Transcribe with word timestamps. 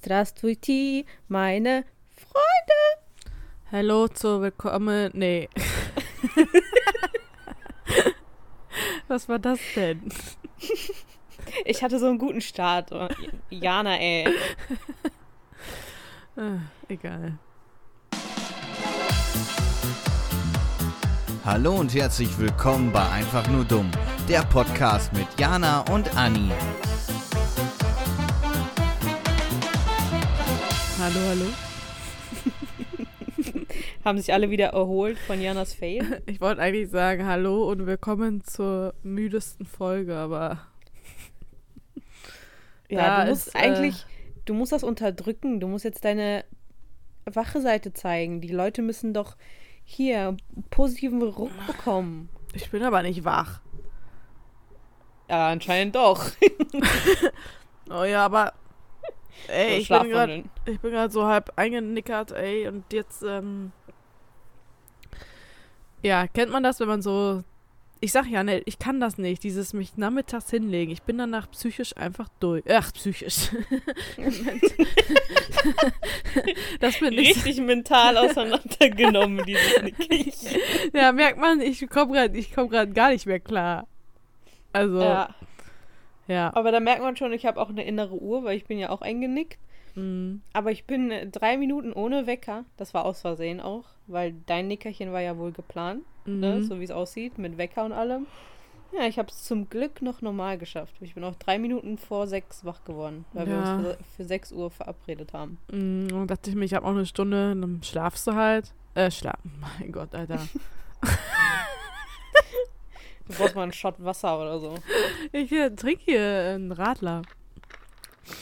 Здравствуйте, 0.00 1.04
meine 1.28 1.84
Freunde. 2.14 3.02
Hallo 3.72 4.08
zu 4.08 4.40
willkommen. 4.40 5.10
Nee. 5.14 5.48
Was 9.08 9.28
war 9.28 9.38
das 9.38 9.58
denn? 9.74 10.08
Ich 11.64 11.82
hatte 11.82 11.98
so 11.98 12.06
einen 12.06 12.18
guten 12.18 12.40
Start. 12.40 12.92
Oh, 12.92 13.08
Jana, 13.50 13.98
ey. 13.98 14.28
Ah, 16.36 16.58
egal. 16.88 17.38
Hallo 21.44 21.76
und 21.76 21.94
herzlich 21.94 22.36
willkommen 22.38 22.92
bei 22.92 23.08
Einfach 23.08 23.48
nur 23.48 23.64
dumm, 23.64 23.90
der 24.28 24.42
Podcast 24.42 25.12
mit 25.12 25.28
Jana 25.38 25.80
und 25.92 26.16
Anni. 26.16 26.50
Hallo, 31.01 31.19
hallo. 31.29 31.45
Haben 34.05 34.19
sich 34.19 34.31
alle 34.31 34.51
wieder 34.51 34.67
erholt 34.67 35.17
von 35.17 35.41
Janas 35.41 35.73
Fail? 35.73 36.21
Ich 36.27 36.39
wollte 36.39 36.61
eigentlich 36.61 36.91
sagen 36.91 37.25
Hallo 37.25 37.67
und 37.71 37.87
willkommen 37.87 38.43
zur 38.43 38.93
müdesten 39.01 39.65
Folge, 39.65 40.15
aber. 40.15 40.59
Ja, 42.87 43.23
du 43.23 43.31
musst 43.31 43.47
ist, 43.47 43.55
äh, 43.55 43.57
eigentlich, 43.57 44.05
du 44.45 44.53
musst 44.53 44.73
das 44.73 44.83
unterdrücken. 44.83 45.59
Du 45.59 45.67
musst 45.67 45.85
jetzt 45.85 46.05
deine 46.05 46.45
wache 47.25 47.61
Seite 47.61 47.93
zeigen. 47.93 48.39
Die 48.39 48.49
Leute 48.49 48.83
müssen 48.83 49.11
doch 49.11 49.37
hier 49.83 50.37
positiven 50.69 51.23
Ruck 51.23 51.49
bekommen. 51.65 52.29
Ich 52.53 52.69
bin 52.69 52.83
aber 52.83 53.01
nicht 53.01 53.25
wach. 53.25 53.61
Ja, 55.27 55.49
anscheinend 55.49 55.95
doch. 55.95 56.29
Oh 57.89 58.05
ja, 58.05 58.23
aber. 58.23 58.53
Ey, 59.47 59.79
ich 59.79 59.87
bin 59.87 59.97
gerade 59.97 60.09
Schlafwandeln. 60.09 60.49
ich 60.65 60.79
bin 60.79 60.91
gerade 60.91 61.13
so 61.13 61.25
halb 61.25 61.51
eingenickert, 61.55 62.31
ey, 62.31 62.67
und 62.67 62.91
jetzt, 62.93 63.23
ähm. 63.23 63.71
Ja, 66.03 66.27
kennt 66.27 66.51
man 66.51 66.63
das, 66.63 66.79
wenn 66.79 66.87
man 66.87 67.01
so. 67.01 67.43
Ich 68.03 68.11
sag 68.11 68.25
ja, 68.25 68.43
ne, 68.43 68.63
ich 68.65 68.79
kann 68.79 68.99
das 68.99 69.19
nicht, 69.19 69.43
dieses 69.43 69.73
mich 69.73 69.95
nachmittags 69.95 70.49
hinlegen. 70.49 70.91
Ich 70.91 71.03
bin 71.03 71.19
danach 71.19 71.51
psychisch 71.51 71.95
einfach 71.95 72.29
durch. 72.39 72.63
Ach, 72.67 72.91
psychisch. 72.91 73.51
das 76.79 76.97
bin 76.97 77.13
ich. 77.13 77.35
Richtig 77.35 77.59
mental 77.59 78.17
auseinandergenommen, 78.17 79.45
dieses 79.45 79.83
Nickig. 79.83 80.33
Ja, 80.93 81.11
merkt 81.11 81.37
man, 81.37 81.61
ich 81.61 81.87
komme 81.89 82.13
gerade 82.13 82.35
ich 82.35 82.55
komm 82.55 82.69
grad 82.69 82.95
gar 82.95 83.11
nicht 83.11 83.27
mehr 83.27 83.39
klar. 83.39 83.85
Also, 84.73 85.01
ja. 85.01 85.35
Ja, 86.27 86.53
aber 86.55 86.71
da 86.71 86.79
merkt 86.79 87.01
man 87.01 87.15
schon, 87.17 87.33
ich 87.33 87.45
habe 87.45 87.59
auch 87.61 87.69
eine 87.69 87.83
innere 87.83 88.13
Uhr, 88.21 88.43
weil 88.43 88.55
ich 88.57 88.65
bin 88.65 88.77
ja 88.79 88.89
auch 88.89 89.01
eingenickt. 89.01 89.57
mm, 89.95 90.35
Aber 90.53 90.71
ich 90.71 90.85
bin 90.85 91.11
drei 91.31 91.57
Minuten 91.57 91.91
ohne 91.93 92.27
Wecker. 92.27 92.63
Das 92.77 92.93
war 92.93 93.05
aus 93.05 93.21
Versehen 93.21 93.59
auch, 93.59 93.85
weil 94.07 94.35
dein 94.45 94.67
Nickerchen 94.67 95.11
war 95.11 95.21
ja 95.21 95.37
wohl 95.37 95.51
geplant, 95.51 96.03
ne? 96.25 96.55
mhm. 96.57 96.63
so 96.63 96.79
wie 96.79 96.83
es 96.85 96.91
aussieht, 96.91 97.37
mit 97.37 97.57
Wecker 97.57 97.83
und 97.85 97.91
allem. 97.91 98.27
Ja, 98.93 99.07
ich 99.07 99.17
habe 99.17 99.29
es 99.29 99.43
zum 99.45 99.69
Glück 99.69 100.01
noch 100.01 100.21
normal 100.21 100.57
geschafft. 100.57 100.93
Ich 100.99 101.13
bin 101.15 101.23
auch 101.23 101.35
drei 101.35 101.57
Minuten 101.57 101.97
vor 101.97 102.27
sechs 102.27 102.65
wach 102.65 102.83
geworden, 102.83 103.23
weil 103.33 103.47
wir 103.47 103.53
Ja. 103.55 103.59
uns 103.59 103.69
für, 103.69 103.97
für 104.17 104.23
sechs 104.25 104.51
Uhr 104.51 104.69
verabredet 104.69 105.31
haben. 105.33 105.57
Mm, 105.71 106.07
Und 106.13 106.27
dachte 106.29 106.49
ich 106.49 106.55
mir, 106.57 106.65
ich 106.65 106.73
habe 106.73 106.85
auch 106.85 106.91
eine 106.91 107.05
Stunde, 107.05 107.55
dann 107.55 107.81
schlafst 107.83 108.27
du 108.27 108.35
halt. 108.35 108.73
Äh, 108.95 109.09
schlaf. 109.09 109.39
Mein 109.79 109.91
Gott, 109.93 110.13
Alter. 110.13 110.39
Du 113.27 113.33
brauchst 113.37 113.55
mal 113.55 113.63
einen 113.63 113.73
Shot 113.73 113.95
Wasser 114.03 114.39
oder 114.39 114.59
so. 114.59 114.75
Ich 115.31 115.51
äh, 115.51 115.69
trinke 115.71 116.03
hier 116.03 116.21
einen 116.55 116.71
Radler. 116.71 117.21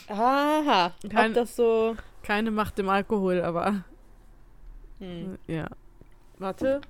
Aha, 0.08 0.92
Kein- 1.10 1.34
das 1.34 1.56
so... 1.56 1.96
Keine 2.24 2.52
Macht 2.52 2.78
im 2.80 2.90
Alkohol, 2.90 3.42
aber 3.42 3.84
Hm, 5.00 5.38
ja. 5.48 5.68
Warte. 6.38 6.82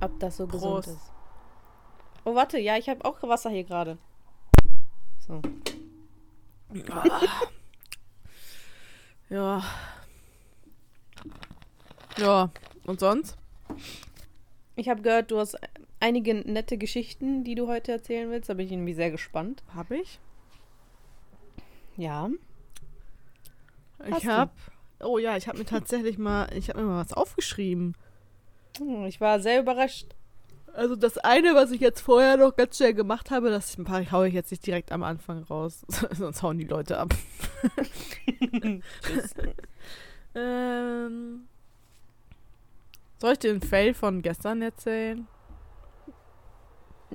ob 0.00 0.18
das 0.20 0.36
so 0.36 0.46
gesund 0.46 0.84
Prost. 0.84 0.88
ist. 0.88 1.12
Oh, 2.24 2.34
warte, 2.34 2.58
ja, 2.58 2.76
ich 2.76 2.88
habe 2.88 3.04
auch 3.04 3.22
Wasser 3.22 3.50
hier 3.50 3.64
gerade. 3.64 3.98
So. 5.26 5.40
Ja. 9.28 9.62
Ja. 12.18 12.50
Und 12.84 13.00
sonst? 13.00 13.38
Ich 14.76 14.88
habe 14.88 15.02
gehört, 15.02 15.30
du 15.30 15.38
hast 15.38 15.56
einige 16.00 16.34
nette 16.34 16.78
Geschichten, 16.78 17.44
die 17.44 17.54
du 17.54 17.68
heute 17.68 17.92
erzählen 17.92 18.30
willst. 18.30 18.48
Da 18.48 18.54
bin 18.54 18.66
ich 18.66 18.72
irgendwie 18.72 18.94
sehr 18.94 19.10
gespannt. 19.10 19.62
Hab 19.74 19.90
ich? 19.90 20.18
Ja. 21.96 22.30
Hast 23.98 24.18
Ich 24.18 24.24
du? 24.24 24.32
hab. 24.32 24.52
Oh 25.00 25.18
ja, 25.18 25.36
ich 25.36 25.48
habe 25.48 25.58
mir 25.58 25.64
tatsächlich 25.66 26.16
mal, 26.16 26.48
ich 26.56 26.68
habe 26.68 26.80
mir 26.80 26.86
mal 26.88 27.04
was 27.04 27.12
aufgeschrieben. 27.12 27.94
Hm, 28.78 29.04
Ich 29.06 29.20
war 29.20 29.40
sehr 29.40 29.60
überrascht. 29.60 30.06
Also 30.74 30.96
das 30.96 31.18
eine, 31.18 31.54
was 31.54 31.70
ich 31.70 31.82
jetzt 31.82 32.00
vorher 32.00 32.38
noch 32.38 32.56
ganz 32.56 32.78
schnell 32.78 32.94
gemacht 32.94 33.30
habe, 33.30 33.50
das 33.50 33.76
ein 33.76 33.84
paar 33.84 34.10
haue 34.10 34.28
ich 34.28 34.32
jetzt 34.34 34.50
nicht 34.50 34.66
direkt 34.66 34.90
am 34.90 35.02
Anfang 35.02 35.42
raus, 35.42 35.84
sonst 36.16 36.42
hauen 36.42 36.56
die 36.58 36.64
Leute 36.64 36.96
ab. 36.98 37.14
Ähm, 40.34 41.46
soll 43.22 43.32
ich 43.34 43.38
den 43.38 43.60
Fail 43.62 43.94
von 43.94 44.20
gestern 44.20 44.60
erzählen? 44.62 45.26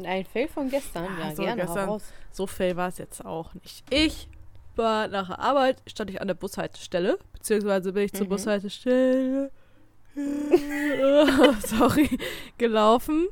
Ein 0.03 0.23
Fail 0.25 0.47
von 0.47 0.69
gestern. 0.69 1.05
Ja, 1.19 1.29
Ja, 1.29 1.35
so 1.35 1.43
gerne. 1.43 1.61
gestern. 1.61 2.01
So 2.31 2.47
fail 2.47 2.75
war 2.77 2.87
es 2.87 2.97
jetzt 2.97 3.25
auch 3.25 3.53
nicht. 3.55 3.83
Ich 3.91 4.29
war 4.77 5.07
nach 5.09 5.27
der 5.27 5.39
Arbeit, 5.39 5.81
stand 5.85 6.09
ich 6.09 6.21
an 6.21 6.27
der 6.27 6.35
Bushaltestelle, 6.35 7.19
beziehungsweise 7.33 7.91
bin 7.91 8.03
ich 8.03 8.13
zur 8.13 8.25
Mhm. 8.25 8.29
Bushaltestelle, 8.29 9.51
sorry, 11.65 12.17
gelaufen. 12.57 13.27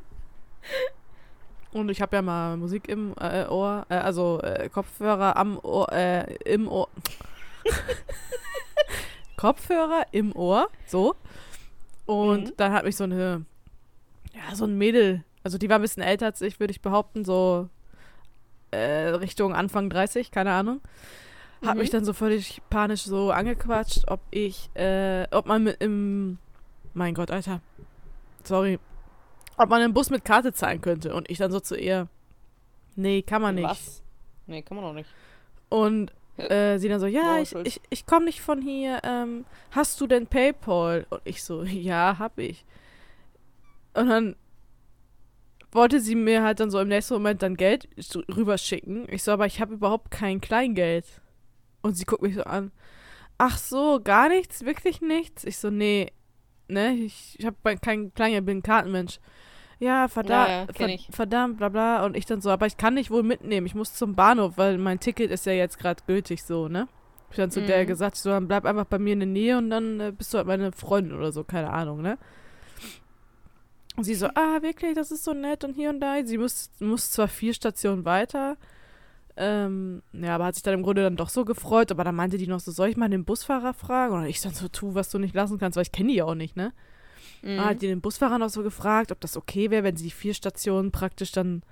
Und 1.72 1.90
ich 1.90 2.02
habe 2.02 2.16
ja 2.18 2.22
mal 2.22 2.57
Musik 2.57 2.90
im 2.90 3.13
äh, 3.19 3.46
Ohr, 3.46 3.86
äh, 3.90 3.96
also 3.96 4.42
äh, 4.42 4.68
Kopfhörer 4.69 5.38
am 5.38 5.59
Ohr, 5.59 5.92
äh, 5.94 6.34
im 6.46 6.68
Ohr. 6.68 6.90
Kopfhörer 9.38 10.06
im 10.12 10.36
Ohr, 10.36 10.68
so. 10.88 11.16
Und 12.05 12.49
Mhm. 12.49 12.53
dann 12.57 12.71
hat 12.73 12.85
mich 12.85 12.95
so 12.95 13.03
eine, 13.05 13.45
ja, 14.33 14.55
so 14.55 14.66
ein 14.66 14.77
Mädel, 14.77 15.23
also 15.43 15.57
die 15.57 15.69
war 15.69 15.77
ein 15.79 15.81
bisschen 15.81 16.03
älter 16.03 16.27
als 16.27 16.41
ich, 16.41 16.59
würde 16.59 16.71
ich 16.71 16.81
behaupten, 16.81 17.23
so 17.25 17.69
äh, 18.71 19.09
Richtung 19.09 19.53
Anfang 19.53 19.89
30, 19.89 20.31
keine 20.31 20.51
Ahnung. 20.51 20.81
Hat 21.65 21.75
Mhm. 21.75 21.79
mich 21.81 21.89
dann 21.89 22.05
so 22.05 22.13
völlig 22.13 22.61
panisch 22.69 23.03
so 23.03 23.31
angequatscht, 23.31 24.03
ob 24.09 24.19
ich, 24.31 24.69
äh, 24.75 25.25
ob 25.31 25.45
man 25.47 25.63
mit 25.63 25.81
im, 25.81 26.38
mein 26.94 27.13
Gott, 27.13 27.31
Alter, 27.31 27.61
sorry, 28.44 28.79
ob 29.57 29.69
man 29.69 29.81
im 29.81 29.94
Bus 29.94 30.09
mit 30.09 30.25
Karte 30.25 30.51
zahlen 30.53 30.81
könnte. 30.81 31.13
Und 31.13 31.29
ich 31.29 31.38
dann 31.38 31.51
so 31.51 31.59
zu 31.59 31.75
ihr, 31.77 32.07
nee, 32.95 33.21
kann 33.21 33.41
man 33.41 33.55
nicht. 33.55 33.63
Was? 33.69 34.03
Nee, 34.47 34.61
kann 34.61 34.75
man 34.77 34.85
auch 34.85 34.94
nicht. 34.94 35.09
Und 35.69 36.11
äh, 36.38 36.78
sie 36.79 36.90
dann 36.90 37.00
so, 37.00 37.07
ja, 37.07 37.35
Oh, 37.35 37.41
ich, 37.41 37.56
ich, 37.66 37.81
ich 37.90 38.06
komme 38.06 38.25
nicht 38.25 38.41
von 38.41 38.62
hier. 38.62 39.00
Ähm, 39.03 39.46
hast 39.72 40.00
du 40.01 40.07
denn 40.07 40.28
PayPal? 40.28 41.06
Und 41.09 41.22
ich 41.23 41.44
so, 41.44 41.63
ja, 41.63 42.18
hab 42.19 42.38
ich. 42.40 42.66
Und 43.94 44.09
dann 44.09 44.35
wollte 45.72 46.00
sie 46.00 46.16
mir 46.16 46.44
halt 46.44 46.59
dann 46.59 46.72
so 46.72 46.79
im 46.79 46.88
nächsten 46.88 47.16
Moment 47.16 47.41
dann 47.41 47.56
Geld 47.56 47.88
rüberschicken. 48.35 49.07
Ich 49.09 49.24
so, 49.24 49.31
aber 49.31 49.45
ich 49.45 49.62
habe 49.62 49.74
überhaupt 49.74 50.12
kein 50.12 50.41
Kleingeld. 50.41 51.06
Und 51.81 51.95
sie 51.97 52.06
guckt 52.06 52.22
mich 52.22 52.35
so 52.35 52.44
an. 52.44 52.72
Ach 53.38 53.57
so, 53.57 54.00
gar 54.01 54.29
nichts? 54.29 54.66
Wirklich 54.66 55.01
nichts? 55.01 55.44
Ich 55.44 55.57
so, 55.57 55.69
nee, 55.69 56.12
ne, 56.68 56.94
ich, 56.94 57.35
ich 57.38 57.45
habe 57.45 57.78
kein 57.78 58.13
Kleingeld, 58.13 58.45
bin 58.45 58.57
ein 58.59 58.63
Kartenmensch. 58.63 59.19
Ja, 59.80 60.08
verdammt, 60.08 60.80
Ja, 60.80 60.88
ja, 60.88 60.88
ich. 60.88 61.08
verdammt, 61.12 61.58
bla 61.58 61.69
bla. 61.69 62.06
Und 62.06 62.16
ich 62.16 62.25
dann 62.25 62.41
so, 62.41 62.50
aber 62.50 62.66
ich 62.66 62.78
kann 62.78 62.94
nicht 62.94 63.12
wohl 63.12 63.24
mitnehmen. 63.24 63.68
Ich 63.68 63.75
muss 63.75 63.94
zum 63.94 64.16
Bahnhof, 64.16 64.58
weil 64.58 64.78
mein 64.78 65.00
Ticket 65.00 65.31
ist 65.31 65.46
ja 65.46 65.52
jetzt 65.53 65.78
gerade 65.80 66.02
gültig 66.08 66.44
so, 66.44 66.68
ne? 66.68 66.88
Ich 67.30 67.38
dann 67.38 67.51
zu 67.51 67.62
der 67.62 67.83
Mhm. 67.83 67.88
gesagt, 67.88 68.16
ich 68.16 68.22
so, 68.22 68.30
dann 68.30 68.48
bleib 68.48 68.66
einfach 68.66 68.86
bei 68.86 69.00
mir 69.00 69.13
in 69.13 69.19
der 69.19 69.27
Nähe 69.27 69.57
und 69.57 69.69
dann 69.69 70.00
äh, 70.00 70.12
bist 70.12 70.33
du 70.33 70.38
halt 70.38 70.48
meine 70.48 70.72
Freundin 70.72 71.18
oder 71.18 71.31
so, 71.33 71.44
keine 71.44 71.72
Ahnung, 71.72 72.01
ne? 72.01 72.18
Und 73.98 74.04
sie 74.04 74.16
so, 74.16 74.27
ah, 74.27 74.62
wirklich, 74.62 74.94
das 74.95 75.12
ist 75.12 75.24
so 75.24 75.33
nett 75.33 75.63
und 75.63 75.74
hier 75.74 75.89
und 75.89 76.00
da. 76.01 76.16
Sie 76.25 76.38
muss, 76.38 76.69
muss 76.80 77.12
zwar 77.12 77.28
vier 77.28 77.54
Stationen 77.54 78.04
weiter, 78.06 78.57
ähm, 79.38 80.01
ja, 80.13 80.36
aber 80.36 80.45
hat 80.45 80.56
sich 80.56 80.63
dann 80.63 80.74
im 80.75 80.83
Grunde 80.83 81.01
dann 81.04 81.18
doch 81.18 81.30
so 81.30 81.44
gefreut, 81.44 81.92
aber 81.92 82.04
dann 82.06 82.16
meinte 82.16 82.38
die 82.38 82.48
noch 82.48 82.60
so, 82.62 82.71
soll 82.71 82.88
ich 82.89 82.98
mal 82.98 83.10
den 83.10 83.25
Busfahrer 83.25 83.74
fragen? 83.74 84.16
Und 84.16 84.25
ich 84.25 84.42
dann 84.42 84.54
so, 84.54 84.68
tu, 84.69 84.95
was 84.95 85.10
du 85.10 85.19
nicht 85.19 85.36
lassen 85.36 85.57
kannst, 85.60 85.75
weil 85.75 85.83
ich 85.83 85.92
kenne 85.92 86.10
die 86.10 86.16
ja 86.16 86.25
auch 86.25 86.36
nicht, 86.36 86.56
ne? 86.56 86.71
Mhm. 87.41 87.57
Dann 87.57 87.65
hat 87.65 87.81
die 87.81 87.87
den 87.87 88.01
Busfahrer 88.01 88.37
noch 88.37 88.49
so 88.49 88.63
gefragt, 88.63 89.11
ob 89.11 89.19
das 89.21 89.37
okay 89.37 89.69
wäre, 89.71 89.83
wenn 89.83 89.95
sie 89.97 90.05
die 90.05 90.11
vier 90.11 90.33
Stationen 90.33 90.91
praktisch 90.91 91.31
dann 91.31 91.63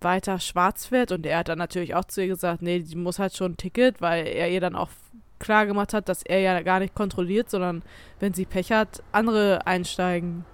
weiter 0.00 0.38
schwarz 0.38 0.86
fährt. 0.86 1.12
Und 1.12 1.24
er 1.26 1.38
hat 1.38 1.48
dann 1.48 1.58
natürlich 1.58 1.94
auch 1.94 2.04
zu 2.04 2.20
ihr 2.22 2.28
gesagt, 2.28 2.62
nee, 2.62 2.80
die 2.80 2.96
muss 2.96 3.18
halt 3.18 3.36
schon 3.36 3.52
ein 3.52 3.56
Ticket, 3.56 4.00
weil 4.00 4.26
er 4.26 4.50
ihr 4.50 4.60
dann 4.60 4.74
auch 4.76 4.90
klar 5.38 5.66
gemacht 5.66 5.92
hat, 5.94 6.08
dass 6.08 6.22
er 6.22 6.40
ja 6.40 6.60
gar 6.62 6.78
nicht 6.80 6.94
kontrolliert, 6.94 7.50
sondern 7.50 7.82
wenn 8.20 8.34
sie 8.34 8.44
Pech 8.44 8.72
hat, 8.72 9.02
andere 9.12 9.66
einsteigen, 9.66 10.44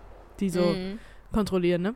die 0.40 0.50
so 0.50 0.74
Mhm. 0.74 0.98
kontrollieren, 1.32 1.82
ne? 1.82 1.94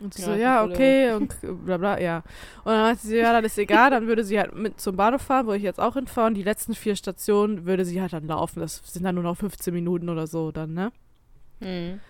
Und 0.00 0.14
sie 0.14 0.22
Ja, 0.22 0.28
so, 0.28 0.34
ja, 0.34 0.64
okay, 0.64 1.12
und 1.12 1.34
bla 1.64 1.76
bla, 1.76 2.00
ja. 2.00 2.18
Und 2.64 2.72
dann 2.72 2.82
meinte 2.82 3.06
sie, 3.06 3.16
ja, 3.16 3.32
dann 3.32 3.44
ist 3.44 3.56
egal, 3.58 3.90
dann 3.90 4.06
würde 4.06 4.24
sie 4.24 4.38
halt 4.38 4.54
mit 4.54 4.80
zum 4.80 4.96
Bahnhof 4.96 5.22
fahren, 5.22 5.46
wo 5.46 5.52
ich 5.52 5.62
jetzt 5.62 5.78
auch 5.80 5.94
hinfahre. 5.94 6.26
Und 6.26 6.34
die 6.34 6.42
letzten 6.42 6.74
vier 6.74 6.96
Stationen 6.96 7.66
würde 7.66 7.84
sie 7.84 8.00
halt 8.00 8.12
dann 8.12 8.26
laufen. 8.26 8.60
Das 8.60 8.82
sind 8.84 9.04
dann 9.04 9.14
nur 9.14 9.24
noch 9.24 9.36
15 9.36 9.72
Minuten 9.72 10.08
oder 10.08 10.26
so 10.26 10.50
dann, 10.50 10.74
ne? 10.74 10.92
Mhm. 11.62 12.00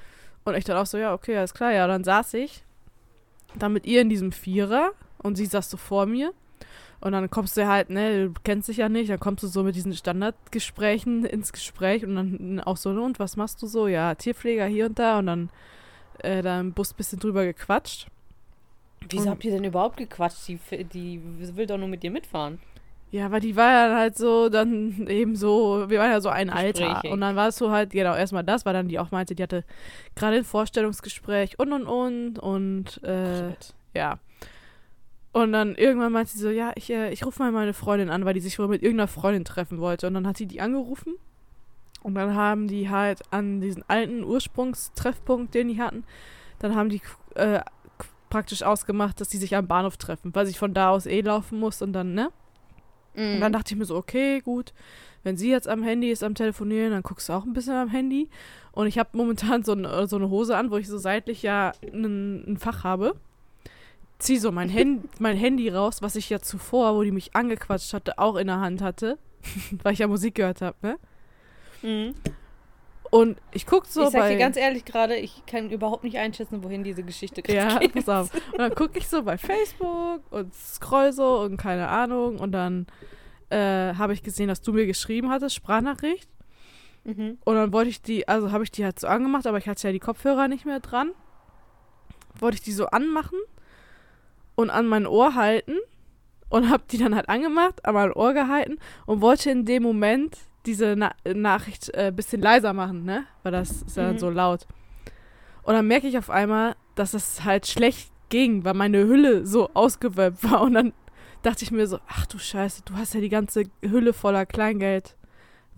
Und 0.45 0.55
ich 0.57 0.65
dann 0.65 0.77
auch 0.77 0.87
so, 0.87 0.99
ja, 0.99 1.13
okay, 1.15 1.37
alles 1.37 1.55
klar, 1.55 1.73
ja. 1.73 1.85
Und 1.85 1.91
dann 1.91 2.05
saß 2.05 2.35
ich 2.35 2.65
dann 3.55 3.73
mit 3.73 3.87
ihr 3.87 4.01
in 4.01 4.09
diesem 4.09 4.33
Vierer 4.33 4.93
und 5.19 5.37
sie 5.37 5.47
saß 5.47 5.71
so 5.71 5.77
vor 5.77 6.07
mir. 6.07 6.33
Und 7.01 7.13
dann 7.13 7.29
kommst 7.31 7.57
du 7.57 7.67
halt, 7.67 7.91
ne, 7.91 8.29
du 8.29 8.35
kennst 8.45 8.69
dich 8.69 8.77
ja 8.79 8.89
nicht, 8.89 9.11
dann 9.11 9.19
kommst 9.21 9.43
du 9.43 9.49
so 9.49 9.63
mit 9.65 9.75
diesen 9.75 9.93
Standardgesprächen 9.93 11.25
ins 11.25 11.53
Gespräch 11.53 12.05
und 12.05 12.15
dann 12.17 12.61
auch 12.61 12.77
so, 12.77 12.91
und 12.91 13.19
was 13.19 13.37
machst 13.37 13.61
du 13.63 13.67
so? 13.67 13.89
Ja, 13.89 14.15
Tierpfleger 14.15 14.67
hier 14.67 14.87
und 14.87 14.99
da 14.99 15.19
und 15.19 15.27
dann 15.27 15.51
äh, 16.21 16.43
da 16.43 16.61
im 16.61 16.73
Bus 16.73 16.93
ein 16.93 16.97
bisschen 16.97 17.19
drüber 17.19 17.45
gequatscht. 17.45 18.07
Wieso 19.09 19.25
Und- 19.25 19.31
habt 19.31 19.45
ihr 19.45 19.51
denn 19.51 19.65
überhaupt 19.65 19.97
gequatscht? 19.97 20.47
Die, 20.49 20.59
die 20.85 21.21
will 21.57 21.67
doch 21.67 21.79
nur 21.79 21.89
mit 21.89 22.03
dir 22.05 22.11
mitfahren. 22.13 22.61
Ja, 23.13 23.27
aber 23.27 23.41
die 23.41 23.57
war 23.57 23.71
ja 23.71 23.95
halt 23.95 24.17
so 24.17 24.49
dann 24.49 25.07
eben 25.07 25.37
so, 25.37 25.85
wir 25.91 25.99
waren 25.99 26.11
ja 26.11 26.23
so 26.23 26.31
ein 26.31 26.49
Alter. 26.49 27.03
Und 27.13 27.21
dann 27.21 27.37
war 27.37 27.49
es 27.49 27.57
so 27.57 27.71
halt, 27.71 27.91
genau, 27.91 28.15
erstmal 28.15 28.43
das, 28.43 28.65
weil 28.65 28.73
dann 28.73 28.89
die 28.89 28.99
auch 28.99 29.11
meinte, 29.11 29.35
die 29.35 29.43
hatte 29.43 29.65
gerade 30.17 30.39
ein 30.39 30.45
Vorstellungsgespräch 30.45 31.59
und 31.59 31.75
und 31.75 31.87
und 31.87 32.39
und 32.39 33.05
äh, 33.05 33.55
ja. 33.95 34.19
Und 35.33 35.53
dann 35.53 35.75
irgendwann 35.75 36.11
meinte 36.11 36.33
sie 36.33 36.39
so, 36.39 36.49
ja, 36.49 36.73
ich, 36.75 36.91
äh, 36.91 37.13
ich 37.13 37.27
rufe 37.27 37.43
mal 37.43 37.53
meine 37.53 37.75
Freundin 37.75 38.09
an, 38.09 38.25
weil 38.25 38.33
die 38.33 38.41
sich 38.41 38.59
wohl 38.59 38.69
mit 38.69 38.83
irgendeiner 38.83 39.09
Freundin 39.09 39.45
treffen 39.45 39.79
wollte. 39.79 40.07
Und 40.07 40.15
dann 40.15 40.27
hat 40.27 40.39
sie 40.39 40.47
die 40.47 40.63
angerufen. 40.63 41.15
Und 42.03 42.15
dann 42.15 42.35
haben 42.35 42.67
die 42.67 42.89
halt 42.89 43.21
an 43.31 43.61
diesen 43.61 43.85
alten 43.89 44.25
Ursprungstreffpunkt, 44.25 45.55
den 45.55 45.69
die 45.69 45.81
hatten, 45.81 46.05
dann 46.61 46.75
haben 46.75 46.89
die 46.89 47.03
äh, 47.35 47.61
praktisch 48.31 48.63
ausgemacht, 48.63 49.21
dass 49.21 49.29
die 49.29 49.37
sich 49.37 49.55
am 49.55 49.67
Bahnhof 49.69 49.99
treffen, 49.99 50.35
weil 50.35 50.47
sie 50.47 50.55
von 50.55 50.73
da 50.73 50.89
aus 50.89 51.05
eh 51.05 51.21
laufen 51.21 51.61
muss 51.61 51.83
und 51.83 51.93
dann, 51.93 52.15
ne? 52.15 52.31
Und 53.15 53.37
Mhm. 53.37 53.41
dann 53.41 53.53
dachte 53.53 53.75
ich 53.75 53.79
mir 53.79 53.85
so, 53.85 53.97
okay, 53.97 54.41
gut, 54.41 54.73
wenn 55.23 55.37
sie 55.37 55.51
jetzt 55.51 55.69
am 55.69 55.83
Handy 55.83 56.11
ist, 56.11 56.25
am 56.25 56.35
Telefonieren, 56.35 56.91
dann 56.93 57.03
guckst 57.03 57.29
du 57.29 57.33
auch 57.35 57.45
ein 57.45 57.53
bisschen 57.53 57.75
am 57.75 57.89
Handy. 57.89 58.29
Und 58.73 58.87
ich 58.87 58.99
habe 58.99 59.11
momentan 59.13 59.63
so, 59.63 59.73
ein, 59.75 60.09
so 60.09 60.17
eine 60.17 60.31
Hose 60.31 60.57
an, 60.57 60.71
wo 60.71 60.77
ich 60.79 60.89
so 60.89 60.99
seitlich 60.99 61.43
ja 61.43 61.73
ein, 61.93 62.53
ein 62.53 62.57
Fach 62.59 62.85
habe. 62.85 63.15
Zieh 64.19 64.39
so 64.39 64.51
mein, 64.53 64.73
Hand, 64.73 65.09
mein 65.21 65.37
Handy 65.37 65.69
raus, 65.69 66.01
was 66.01 66.17
ich 66.17 66.31
ja 66.31 66.41
zuvor, 66.41 66.95
wo 66.97 67.03
die 67.03 67.11
mich 67.11 67.35
angequatscht 67.37 67.93
hatte, 67.93 68.19
auch 68.19 68.37
in 68.37 68.47
der 68.47 68.61
Hand 68.61 68.81
hatte, 68.81 69.19
weil 69.83 69.93
ich 69.93 69.99
ja 70.01 70.07
Musik 70.09 70.37
gehört 70.37 70.63
habe, 70.63 70.77
ne? 70.83 70.99
Mhm. 71.83 72.15
Und 73.13 73.37
ich 73.53 73.67
guck 73.67 73.85
so 73.85 74.05
ich 74.05 74.09
sag 74.09 74.21
bei... 74.23 74.31
dir 74.31 74.39
ganz 74.39 74.57
ehrlich 74.57 74.87
gerade, 74.87 75.17
ich 75.17 75.45
kann 75.45 75.69
überhaupt 75.69 76.03
nicht 76.03 76.17
einschätzen, 76.17 76.65
wohin 76.65 76.83
diese 76.83 77.03
Geschichte 77.03 77.43
gerade 77.43 77.75
Ja, 77.75 77.79
geht. 77.79 77.93
pass 77.93 78.09
auf. 78.09 78.35
Und 78.53 78.59
dann 78.59 78.75
gucke 78.75 78.99
ich 78.99 79.07
so 79.07 79.23
bei 79.23 79.37
Facebook 79.37 80.23
und 80.31 80.55
scroll 80.55 81.13
so 81.13 81.41
und 81.41 81.59
keine 81.59 81.89
Ahnung. 81.89 82.39
Und 82.41 82.53
dann 82.53 82.87
äh, 83.51 83.93
habe 83.97 84.15
ich 84.15 84.23
gesehen, 84.23 84.49
dass 84.49 84.63
du 84.63 84.73
mir 84.73 84.87
geschrieben 84.87 85.29
hattest, 85.29 85.55
Sprachnachricht. 85.55 86.27
Mhm. 87.05 87.37
Und 87.45 87.55
dann 87.55 87.71
wollte 87.75 87.91
ich 87.91 88.01
die, 88.01 88.27
also 88.29 88.51
habe 88.51 88.65
ich 88.65 88.71
die 88.71 88.83
halt 88.83 88.99
so 88.99 89.09
angemacht, 89.09 89.47
aber 89.47 89.59
ich 89.59 89.69
hatte 89.69 89.87
ja 89.87 89.93
die 89.93 89.99
Kopfhörer 89.99 90.49
nicht 90.49 90.65
mehr 90.65 90.81
dran. 90.81 91.11
Wollte 92.39 92.55
ich 92.55 92.63
die 92.63 92.73
so 92.73 92.87
anmachen 92.87 93.39
und 94.55 94.71
an 94.71 94.87
mein 94.87 95.07
Ohr 95.07 95.35
halten 95.35 95.77
und 96.49 96.71
habe 96.71 96.85
die 96.91 96.97
dann 96.97 97.15
halt 97.15 97.29
angemacht, 97.29 97.85
an 97.85 97.93
mein 97.93 98.13
Ohr 98.15 98.33
gehalten 98.33 98.79
und 99.05 99.21
wollte 99.21 99.51
in 99.51 99.67
dem 99.67 99.83
Moment 99.83 100.39
diese 100.67 100.95
Na 100.97 101.13
Nachricht 101.25 101.95
ein 101.95 102.09
äh, 102.09 102.13
bisschen 102.13 102.41
leiser 102.43 102.73
machen, 102.73 103.05
ne? 103.05 103.25
Weil 103.43 103.53
das 103.53 103.83
ist 103.83 103.97
ja 103.97 104.05
dann 104.05 104.15
Mhm. 104.15 104.19
so 104.19 104.31
laut. 104.31 104.67
Und 105.63 105.75
dann 105.75 105.87
merke 105.87 106.09
ich 106.09 106.19
auf 106.19 106.31
einmal, 106.31 106.75
dass 106.95 107.15
es 107.15 107.45
halt 107.45 107.67
schlecht 107.67 108.11
ging, 108.29 108.65
weil 108.65 108.75
meine 108.75 109.07
Hülle 109.07 109.47
so 109.47 109.71
ausgewölbt 109.75 110.43
war. 110.51 110.63
Und 110.63 110.75
dann 110.75 110.93
dachte 111.43 111.65
ich 111.65 111.71
mir 111.71 111.87
so, 111.87 111.99
ach 112.09 112.27
du 112.27 112.39
Scheiße, 112.39 112.83
du 112.85 112.95
hast 112.95 113.15
ja 113.15 113.21
die 113.21 113.29
ganze 113.29 113.65
Hülle 113.83 114.13
voller 114.13 114.47
Kleingeld, 114.47 115.17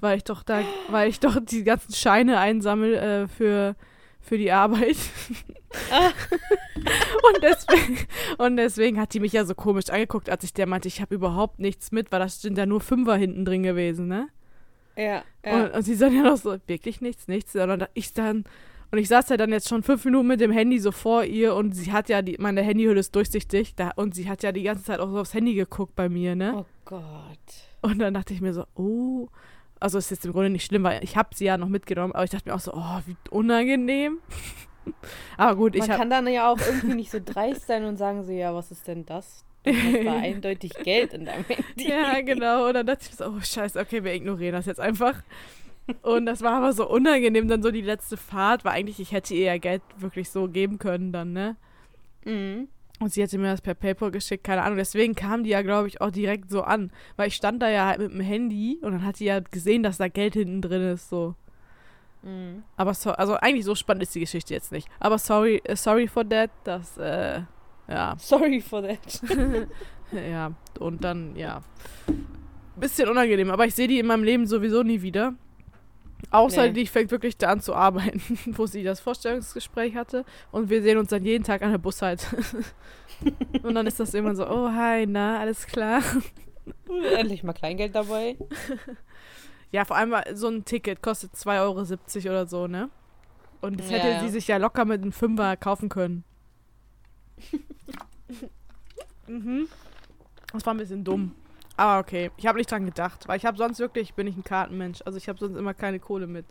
weil 0.00 0.16
ich 0.18 0.24
doch 0.24 0.42
da, 0.42 0.62
weil 0.88 1.08
ich 1.08 1.20
doch 1.20 1.38
die 1.42 1.64
ganzen 1.64 1.92
Scheine 1.94 2.38
einsammel 2.38 2.94
äh, 2.94 3.28
für, 3.28 3.76
für 4.20 4.38
die 4.38 4.52
Arbeit. 4.52 4.96
Ah. 5.90 6.10
und, 7.34 7.42
deswegen, 7.42 7.98
und 8.38 8.56
deswegen 8.56 9.00
hat 9.00 9.12
die 9.14 9.20
mich 9.20 9.32
ja 9.32 9.44
so 9.44 9.54
komisch 9.54 9.90
angeguckt, 9.90 10.30
als 10.30 10.44
ich 10.44 10.52
der 10.54 10.66
meinte, 10.66 10.88
ich 10.88 11.00
habe 11.00 11.14
überhaupt 11.14 11.58
nichts 11.58 11.92
mit, 11.92 12.12
weil 12.12 12.20
das 12.20 12.40
sind 12.40 12.56
ja 12.58 12.66
nur 12.66 12.80
Fünfer 12.80 13.16
hinten 13.16 13.44
drin 13.44 13.62
gewesen, 13.62 14.06
ne? 14.08 14.28
Ja, 14.96 15.22
ja. 15.44 15.64
Und, 15.64 15.74
und 15.74 15.82
sie 15.82 15.94
sagen 15.94 16.16
ja 16.16 16.22
noch 16.22 16.36
so, 16.36 16.56
wirklich 16.66 17.00
nichts, 17.00 17.28
nichts. 17.28 17.52
Dann 17.52 17.86
ich 17.94 18.12
dann, 18.12 18.44
und 18.90 18.98
ich 18.98 19.08
saß 19.08 19.28
ja 19.28 19.36
dann 19.36 19.50
jetzt 19.50 19.68
schon 19.68 19.82
fünf 19.82 20.04
Minuten 20.04 20.28
mit 20.28 20.40
dem 20.40 20.52
Handy 20.52 20.78
so 20.78 20.92
vor 20.92 21.24
ihr 21.24 21.54
und 21.54 21.72
sie 21.72 21.92
hat 21.92 22.08
ja, 22.08 22.22
die, 22.22 22.36
meine 22.38 22.62
Handyhülle 22.62 23.00
ist 23.00 23.14
durchsichtig 23.14 23.74
da, 23.74 23.90
und 23.96 24.14
sie 24.14 24.28
hat 24.28 24.42
ja 24.42 24.52
die 24.52 24.62
ganze 24.62 24.84
Zeit 24.84 25.00
auch 25.00 25.10
so 25.10 25.18
aufs 25.18 25.34
Handy 25.34 25.54
geguckt 25.54 25.96
bei 25.96 26.08
mir, 26.08 26.36
ne? 26.36 26.54
oh 26.58 26.66
Gott. 26.84 27.02
Und 27.82 27.98
dann 27.98 28.14
dachte 28.14 28.32
ich 28.32 28.40
mir 28.40 28.54
so, 28.54 28.64
oh, 28.76 29.28
also 29.80 29.98
ist 29.98 30.10
jetzt 30.10 30.24
im 30.24 30.32
Grunde 30.32 30.50
nicht 30.50 30.64
schlimm, 30.64 30.84
weil 30.84 31.02
ich 31.02 31.16
habe 31.16 31.30
sie 31.34 31.44
ja 31.44 31.58
noch 31.58 31.68
mitgenommen, 31.68 32.14
aber 32.14 32.24
ich 32.24 32.30
dachte 32.30 32.48
mir 32.48 32.54
auch 32.54 32.60
so, 32.60 32.72
oh, 32.72 33.00
wie 33.06 33.16
unangenehm. 33.30 34.18
aber 35.36 35.56
gut, 35.56 35.74
ich 35.74 35.86
Man 35.86 35.98
kann 35.98 36.10
dann 36.10 36.26
ja 36.28 36.50
auch 36.50 36.58
irgendwie 36.58 36.94
nicht 36.94 37.10
so 37.10 37.18
dreist 37.22 37.66
sein 37.66 37.84
und 37.84 37.96
sagen 37.96 38.24
so, 38.24 38.32
ja, 38.32 38.54
was 38.54 38.70
ist 38.70 38.86
denn 38.86 39.04
das? 39.04 39.44
Du 39.64 39.72
hast 39.72 40.04
da 40.04 40.16
eindeutig 40.18 40.72
Geld 40.82 41.14
in 41.14 41.24
deinem 41.24 41.44
Handy. 41.44 41.88
Ja, 41.88 42.20
genau. 42.20 42.68
Und 42.68 42.74
dann 42.74 42.86
dachte 42.86 43.06
ich 43.08 43.16
so, 43.16 43.26
oh 43.26 43.40
scheiße, 43.40 43.80
okay, 43.80 44.04
wir 44.04 44.12
ignorieren 44.12 44.52
das 44.52 44.66
jetzt 44.66 44.80
einfach. 44.80 45.22
Und 46.02 46.26
das 46.26 46.42
war 46.42 46.52
aber 46.52 46.72
so 46.72 46.88
unangenehm, 46.88 47.48
dann 47.48 47.62
so 47.62 47.70
die 47.70 47.82
letzte 47.82 48.16
Fahrt, 48.16 48.64
weil 48.64 48.72
eigentlich 48.72 49.00
ich 49.00 49.12
hätte 49.12 49.34
ihr 49.34 49.44
ja 49.44 49.58
Geld 49.58 49.82
wirklich 49.98 50.30
so 50.30 50.48
geben 50.48 50.78
können 50.78 51.12
dann, 51.12 51.32
ne? 51.32 51.56
Mhm. 52.24 52.68
Und 53.00 53.12
sie 53.12 53.22
hatte 53.22 53.38
mir 53.38 53.50
das 53.50 53.60
per 53.60 53.74
PayPal 53.74 54.10
geschickt, 54.10 54.44
keine 54.44 54.62
Ahnung. 54.62 54.78
Deswegen 54.78 55.14
kam 55.14 55.44
die 55.44 55.50
ja, 55.50 55.62
glaube 55.62 55.88
ich, 55.88 56.00
auch 56.00 56.10
direkt 56.10 56.48
so 56.50 56.62
an. 56.62 56.90
Weil 57.16 57.28
ich 57.28 57.34
stand 57.34 57.60
da 57.60 57.68
ja 57.68 57.86
halt 57.86 57.98
mit 57.98 58.12
dem 58.12 58.20
Handy 58.20 58.78
und 58.82 58.92
dann 58.92 59.04
hat 59.04 59.18
die 59.18 59.24
ja 59.24 59.40
gesehen, 59.40 59.82
dass 59.82 59.98
da 59.98 60.08
Geld 60.08 60.34
hinten 60.34 60.62
drin 60.62 60.82
ist, 60.82 61.08
so. 61.08 61.34
Mhm. 62.22 62.62
Aber 62.76 62.94
so, 62.94 63.10
also 63.10 63.34
eigentlich 63.34 63.64
so 63.64 63.74
spannend 63.74 64.04
ist 64.04 64.14
die 64.14 64.20
Geschichte 64.20 64.54
jetzt 64.54 64.72
nicht. 64.72 64.88
Aber 65.00 65.18
sorry, 65.18 65.60
äh, 65.64 65.76
sorry 65.76 66.06
for 66.06 66.26
that, 66.28 66.50
das, 66.62 66.96
äh, 66.96 67.42
ja. 67.88 68.14
Sorry 68.18 68.60
for 68.60 68.82
that. 68.82 69.20
ja, 70.12 70.52
und 70.78 71.04
dann, 71.04 71.36
ja. 71.36 71.60
Bisschen 72.76 73.08
unangenehm, 73.08 73.50
aber 73.50 73.66
ich 73.66 73.74
sehe 73.74 73.86
die 73.88 73.98
in 74.00 74.06
meinem 74.06 74.24
Leben 74.24 74.46
sowieso 74.46 74.82
nie 74.82 75.02
wieder. 75.02 75.34
Außer 76.30 76.62
Nee. 76.68 76.72
die 76.72 76.86
fängt 76.86 77.10
wirklich 77.10 77.36
da 77.36 77.50
an 77.50 77.60
zu 77.60 77.74
arbeiten, 77.74 78.20
wo 78.56 78.66
sie 78.66 78.82
das 78.82 79.00
Vorstellungsgespräch 79.00 79.94
hatte. 79.94 80.24
Und 80.50 80.70
wir 80.70 80.82
sehen 80.82 80.98
uns 80.98 81.10
dann 81.10 81.24
jeden 81.24 81.44
Tag 81.44 81.62
an 81.62 81.70
der 81.70 81.78
Bushalte. 81.78 82.26
und 83.62 83.74
dann 83.74 83.86
ist 83.86 84.00
das 84.00 84.14
immer 84.14 84.34
so, 84.34 84.46
oh 84.48 84.70
hi, 84.70 85.06
na, 85.06 85.38
alles 85.38 85.66
klar. 85.66 86.02
Endlich 87.16 87.42
mal 87.44 87.52
Kleingeld 87.52 87.94
dabei. 87.94 88.36
Ja, 89.70 89.84
vor 89.84 89.96
allem 89.96 90.14
so 90.32 90.48
ein 90.48 90.64
Ticket 90.64 91.02
kostet 91.02 91.34
2,70 91.34 91.50
Euro 92.26 92.30
oder 92.30 92.46
so, 92.46 92.66
ne? 92.66 92.88
Und 93.60 93.80
das 93.80 93.90
Ja, 93.90 93.98
hätte 93.98 94.08
ja. 94.08 94.20
sie 94.20 94.28
sich 94.30 94.48
ja 94.48 94.56
locker 94.56 94.84
mit 94.84 95.02
einem 95.02 95.12
Fünfer 95.12 95.56
kaufen 95.56 95.88
können. 95.88 96.24
Mhm. 99.26 99.68
Das 100.52 100.64
war 100.64 100.74
ein 100.74 100.78
bisschen 100.78 101.04
dumm. 101.04 101.34
Aber 101.76 102.00
okay, 102.00 102.30
ich 102.36 102.46
habe 102.46 102.58
nicht 102.58 102.70
dran 102.70 102.86
gedacht, 102.86 103.26
weil 103.26 103.36
ich 103.36 103.44
habe 103.44 103.56
sonst 103.56 103.80
wirklich, 103.80 104.14
bin 104.14 104.26
ich 104.26 104.36
ein 104.36 104.44
Kartenmensch. 104.44 105.02
Also 105.04 105.18
ich 105.18 105.28
habe 105.28 105.38
sonst 105.38 105.56
immer 105.56 105.74
keine 105.74 105.98
Kohle 105.98 106.26
mit. 106.26 106.46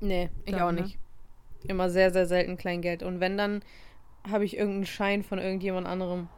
Nee, 0.00 0.30
ich 0.44 0.52
Dann, 0.52 0.62
auch 0.62 0.72
ne? 0.72 0.82
nicht. 0.82 0.98
Immer 1.66 1.90
sehr, 1.90 2.12
sehr 2.12 2.26
selten 2.26 2.56
Kleingeld. 2.56 3.02
Und 3.02 3.20
wenn, 3.20 3.36
dann 3.36 3.62
habe 4.30 4.44
ich 4.44 4.56
irgendeinen 4.56 4.86
Schein 4.86 5.22
von 5.22 5.38
irgendjemand 5.38 5.86
anderem. 5.86 6.28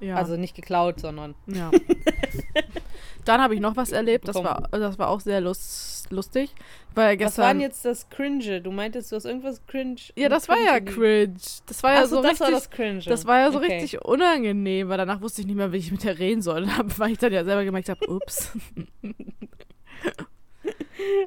Ja. 0.00 0.16
Also 0.16 0.36
nicht 0.36 0.54
geklaut, 0.54 1.00
sondern. 1.00 1.34
ja. 1.46 1.70
Dann 3.24 3.40
habe 3.42 3.54
ich 3.54 3.60
noch 3.60 3.76
was 3.76 3.92
erlebt, 3.92 4.26
das 4.26 4.36
war, 4.36 4.68
das 4.70 4.98
war 4.98 5.08
auch 5.08 5.20
sehr 5.20 5.40
lust, 5.40 6.10
lustig. 6.10 6.54
Weil 6.94 7.18
Was 7.20 7.26
gestern. 7.26 7.42
war 7.44 7.52
denn 7.52 7.60
jetzt 7.60 7.84
das 7.84 8.08
Cringe? 8.08 8.60
Du 8.62 8.70
meintest, 8.70 9.12
du 9.12 9.16
hast 9.16 9.24
irgendwas 9.26 9.64
Cringe. 9.66 9.96
ja, 10.16 10.28
das 10.28 10.48
war 10.48 10.58
ja 10.58 10.80
Cringe. 10.80 11.34
Das 11.66 11.82
war 11.82 11.92
ja 11.94 12.06
so 12.06 12.16
das 12.22 12.32
richtig. 12.32 12.40
war 12.40 12.50
das 12.50 12.70
Cringe. 12.70 13.00
Das 13.04 13.26
war 13.26 13.38
ja 13.38 13.52
so 13.52 13.58
Okay. 13.58 13.74
richtig 13.78 14.04
unangenehm, 14.04 14.88
weil 14.88 14.96
danach 14.98 15.20
wusste 15.20 15.42
ich 15.42 15.46
nicht 15.46 15.56
mehr, 15.56 15.72
wie 15.72 15.76
ich 15.76 15.92
mit 15.92 16.04
der 16.04 16.18
reden 16.18 16.40
soll, 16.42 16.66
weil 16.96 17.12
ich 17.12 17.18
dann 17.18 17.32
ja 17.32 17.44
selber 17.44 17.64
gemerkt 17.64 17.88
habe, 17.88 18.08
ups. 18.08 18.52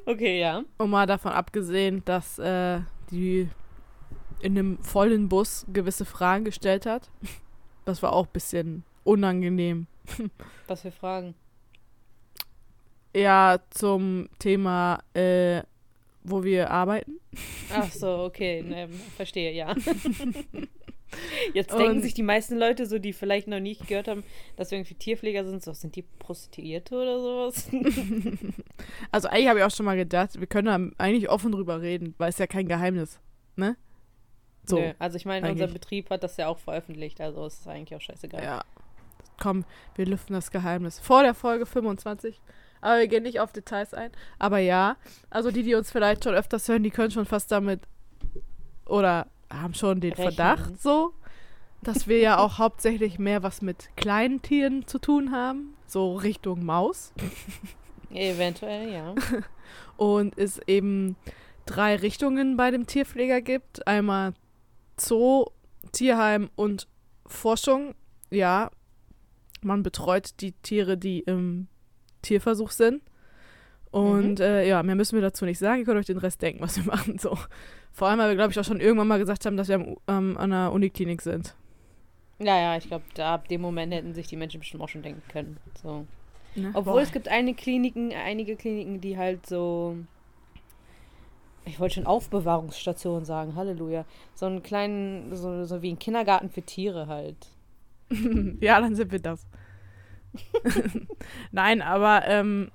Okay, 0.05 0.39
ja. 0.39 0.63
Und 0.77 0.89
mal 0.89 1.05
davon 1.07 1.31
abgesehen, 1.31 2.03
dass 2.05 2.37
äh, 2.39 2.81
die 3.09 3.49
in 4.41 4.57
einem 4.57 4.77
vollen 4.79 5.29
Bus 5.29 5.65
gewisse 5.71 6.03
Fragen 6.05 6.43
gestellt 6.43 6.85
hat. 6.85 7.09
Das 7.85 8.03
war 8.03 8.11
auch 8.13 8.25
ein 8.25 8.33
bisschen 8.33 8.83
unangenehm. 9.03 9.87
Was 10.67 10.81
für 10.81 10.91
Fragen. 10.91 11.35
Ja, 13.15 13.59
zum 13.71 14.29
Thema, 14.39 14.99
äh, 15.13 15.61
wo 16.23 16.43
wir 16.43 16.69
arbeiten. 16.71 17.19
Ach 17.73 17.91
so, 17.91 18.23
okay. 18.25 18.61
Ne, 18.63 18.87
verstehe, 19.15 19.51
ja. 19.53 19.75
Jetzt 21.53 21.73
denken 21.73 21.97
Und- 21.97 22.01
sich 22.01 22.13
die 22.13 22.23
meisten 22.23 22.57
Leute 22.57 22.85
so, 22.85 22.97
die 22.97 23.11
vielleicht 23.11 23.47
noch 23.47 23.59
nicht 23.59 23.85
gehört 23.87 24.07
haben, 24.07 24.23
dass 24.55 24.71
wir 24.71 24.77
irgendwie 24.77 24.93
Tierpfleger 24.93 25.43
sind, 25.45 25.61
so, 25.61 25.73
sind 25.73 25.95
die 25.97 26.03
Prostituierte 26.03 26.95
oder 26.95 27.19
sowas? 27.19 27.69
Also 29.11 29.27
eigentlich 29.27 29.47
habe 29.47 29.59
ich 29.59 29.65
auch 29.65 29.71
schon 29.71 29.85
mal 29.85 29.97
gedacht, 29.97 30.39
wir 30.39 30.47
können 30.47 30.93
da 30.95 31.03
eigentlich 31.03 31.29
offen 31.29 31.51
drüber 31.51 31.81
reden, 31.81 32.15
weil 32.17 32.29
es 32.29 32.37
ja 32.37 32.47
kein 32.47 32.67
Geheimnis. 32.67 33.19
So. 34.65 34.79
Nö, 34.79 34.93
also 34.99 35.17
ich 35.17 35.25
meine, 35.25 35.49
unser. 35.51 35.67
Betrieb 35.67 36.09
hat 36.09 36.23
das 36.23 36.37
ja 36.37 36.47
auch 36.47 36.59
veröffentlicht, 36.59 37.19
also 37.19 37.45
ist 37.45 37.61
es 37.61 37.67
eigentlich 37.67 37.95
auch 37.95 38.01
scheißegal. 38.01 38.43
Ja. 38.43 38.63
Komm, 39.39 39.65
wir 39.95 40.05
lüften 40.05 40.33
das 40.33 40.51
Geheimnis. 40.51 40.99
Vor 40.99 41.23
der 41.23 41.33
Folge 41.33 41.65
25. 41.65 42.39
Aber 42.81 42.99
wir 42.99 43.07
gehen 43.07 43.23
nicht 43.23 43.39
auf 43.39 43.51
Details 43.51 43.93
ein. 43.93 44.11
Aber 44.39 44.57
ja, 44.57 44.97
also 45.29 45.51
die, 45.51 45.63
die 45.63 45.75
uns 45.75 45.91
vielleicht 45.91 46.23
schon 46.23 46.33
öfters 46.33 46.67
hören, 46.67 46.83
die 46.83 46.91
können 46.91 47.11
schon 47.11 47.25
fast 47.25 47.51
damit 47.51 47.81
oder 48.85 49.27
haben 49.49 49.73
schon 49.73 50.01
den 50.01 50.13
Rechnen. 50.13 50.33
Verdacht 50.33 50.81
so, 50.81 51.13
dass 51.83 52.07
wir 52.07 52.19
ja 52.19 52.37
auch 52.39 52.57
hauptsächlich 52.57 53.19
mehr 53.19 53.43
was 53.43 53.61
mit 53.61 53.89
kleinen 53.95 54.41
Tieren 54.41 54.87
zu 54.87 54.99
tun 54.99 55.31
haben. 55.31 55.75
So 55.87 56.15
Richtung 56.15 56.65
Maus. 56.65 57.13
Eventuell, 58.13 58.91
ja. 58.91 59.15
und 59.97 60.37
es 60.37 60.59
eben 60.67 61.15
drei 61.65 61.95
Richtungen 61.95 62.57
bei 62.57 62.71
dem 62.71 62.87
Tierpfleger 62.87 63.41
gibt. 63.41 63.87
Einmal 63.87 64.33
Zoo, 64.97 65.45
Tierheim 65.91 66.49
und 66.55 66.87
Forschung. 67.25 67.95
Ja, 68.29 68.71
man 69.61 69.83
betreut 69.83 70.41
die 70.41 70.53
Tiere, 70.53 70.97
die 70.97 71.19
im 71.19 71.67
Tierversuch 72.21 72.71
sind. 72.71 73.01
Und 73.91 74.39
äh, 74.39 74.67
ja, 74.67 74.81
mehr 74.83 74.95
müssen 74.95 75.15
wir 75.15 75.21
dazu 75.21 75.45
nicht 75.45 75.59
sagen. 75.59 75.79
Ihr 75.79 75.85
könnt 75.85 75.99
euch 75.99 76.05
den 76.05 76.17
Rest 76.17 76.41
denken, 76.41 76.61
was 76.61 76.77
wir 76.77 76.85
machen. 76.91 77.17
So. 77.17 77.37
Vor 77.91 78.07
allem, 78.07 78.19
weil 78.19 78.29
wir, 78.29 78.35
glaube 78.35 78.51
ich, 78.51 78.59
auch 78.59 78.63
schon 78.63 78.79
irgendwann 78.79 79.07
mal 79.07 79.19
gesagt 79.19 79.45
haben, 79.45 79.57
dass 79.57 79.67
wir 79.67 79.75
am, 79.75 79.97
ähm, 80.07 80.37
an 80.37 80.53
einer 80.53 80.71
Uniklinik 80.71 81.21
sind. 81.21 81.55
Ja, 82.39 82.57
ja, 82.57 82.77
ich 82.77 82.87
glaube, 82.87 83.03
da 83.13 83.35
ab 83.35 83.47
dem 83.49 83.61
Moment 83.61 83.93
hätten 83.93 84.13
sich 84.13 84.27
die 84.27 84.37
Menschen 84.37 84.59
bestimmt 84.59 84.81
auch 84.81 84.89
schon 84.89 85.03
denken 85.03 85.21
können. 85.29 85.57
So. 85.83 86.05
Ne? 86.55 86.71
Obwohl 86.73 86.93
Boah. 86.93 87.01
es 87.01 87.11
gibt 87.11 87.27
eine 87.27 87.53
Kliniken, 87.53 88.13
einige 88.13 88.55
Kliniken, 88.55 89.01
die 89.01 89.17
halt 89.17 89.45
so. 89.45 89.97
Ich 91.65 91.79
wollte 91.79 91.95
schon 91.95 92.07
Aufbewahrungsstation 92.07 93.23
sagen, 93.23 93.55
Halleluja. 93.55 94.05
So 94.33 94.47
einen 94.47 94.63
kleinen, 94.63 95.35
so, 95.35 95.65
so 95.65 95.81
wie 95.83 95.91
ein 95.91 95.99
Kindergarten 95.99 96.49
für 96.49 96.63
Tiere 96.63 97.07
halt. 97.07 97.49
ja, 98.59 98.81
dann 98.81 98.95
sind 98.95 99.11
wir 99.11 99.19
das. 99.19 99.45
Nein, 101.51 101.81
aber 101.81 102.23
ähm, 102.27 102.71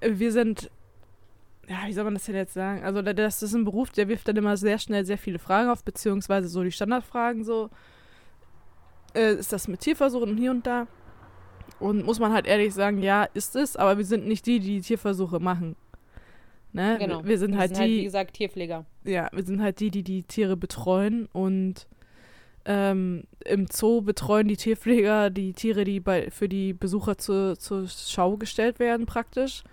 wir 0.00 0.32
sind, 0.32 0.70
ja, 1.68 1.76
wie 1.86 1.92
soll 1.92 2.04
man 2.04 2.14
das 2.14 2.24
denn 2.24 2.34
jetzt 2.34 2.54
sagen? 2.54 2.82
Also 2.84 3.02
da- 3.02 3.12
das 3.12 3.42
ist 3.42 3.54
ein 3.54 3.64
Beruf, 3.64 3.90
der 3.90 4.08
wirft 4.08 4.28
dann 4.28 4.36
immer 4.36 4.56
sehr 4.56 4.78
schnell 4.78 5.04
sehr 5.04 5.18
viele 5.18 5.38
Fragen 5.38 5.68
auf, 5.70 5.84
beziehungsweise 5.84 6.48
so 6.48 6.62
die 6.62 6.72
Standardfragen 6.72 7.44
so, 7.44 7.70
äh, 9.14 9.34
ist 9.34 9.52
das 9.52 9.68
mit 9.68 9.80
Tierversuchen 9.80 10.30
und 10.30 10.38
hier 10.38 10.50
und 10.50 10.66
da? 10.66 10.86
Und 11.78 12.04
muss 12.04 12.20
man 12.20 12.32
halt 12.32 12.46
ehrlich 12.46 12.72
sagen, 12.74 13.02
ja, 13.02 13.24
ist 13.34 13.56
es, 13.56 13.76
aber 13.76 13.98
wir 13.98 14.04
sind 14.04 14.26
nicht 14.26 14.46
die, 14.46 14.60
die 14.60 14.80
Tierversuche 14.80 15.40
machen. 15.40 15.76
Ne? 16.72 16.96
Genau. 16.98 17.18
Wir, 17.22 17.28
wir 17.30 17.38
sind 17.38 17.52
Das 17.52 17.60
halt 17.60 17.76
sind 17.76 17.86
die, 17.86 17.98
wie 17.98 18.04
gesagt, 18.04 18.34
Tierpfleger. 18.34 18.86
ja, 19.04 19.28
wir 19.32 19.44
sind 19.44 19.60
halt 19.60 19.80
die, 19.80 19.90
die 19.90 20.02
die 20.02 20.22
Tiere 20.22 20.56
betreuen 20.56 21.28
und 21.32 21.86
ähm, 22.64 23.24
im 23.44 23.66
Zoo 23.66 24.02
betreuen 24.02 24.48
die 24.48 24.56
Tierpfleger 24.56 25.30
die 25.30 25.52
Tiere, 25.52 25.84
die 25.84 26.00
bei, 26.00 26.30
für 26.30 26.48
die 26.48 26.72
Besucher 26.72 27.18
zur, 27.18 27.58
zur 27.58 27.88
Schau 27.88 28.36
gestellt 28.36 28.78
werden 28.78 29.06
praktisch. 29.06 29.64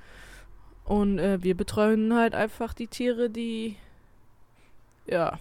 Und 0.86 1.19
äh, 1.19 1.43
wir 1.43 1.55
betreuen 1.55 2.15
halt 2.15 2.34
einfach 2.34 2.74
die 2.74 2.88
Tiere, 2.88 3.29
die 3.29 3.75
ja 5.05 5.38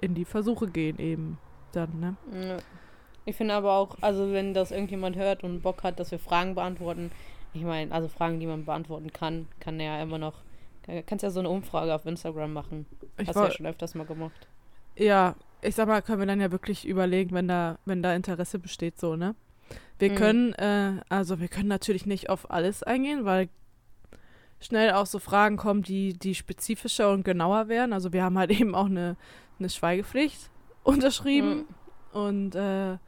in 0.00 0.14
die 0.14 0.24
Versuche 0.24 0.68
gehen 0.68 0.98
eben 0.98 1.38
dann, 1.72 2.00
ne? 2.00 2.16
Ja. 2.32 2.56
Ich 3.26 3.36
finde 3.36 3.54
aber 3.54 3.72
auch, 3.72 3.96
also 4.02 4.32
wenn 4.32 4.52
das 4.52 4.70
irgendjemand 4.70 5.16
hört 5.16 5.44
und 5.44 5.62
Bock 5.62 5.82
hat, 5.82 5.98
dass 5.98 6.10
wir 6.10 6.18
Fragen 6.18 6.54
beantworten, 6.54 7.10
ich 7.54 7.62
meine, 7.62 7.90
also 7.92 8.08
Fragen, 8.08 8.38
die 8.40 8.46
man 8.46 8.64
beantworten 8.64 9.12
kann, 9.12 9.48
kann 9.60 9.80
er 9.80 9.96
ja 9.96 10.02
immer 10.02 10.18
noch, 10.18 10.34
kannst 11.06 11.22
ja 11.22 11.30
so 11.30 11.40
eine 11.40 11.48
Umfrage 11.48 11.94
auf 11.94 12.04
Instagram 12.04 12.52
machen. 12.52 12.86
Ich 13.16 13.28
Hast 13.28 13.36
du 13.36 13.40
ja 13.40 13.50
schon 13.50 13.66
öfters 13.66 13.94
mal 13.94 14.04
gemacht. 14.04 14.46
ja, 14.96 15.36
ich 15.64 15.74
sag 15.74 15.88
mal, 15.88 16.02
können 16.02 16.20
wir 16.20 16.26
dann 16.26 16.40
ja 16.40 16.52
wirklich 16.52 16.86
überlegen, 16.86 17.34
wenn 17.34 17.48
da, 17.48 17.78
wenn 17.84 18.02
da 18.02 18.14
Interesse 18.14 18.58
besteht, 18.58 18.98
so, 18.98 19.16
ne? 19.16 19.34
Wir 19.98 20.10
Mhm. 20.10 20.14
können, 20.16 20.52
äh, 20.54 21.00
also 21.08 21.40
wir 21.40 21.48
können 21.48 21.68
natürlich 21.68 22.06
nicht 22.06 22.28
auf 22.28 22.50
alles 22.50 22.82
eingehen, 22.82 23.24
weil 23.24 23.48
schnell 24.60 24.92
auch 24.92 25.06
so 25.06 25.18
Fragen 25.18 25.56
kommen, 25.56 25.82
die, 25.82 26.14
die 26.14 26.34
spezifischer 26.34 27.10
und 27.12 27.24
genauer 27.24 27.68
werden. 27.68 27.92
Also 27.92 28.12
wir 28.12 28.22
haben 28.24 28.38
halt 28.38 28.50
eben 28.60 28.74
auch 28.74 28.86
eine, 28.86 29.16
eine 29.58 29.68
Schweigepflicht 29.70 30.50
unterschrieben. 30.82 31.66
Mhm. 32.12 32.18
Und 32.18 32.54
äh, 32.54 32.98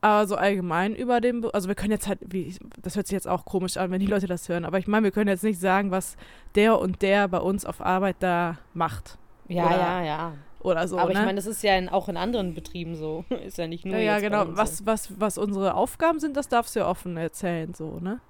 aber 0.00 0.26
so 0.26 0.36
allgemein 0.36 0.94
über 0.94 1.20
den, 1.22 1.44
also 1.54 1.68
wir 1.68 1.74
können 1.74 1.92
jetzt 1.92 2.06
halt, 2.08 2.18
wie, 2.26 2.54
das 2.82 2.94
hört 2.94 3.06
sich 3.06 3.14
jetzt 3.14 3.26
auch 3.28 3.46
komisch 3.46 3.78
an, 3.78 3.90
wenn 3.90 4.00
die 4.00 4.06
Leute 4.06 4.26
das 4.26 4.48
hören, 4.50 4.66
aber 4.66 4.78
ich 4.78 4.86
meine, 4.86 5.04
wir 5.04 5.12
können 5.12 5.28
jetzt 5.28 5.44
nicht 5.44 5.58
sagen, 5.58 5.90
was 5.90 6.16
der 6.56 6.78
und 6.78 7.00
der 7.00 7.26
bei 7.28 7.38
uns 7.38 7.64
auf 7.64 7.80
Arbeit 7.80 8.16
da 8.20 8.58
macht. 8.74 9.16
Ja, 9.48 9.66
Oder 9.66 9.76
ja, 9.78 10.02
ja. 10.02 10.32
Oder 10.64 10.88
so. 10.88 10.98
aber 10.98 11.12
ne? 11.12 11.20
ich 11.20 11.24
meine, 11.24 11.36
das 11.36 11.46
ist 11.46 11.62
ja 11.62 11.76
in, 11.76 11.90
auch 11.90 12.08
in 12.08 12.16
anderen 12.16 12.54
Betrieben 12.54 12.96
so. 12.96 13.24
ist 13.46 13.58
ja 13.58 13.66
nicht 13.66 13.84
nur 13.84 13.96
ja, 13.96 14.14
ja, 14.14 14.20
genau. 14.20 14.46
Was, 14.48 14.86
was, 14.86 15.20
was 15.20 15.36
unsere 15.36 15.74
Aufgaben 15.74 16.18
sind, 16.20 16.36
das 16.36 16.48
darfst 16.48 16.74
du 16.74 16.80
ja 16.80 16.88
offen 16.88 17.16
erzählen, 17.18 17.74
so, 17.74 18.00
ne? 18.00 18.20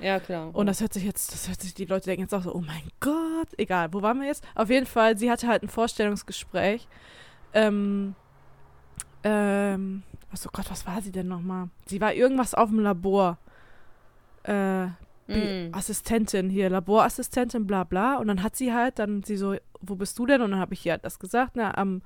Ja, 0.00 0.18
klar. 0.18 0.50
Und 0.52 0.66
das 0.66 0.80
hört 0.80 0.92
sich 0.92 1.04
jetzt, 1.04 1.32
das 1.32 1.46
hört 1.48 1.60
sich, 1.60 1.72
die 1.72 1.84
Leute 1.84 2.06
denken 2.06 2.22
jetzt 2.22 2.34
auch 2.34 2.42
so, 2.42 2.52
oh 2.52 2.60
mein 2.60 2.82
Gott, 2.98 3.48
egal, 3.58 3.92
wo 3.92 4.02
waren 4.02 4.18
wir 4.18 4.26
jetzt? 4.26 4.44
Auf 4.56 4.70
jeden 4.70 4.86
Fall, 4.86 5.16
sie 5.16 5.30
hatte 5.30 5.46
halt 5.46 5.62
ein 5.62 5.68
Vorstellungsgespräch. 5.68 6.88
Ähm, 7.52 8.16
ähm, 9.22 10.02
was, 10.32 10.46
oh 10.48 10.50
Gott, 10.52 10.68
was 10.68 10.84
war 10.84 11.00
sie 11.00 11.12
denn 11.12 11.28
nochmal? 11.28 11.68
Sie 11.86 12.00
war 12.00 12.12
irgendwas 12.12 12.54
auf 12.54 12.70
dem 12.70 12.80
Labor. 12.80 13.38
Äh, 14.42 14.86
Bi- 15.26 15.68
Mm. 15.70 15.74
Assistentin 15.74 16.50
hier, 16.50 16.68
Laborassistentin, 16.70 17.66
bla 17.66 17.84
bla. 17.84 18.16
Und 18.16 18.28
dann 18.28 18.42
hat 18.42 18.56
sie 18.56 18.72
halt, 18.74 18.98
dann 18.98 19.22
sie 19.22 19.36
so, 19.36 19.54
wo 19.80 19.94
bist 19.96 20.18
du 20.18 20.26
denn? 20.26 20.42
Und 20.42 20.50
dann 20.50 20.60
habe 20.60 20.74
ich 20.74 20.84
ihr 20.84 20.92
halt 20.92 21.04
das 21.04 21.18
gesagt, 21.18 21.52
na, 21.56 21.76
am, 21.78 22.02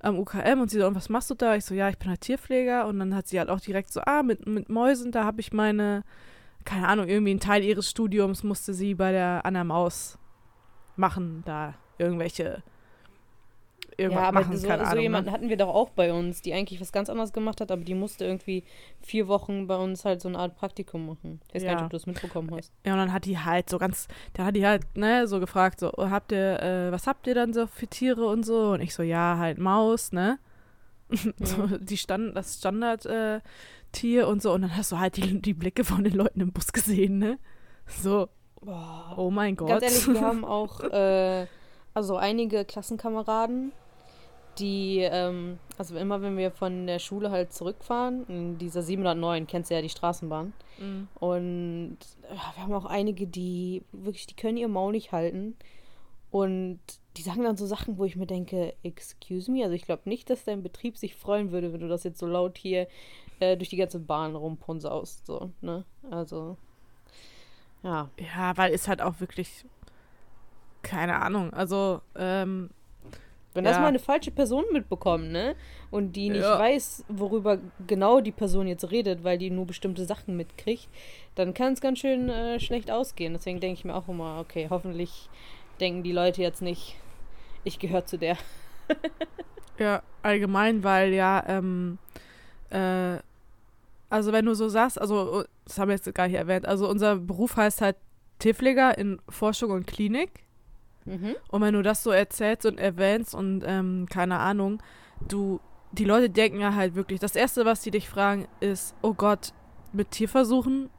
am 0.00 0.18
UKM. 0.18 0.60
Und 0.60 0.70
sie 0.70 0.78
so, 0.78 0.86
und 0.86 0.94
was 0.94 1.08
machst 1.08 1.30
du 1.30 1.34
da? 1.34 1.56
Ich 1.56 1.64
so, 1.64 1.74
ja, 1.74 1.88
ich 1.88 1.98
bin 1.98 2.08
halt 2.08 2.20
Tierpfleger. 2.20 2.86
Und 2.86 2.98
dann 3.00 3.14
hat 3.14 3.26
sie 3.26 3.38
halt 3.38 3.48
auch 3.50 3.60
direkt 3.60 3.92
so, 3.92 4.00
ah, 4.06 4.22
mit, 4.22 4.46
mit 4.46 4.68
Mäusen, 4.68 5.10
da 5.10 5.24
habe 5.24 5.40
ich 5.40 5.52
meine, 5.52 6.04
keine 6.64 6.86
Ahnung, 6.88 7.08
irgendwie 7.08 7.32
einen 7.32 7.40
Teil 7.40 7.62
ihres 7.64 7.90
Studiums 7.90 8.42
musste 8.44 8.72
sie 8.72 8.94
bei 8.94 9.10
der 9.12 9.40
Anna 9.44 9.64
Maus 9.64 10.18
machen, 10.96 11.42
da 11.44 11.74
irgendwelche, 11.98 12.62
irgendwas 13.96 14.22
Ja, 14.22 14.28
aber 14.28 14.40
machen, 14.40 14.56
so, 14.56 14.66
keine 14.68 14.84
so 14.84 14.90
Ahnung. 14.90 15.02
jemanden 15.02 15.26
ne? 15.30 15.32
hatten 15.32 15.48
wir 15.48 15.56
doch 15.56 15.68
auch 15.68 15.90
bei 15.90 16.12
uns, 16.12 16.42
die 16.42 16.52
eigentlich 16.52 16.80
was 16.80 16.92
ganz 16.92 17.08
anderes 17.10 17.32
gemacht 17.32 17.60
hat, 17.60 17.70
aber 17.70 17.82
die 17.82 17.94
musste 17.94 18.24
irgendwie 18.24 18.64
vier 19.00 19.28
Wochen 19.28 19.66
bei 19.66 19.76
uns 19.76 20.04
halt 20.04 20.20
so 20.20 20.28
eine 20.28 20.38
Art 20.38 20.56
Praktikum 20.56 21.06
machen. 21.06 21.40
Ich 21.48 21.54
weiß 21.54 21.62
gar 21.62 21.70
Ja. 21.70 21.74
nicht, 21.76 21.84
ob 21.84 21.90
du 21.90 21.96
das 21.96 22.06
mitbekommen 22.06 22.50
hast. 22.56 22.72
Ja, 22.84 22.92
und 22.92 22.98
dann 22.98 23.12
hat 23.12 23.24
die 23.24 23.38
halt 23.38 23.70
so 23.70 23.78
ganz, 23.78 24.08
dann 24.34 24.46
hat 24.46 24.56
die 24.56 24.66
halt, 24.66 24.96
ne, 24.96 25.26
so 25.26 25.40
gefragt, 25.40 25.80
so, 25.80 25.92
oh, 25.96 26.10
habt 26.10 26.32
ihr, 26.32 26.60
äh, 26.62 26.92
was 26.92 27.06
habt 27.06 27.26
ihr 27.26 27.34
dann 27.34 27.52
so 27.52 27.66
für 27.66 27.86
Tiere 27.86 28.26
und 28.26 28.44
so? 28.44 28.72
Und 28.72 28.80
ich 28.80 28.94
so, 28.94 29.02
ja, 29.02 29.36
halt 29.38 29.58
Maus, 29.58 30.12
ne? 30.12 30.38
so, 31.40 31.66
die 31.78 31.96
Stand, 31.96 32.36
das 32.36 32.56
Standard-Tier 32.58 33.36
äh, 33.36 33.40
Tier 33.92 34.28
und 34.28 34.42
so. 34.42 34.52
Und 34.52 34.62
dann 34.62 34.76
hast 34.76 34.90
du 34.90 34.98
halt 34.98 35.16
die, 35.16 35.40
die 35.40 35.54
Blicke 35.54 35.84
von 35.84 36.02
den 36.02 36.14
Leuten 36.14 36.40
im 36.40 36.52
Bus 36.52 36.72
gesehen, 36.72 37.18
ne? 37.18 37.38
So, 37.86 38.28
oh 39.16 39.30
mein 39.30 39.56
Gott. 39.56 39.68
Ganz 39.68 39.82
ehrlich, 39.84 40.08
wir 40.08 40.20
haben 40.20 40.44
auch 40.44 40.80
äh, 40.92 41.46
also 41.92 42.16
einige 42.16 42.64
Klassenkameraden, 42.64 43.72
die, 44.58 45.00
ähm, 45.00 45.58
also 45.78 45.96
immer 45.96 46.22
wenn 46.22 46.36
wir 46.36 46.50
von 46.50 46.86
der 46.86 46.98
Schule 46.98 47.30
halt 47.30 47.52
zurückfahren, 47.52 48.26
in 48.28 48.58
dieser 48.58 48.82
709, 48.82 49.46
kennst 49.46 49.70
du 49.70 49.74
ja 49.74 49.82
die 49.82 49.88
Straßenbahn. 49.88 50.52
Mhm. 50.78 51.08
Und 51.20 51.98
ja, 52.22 52.52
wir 52.54 52.62
haben 52.62 52.74
auch 52.74 52.84
einige, 52.84 53.26
die 53.26 53.82
wirklich, 53.92 54.26
die 54.26 54.36
können 54.36 54.56
ihr 54.56 54.68
Maul 54.68 54.92
nicht 54.92 55.12
halten. 55.12 55.56
Und 56.30 56.80
die 57.16 57.22
sagen 57.22 57.44
dann 57.44 57.56
so 57.56 57.66
Sachen, 57.66 57.96
wo 57.96 58.04
ich 58.04 58.16
mir 58.16 58.26
denke, 58.26 58.74
excuse 58.82 59.50
me, 59.50 59.62
also 59.62 59.74
ich 59.74 59.84
glaube 59.84 60.08
nicht, 60.08 60.28
dass 60.30 60.44
dein 60.44 60.64
Betrieb 60.64 60.96
sich 60.98 61.14
freuen 61.14 61.52
würde, 61.52 61.72
wenn 61.72 61.80
du 61.80 61.88
das 61.88 62.02
jetzt 62.02 62.18
so 62.18 62.26
laut 62.26 62.58
hier 62.58 62.88
äh, 63.38 63.56
durch 63.56 63.68
die 63.68 63.76
ganze 63.76 64.00
Bahn 64.00 64.34
rumpunsaust, 64.34 65.26
so, 65.26 65.52
ne? 65.60 65.84
Also, 66.10 66.56
ja. 67.84 68.10
Ja, 68.18 68.56
weil 68.56 68.72
ist 68.72 68.88
halt 68.88 69.00
auch 69.00 69.20
wirklich, 69.20 69.64
keine 70.82 71.22
Ahnung, 71.22 71.52
also, 71.52 72.00
ähm, 72.16 72.70
Wenn 73.54 73.64
das 73.64 73.76
Ja. 73.76 73.82
mal 73.82 73.88
eine 73.88 73.98
falsche 74.00 74.30
Person 74.30 74.64
mitbekommt, 74.72 75.30
ne? 75.30 75.54
Und 75.90 76.12
die 76.12 76.28
nicht 76.28 76.42
Ja. 76.42 76.58
weiß, 76.58 77.04
worüber 77.08 77.58
genau 77.86 78.20
die 78.20 78.32
Person 78.32 78.66
jetzt 78.66 78.90
redet, 78.90 79.24
weil 79.24 79.38
die 79.38 79.50
nur 79.50 79.66
bestimmte 79.66 80.04
Sachen 80.04 80.36
mitkriegt, 80.36 80.88
dann 81.36 81.54
kann 81.54 81.72
es 81.72 81.80
ganz 81.80 82.00
schön 82.00 82.28
äh, 82.28 82.58
schlecht 82.60 82.90
ausgehen. 82.90 83.32
Deswegen 83.34 83.60
denke 83.60 83.78
ich 83.78 83.84
mir 83.84 83.94
auch 83.94 84.08
immer, 84.08 84.40
okay, 84.40 84.66
hoffentlich 84.70 85.28
denken 85.80 86.02
die 86.02 86.12
Leute 86.12 86.42
jetzt 86.42 86.62
nicht, 86.62 86.96
ich 87.64 87.78
gehöre 87.78 88.04
zu 88.06 88.18
der. 88.18 88.36
Ja, 89.78 90.02
allgemein, 90.22 90.84
weil 90.84 91.12
ja, 91.12 91.42
ähm, 91.48 91.98
äh, 92.70 93.18
also 94.08 94.32
wenn 94.32 94.46
du 94.46 94.54
so 94.54 94.68
sagst, 94.68 95.00
also 95.00 95.40
äh, 95.42 95.44
das 95.64 95.78
haben 95.78 95.88
wir 95.88 95.96
jetzt 95.96 96.14
gar 96.14 96.28
nicht 96.28 96.36
erwähnt, 96.36 96.66
also 96.66 96.88
unser 96.88 97.16
Beruf 97.16 97.56
heißt 97.56 97.80
halt 97.80 97.96
Tierpfleger 98.38 98.96
in 98.96 99.20
Forschung 99.28 99.72
und 99.72 99.86
Klinik. 99.86 100.44
Mhm. 101.04 101.34
Und 101.48 101.60
wenn 101.62 101.74
du 101.74 101.82
das 101.82 102.02
so 102.02 102.10
erzählst 102.10 102.66
und 102.66 102.78
erwähnst 102.78 103.34
und 103.34 103.62
ähm, 103.66 104.06
keine 104.10 104.38
Ahnung, 104.38 104.82
du, 105.28 105.60
die 105.92 106.04
Leute 106.04 106.30
denken 106.30 106.60
ja 106.60 106.74
halt 106.74 106.94
wirklich, 106.94 107.20
das 107.20 107.36
Erste, 107.36 107.64
was 107.64 107.82
die 107.82 107.90
dich 107.90 108.08
fragen, 108.08 108.46
ist, 108.60 108.94
oh 109.02 109.14
Gott, 109.14 109.52
mit 109.92 110.10
Tierversuchen? 110.10 110.90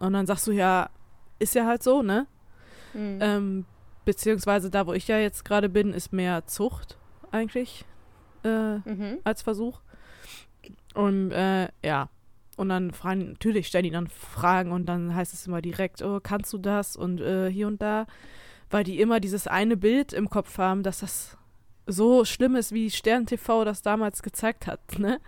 Und 0.00 0.12
dann 0.12 0.26
sagst 0.26 0.46
du 0.46 0.52
ja, 0.52 0.90
ist 1.38 1.54
ja 1.54 1.66
halt 1.66 1.82
so, 1.82 2.02
ne? 2.02 2.26
Mhm. 2.94 3.18
Ähm, 3.20 3.64
beziehungsweise 4.04 4.70
da, 4.70 4.86
wo 4.86 4.92
ich 4.92 5.08
ja 5.08 5.18
jetzt 5.18 5.44
gerade 5.44 5.68
bin, 5.68 5.92
ist 5.92 6.12
mehr 6.12 6.46
Zucht 6.46 6.98
eigentlich. 7.30 7.84
äh, 8.44 8.76
Mhm. 8.84 9.18
als 9.24 9.40
Versuch. 9.42 9.80
Und 10.94 11.30
äh, 11.32 11.68
ja. 11.84 12.08
Und 12.56 12.68
dann 12.68 12.92
fragen, 12.92 13.30
natürlich 13.32 13.66
stellen 13.66 13.84
die 13.84 13.90
dann 13.90 14.06
Fragen 14.06 14.70
und 14.70 14.86
dann 14.86 15.14
heißt 15.14 15.32
es 15.34 15.46
immer 15.46 15.60
direkt, 15.60 16.02
oh, 16.02 16.20
kannst 16.22 16.52
du 16.52 16.58
das? 16.58 16.94
Und 16.94 17.20
äh, 17.20 17.50
hier 17.50 17.66
und 17.66 17.82
da, 17.82 18.06
weil 18.70 18.84
die 18.84 19.00
immer 19.00 19.20
dieses 19.20 19.46
eine 19.46 19.76
Bild 19.76 20.12
im 20.12 20.28
Kopf 20.30 20.58
haben, 20.58 20.82
dass 20.82 21.00
das 21.00 21.36
so 21.86 22.24
schlimm 22.24 22.56
ist, 22.56 22.72
wie 22.72 22.90
Stern 22.90 23.26
TV 23.26 23.64
das 23.64 23.82
damals 23.82 24.22
gezeigt 24.22 24.66
hat, 24.66 24.98
ne? 24.98 25.20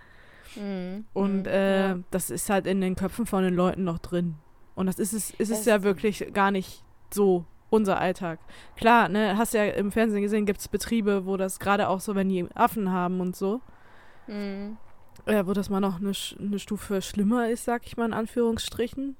Mhm. 0.55 1.05
Und 1.13 1.41
Mhm. 1.43 1.45
äh, 1.47 1.87
Ja. 1.89 1.99
das 2.11 2.29
ist 2.29 2.49
halt 2.49 2.65
in 2.67 2.81
den 2.81 2.95
Köpfen 2.95 3.25
von 3.25 3.43
den 3.43 3.53
Leuten 3.53 3.83
noch 3.83 3.99
drin. 3.99 4.35
Und 4.75 4.87
das 4.87 4.97
ist 4.99 5.13
es, 5.13 5.31
ist 5.31 5.51
es 5.51 5.59
Es- 5.59 5.65
ja 5.65 5.83
wirklich 5.83 6.33
gar 6.33 6.51
nicht 6.51 6.83
so 7.13 7.45
unser 7.69 7.99
Alltag. 7.99 8.39
Klar, 8.75 9.09
ne, 9.09 9.37
hast 9.37 9.53
ja 9.53 9.65
im 9.65 9.91
Fernsehen 9.91 10.21
gesehen, 10.21 10.45
gibt 10.45 10.59
es 10.59 10.67
Betriebe, 10.67 11.25
wo 11.25 11.35
das 11.37 11.59
gerade 11.59 11.89
auch 11.89 11.99
so, 11.99 12.15
wenn 12.15 12.29
die 12.29 12.47
Affen 12.55 12.91
haben 12.91 13.19
und 13.19 13.35
so, 13.35 13.61
Mhm. 14.27 14.77
äh, 15.25 15.45
wo 15.45 15.53
das 15.53 15.69
mal 15.69 15.79
noch 15.81 15.99
eine, 15.99 16.13
eine 16.39 16.59
Stufe 16.59 17.01
schlimmer 17.01 17.49
ist, 17.49 17.65
sag 17.65 17.85
ich 17.85 17.97
mal 17.97 18.05
in 18.05 18.13
Anführungsstrichen. 18.13 19.15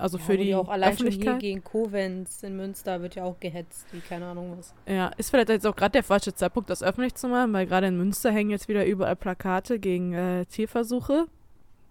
Also 0.00 0.18
Ja, 0.18 0.24
für 0.24 0.32
wo 0.32 0.36
die 0.38 0.54
auch 0.54 0.68
allein 0.68 0.96
schon 0.96 1.08
Öffentlichkeit. 1.08 1.40
gegen 1.40 1.62
Koblenz 1.62 2.42
in 2.42 2.56
Münster 2.56 3.02
wird 3.02 3.14
ja 3.14 3.24
auch 3.24 3.38
gehetzt, 3.38 3.86
wie 3.92 4.00
keine 4.00 4.26
Ahnung 4.26 4.56
was. 4.58 4.74
Ja, 4.86 5.08
ist 5.16 5.30
vielleicht 5.30 5.50
jetzt 5.50 5.66
auch 5.66 5.76
gerade 5.76 5.92
der 5.92 6.02
falsche 6.02 6.34
Zeitpunkt, 6.34 6.70
das 6.70 6.82
öffentlich 6.82 7.14
zu 7.14 7.28
machen, 7.28 7.52
weil 7.52 7.66
gerade 7.66 7.88
in 7.88 7.96
Münster 7.96 8.30
hängen 8.30 8.50
jetzt 8.50 8.68
wieder 8.68 8.86
überall 8.86 9.16
Plakate 9.16 9.78
gegen 9.78 10.14
äh, 10.14 10.46
Tierversuche. 10.46 11.26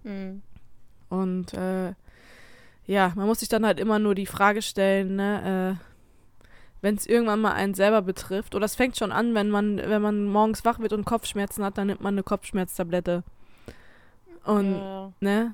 Mhm. 0.04 0.42
Und 1.10 1.54
äh, 1.54 1.94
ja, 2.86 3.14
man 3.16 3.28
muss 3.28 3.40
sich 3.40 3.50
dann 3.50 3.66
halt 3.66 3.80
immer 3.80 4.00
nur 4.00 4.16
die 4.16 4.26
Frage 4.26 4.62
stellen, 4.62 5.16
ne, 5.16 5.78
äh, 5.78 5.86
wenn 6.82 6.96
es 6.96 7.06
irgendwann 7.06 7.42
mal 7.42 7.54
einen 7.54 7.74
selber 7.74 8.02
betrifft, 8.02 8.56
oder 8.56 8.66
es 8.66 8.76
fängt 8.76 8.98
schon 8.98 9.12
an, 9.12 9.36
wenn 9.36 9.50
man, 9.50 9.78
wenn 9.78 10.02
man 10.02 10.26
morgens 10.26 10.64
wach 10.66 10.80
wird 10.80 10.94
und 10.94 11.06
Kopfschmerzen 11.06 11.64
hat, 11.64 11.78
dann 11.78 11.88
nimmt 11.88 12.02
man 12.02 12.14
eine 12.14 12.24
Kopfschmerztablette. 12.24 13.24
Und, 14.46 14.76
ja. 14.76 15.12
ne? 15.20 15.54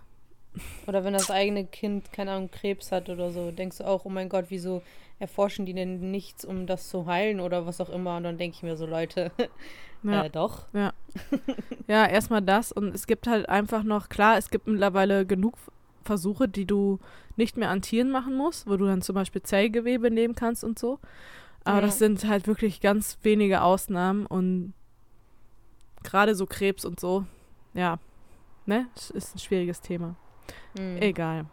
Oder 0.88 1.04
wenn 1.04 1.14
das 1.14 1.32
eigene 1.32 1.66
Kind, 1.66 2.12
keine 2.12 2.32
Ahnung, 2.32 2.52
Krebs 2.52 2.92
hat 2.92 3.10
oder 3.10 3.32
so, 3.32 3.52
denkst 3.52 3.80
du 3.80 3.88
auch, 3.88 4.06
oh 4.06 4.10
mein 4.10 4.30
Gott, 4.30 4.46
wieso 4.50 4.82
erforschen 5.20 5.66
die 5.66 5.74
denn 5.74 6.12
nichts, 6.12 6.46
um 6.46 6.68
das 6.68 6.90
zu 6.90 7.06
heilen 7.08 7.40
oder 7.40 7.66
was 7.66 7.82
auch 7.82 7.90
immer? 7.90 8.18
Und 8.18 8.24
dann 8.24 8.38
denke 8.38 8.56
ich 8.58 8.64
mir 8.64 8.78
so, 8.78 8.86
Leute, 8.86 9.32
Ja. 10.04 10.26
äh, 10.26 10.30
doch. 10.30 10.68
Ja, 11.88 12.06
erstmal 12.06 12.42
das. 12.42 12.72
Und 12.72 12.94
es 12.94 13.08
gibt 13.08 13.28
halt 13.28 13.50
einfach 13.50 13.84
noch, 13.84 14.10
klar, 14.10 14.38
es 14.38 14.50
gibt 14.50 14.68
mittlerweile 14.68 15.26
genug 15.26 15.56
Versuche, 16.04 16.48
die 16.48 16.66
du 16.66 17.00
nicht 17.36 17.58
mehr 17.58 17.70
an 17.72 17.82
Tieren 17.82 18.12
machen 18.12 18.36
musst, 18.36 18.68
wo 18.68 18.78
du 18.78 18.86
dann 18.86 19.02
zum 19.02 19.16
Beispiel 19.16 19.42
Zellgewebe 19.42 20.12
nehmen 20.12 20.36
kannst 20.36 20.64
und 20.64 20.78
so. 20.78 21.00
Aber 21.64 21.78
Ja. 21.78 21.82
das 21.88 21.98
sind 21.98 22.28
halt 22.28 22.46
wirklich 22.46 22.80
ganz 22.82 23.18
wenige 23.24 23.64
Ausnahmen 23.64 24.28
und 24.28 24.74
gerade 26.04 26.36
so 26.36 26.46
Krebs 26.46 26.86
und 26.86 27.00
so, 27.00 27.26
ja, 27.74 27.98
ne, 28.68 28.88
ist 29.14 29.36
ein 29.36 29.40
schwieriges 29.40 29.82
Thema. 29.82 30.16
Mhm. 30.78 30.98
Egal. 31.02 31.46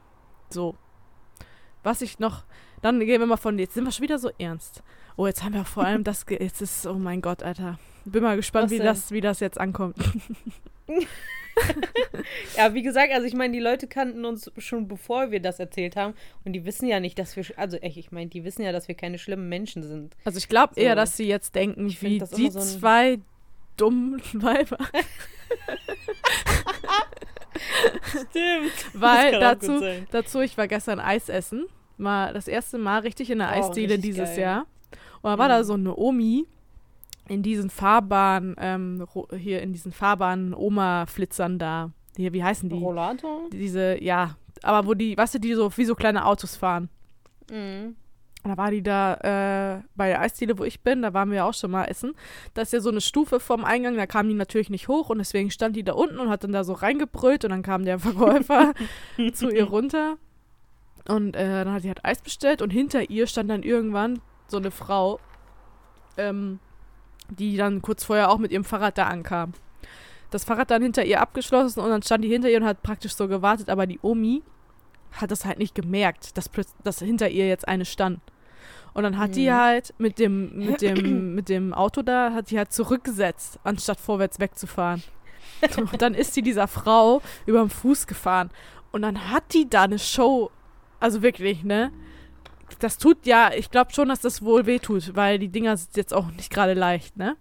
So. 0.51 0.75
Was 1.83 2.01
ich 2.03 2.19
noch, 2.19 2.45
dann 2.81 3.01
gehen 3.01 3.21
wir 3.21 3.27
mal 3.27 3.37
von, 3.37 3.59
jetzt 3.59 3.75
sind 3.75 3.85
wir 3.85 3.93
schon 3.93 4.05
wieder 4.05 4.19
so 4.19 4.31
ernst. 4.39 4.83
Oh, 5.17 5.27
jetzt 5.27 5.43
haben 5.43 5.55
wir 5.55 5.65
vor 5.65 5.85
allem 5.85 6.05
das, 6.05 6.27
ge- 6.27 6.43
jetzt 6.43 6.63
ist, 6.63 6.87
oh 6.87 6.95
mein 6.95 7.21
Gott, 7.21 7.43
Alter. 7.43 7.79
Bin 8.05 8.23
mal 8.23 8.37
gespannt, 8.37 8.71
wie 8.71 8.79
das, 8.79 9.11
wie 9.13 9.21
das 9.21 9.41
jetzt 9.41 9.59
ankommt. 9.61 9.97
Ja, 12.57 12.73
wie 12.73 12.81
gesagt, 12.83 13.13
also 13.13 13.27
ich 13.27 13.35
meine, 13.35 13.53
die 13.53 13.61
Leute 13.61 13.87
kannten 13.87 14.25
uns 14.25 14.51
schon 14.57 14.89
bevor 14.89 15.31
wir 15.33 15.39
das 15.41 15.59
erzählt 15.61 15.97
haben 15.97 16.15
und 16.47 16.55
die 16.55 16.65
wissen 16.65 16.87
ja 16.89 16.99
nicht, 16.99 17.19
dass 17.19 17.37
wir, 17.37 17.45
also 17.57 17.77
echt, 17.77 17.99
ich 17.99 18.11
meine, 18.11 18.31
die 18.31 18.43
wissen 18.45 18.63
ja, 18.63 18.73
dass 18.73 18.89
wir 18.89 18.95
keine 18.95 19.19
schlimmen 19.19 19.51
Menschen 19.51 19.83
sind. 19.83 20.17
Also 20.25 20.39
ich 20.39 20.49
glaube 20.49 20.81
eher, 20.81 20.93
So. 20.93 20.97
dass 20.97 21.17
sie 21.19 21.27
jetzt 21.29 21.55
denken, 21.55 21.91
wie 22.01 22.19
die 22.21 22.51
so 22.51 22.59
zwei 22.61 23.19
dummen 23.77 24.23
Weiber. 24.33 24.79
Stimmt. 28.09 28.73
Weil 28.95 29.33
dazu, 29.41 29.81
dazu, 30.11 30.41
ich 30.41 30.57
war 30.59 30.69
gestern 30.69 31.01
Eis 31.01 31.29
essen. 31.29 31.67
Mal 31.99 32.33
das 32.33 32.49
erste 32.49 32.79
Mal 32.79 33.01
richtig 33.01 33.31
in 33.31 33.39
der 33.39 33.49
Oh, 33.49 33.59
Eisdiele 33.61 33.99
dieses 33.99 34.31
geil. 34.31 34.41
Jahr. 34.41 34.67
Und 35.23 35.31
da 35.31 35.39
war 35.39 35.49
da 35.49 35.59
Mhm. 35.61 35.65
so 35.65 35.75
eine 35.75 35.97
Omi 35.97 36.47
in 37.29 37.43
diesen 37.43 37.71
Fahrbahn, 37.71 38.57
ähm, 38.59 39.07
hier 39.39 39.63
in 39.63 39.73
diesen 39.73 39.93
Fahrbahn 39.93 40.55
Oma-Flitzern 40.55 41.59
da. 41.59 41.91
Hier, 42.17 42.33
wie 42.33 42.43
heißen 42.43 42.69
die? 42.69 42.77
Rollator? 42.79 43.49
Diese, 43.53 44.03
ja, 44.03 44.37
aber 44.63 44.87
wo 44.87 44.95
die, 44.95 45.17
weißt 45.17 45.35
du, 45.35 45.39
die 45.39 45.55
so 45.55 45.71
wie 45.77 45.85
so 45.85 45.95
kleine 45.95 46.27
Autos 46.27 46.57
fahren. 46.57 46.89
Mhm. 47.51 47.97
Und 48.43 48.51
da 48.51 48.57
war 48.57 48.71
die 48.73 48.83
da 48.83 49.15
äh, 49.79 49.83
bei 49.95 50.09
der 50.09 50.21
Eisdiele, 50.21 50.59
wo 50.59 50.65
ich 50.65 50.81
bin, 50.81 51.03
da 51.03 51.15
waren 51.15 51.31
wir 51.31 51.45
auch 51.45 51.55
schon 51.55 51.71
mal 51.71 51.85
essen. 51.85 52.15
Da 52.55 52.63
ist 52.63 52.73
ja 52.73 52.81
so 52.81 52.91
eine 52.91 53.01
Stufe 53.01 53.39
vom 53.39 53.65
Eingang, 53.65 53.97
da 53.97 54.07
kam 54.07 54.29
die 54.29 54.35
natürlich 54.35 54.71
nicht 54.71 54.89
hoch 54.89 55.11
und 55.11 55.19
deswegen 55.19 55.51
stand 55.51 55.77
die 55.77 55.85
da 55.85 55.93
unten 55.93 56.19
und 56.19 56.29
hat 56.29 56.43
dann 56.43 56.53
da 56.53 56.65
so 56.65 56.73
reingebrüllt 56.73 57.45
und 57.45 57.51
dann 57.51 57.63
kam 57.63 57.85
der 57.85 57.99
Verkäufer 58.01 58.75
zu 59.33 59.49
ihr 59.49 59.65
runter. 59.65 60.17
Und 61.09 61.37
äh, 61.37 61.65
dann 61.65 61.73
hat 61.73 61.83
sie 61.83 61.89
halt 61.89 62.05
Eis 62.05 62.21
bestellt 62.21 62.63
und 62.63 62.71
hinter 62.71 63.11
ihr 63.11 63.27
stand 63.27 63.51
dann 63.51 63.63
irgendwann 63.63 64.21
so 64.49 64.57
eine 64.57 64.71
Frau, 64.71 65.21
ähm, 66.17 66.59
die 67.29 67.57
dann 67.57 67.83
kurz 67.83 68.05
vorher 68.05 68.31
auch 68.31 68.39
mit 68.39 68.53
ihrem 68.53 68.65
Fahrrad 68.65 68.99
da 68.99 69.07
ankam. 69.07 69.53
Das 70.31 70.45
Fahrrad 70.45 70.71
dann 70.71 70.83
hinter 70.83 71.05
ihr 71.05 71.21
abgeschlossen 71.21 71.81
und 71.81 71.91
dann 71.91 72.03
stand 72.03 72.25
die 72.25 72.29
hinter 72.29 72.49
ihr 72.49 72.59
und 72.59 72.65
hat 72.65 72.83
praktisch 72.83 73.15
so 73.15 73.29
gewartet, 73.29 73.69
aber 73.69 73.87
die 73.87 73.99
Omi 74.03 74.43
hat 75.13 75.31
das 75.31 75.45
halt 75.45 75.59
nicht 75.59 75.75
gemerkt, 75.75 76.37
dass, 76.37 76.51
dass 76.83 76.99
hinter 77.01 77.29
ihr 77.29 77.47
jetzt 77.49 77.67
eine 77.69 77.85
stand. 77.85 78.21
Und 78.95 79.05
dann 79.05 79.17
hat 79.19 79.37
die 79.37 79.49
Mhm. 79.49 79.55
halt 79.55 79.95
mit 79.99 80.19
dem, 80.19 80.57
mit 80.59 80.83
dem, 80.83 81.35
mit 81.35 81.49
dem 81.49 81.73
Auto 81.73 82.03
da, 82.03 82.33
hat 82.35 82.49
sie 82.49 82.59
halt 82.59 82.73
zurückgesetzt, 82.73 83.59
anstatt 83.65 84.01
vorwärts 84.01 84.39
wegzufahren. 84.39 85.03
Und 85.93 86.03
dann 86.03 86.15
ist 86.15 86.35
sie 86.35 86.43
dieser 86.43 86.67
Frau 86.69 87.23
über 87.47 87.61
den 87.61 87.71
Fuß 87.71 88.07
gefahren. 88.07 88.51
Und 88.91 89.03
dann 89.03 89.31
hat 89.31 89.55
die 89.55 89.69
da 89.71 89.83
eine 89.85 89.99
Show, 89.99 90.51
also 91.01 91.23
wirklich, 91.23 91.63
ne? 91.65 91.91
Das 92.81 92.99
tut 92.99 93.27
ja, 93.27 93.51
ich 93.55 93.71
glaube 93.71 93.93
schon, 93.93 94.09
dass 94.09 94.21
das 94.21 94.43
wohl 94.43 94.67
wehtut, 94.67 95.15
weil 95.15 95.39
die 95.39 95.49
Dinger 95.49 95.77
sind 95.77 95.97
jetzt 95.97 96.13
auch 96.13 96.31
nicht 96.33 96.53
gerade 96.53 96.75
leicht, 96.75 97.17
ne? 97.17 97.37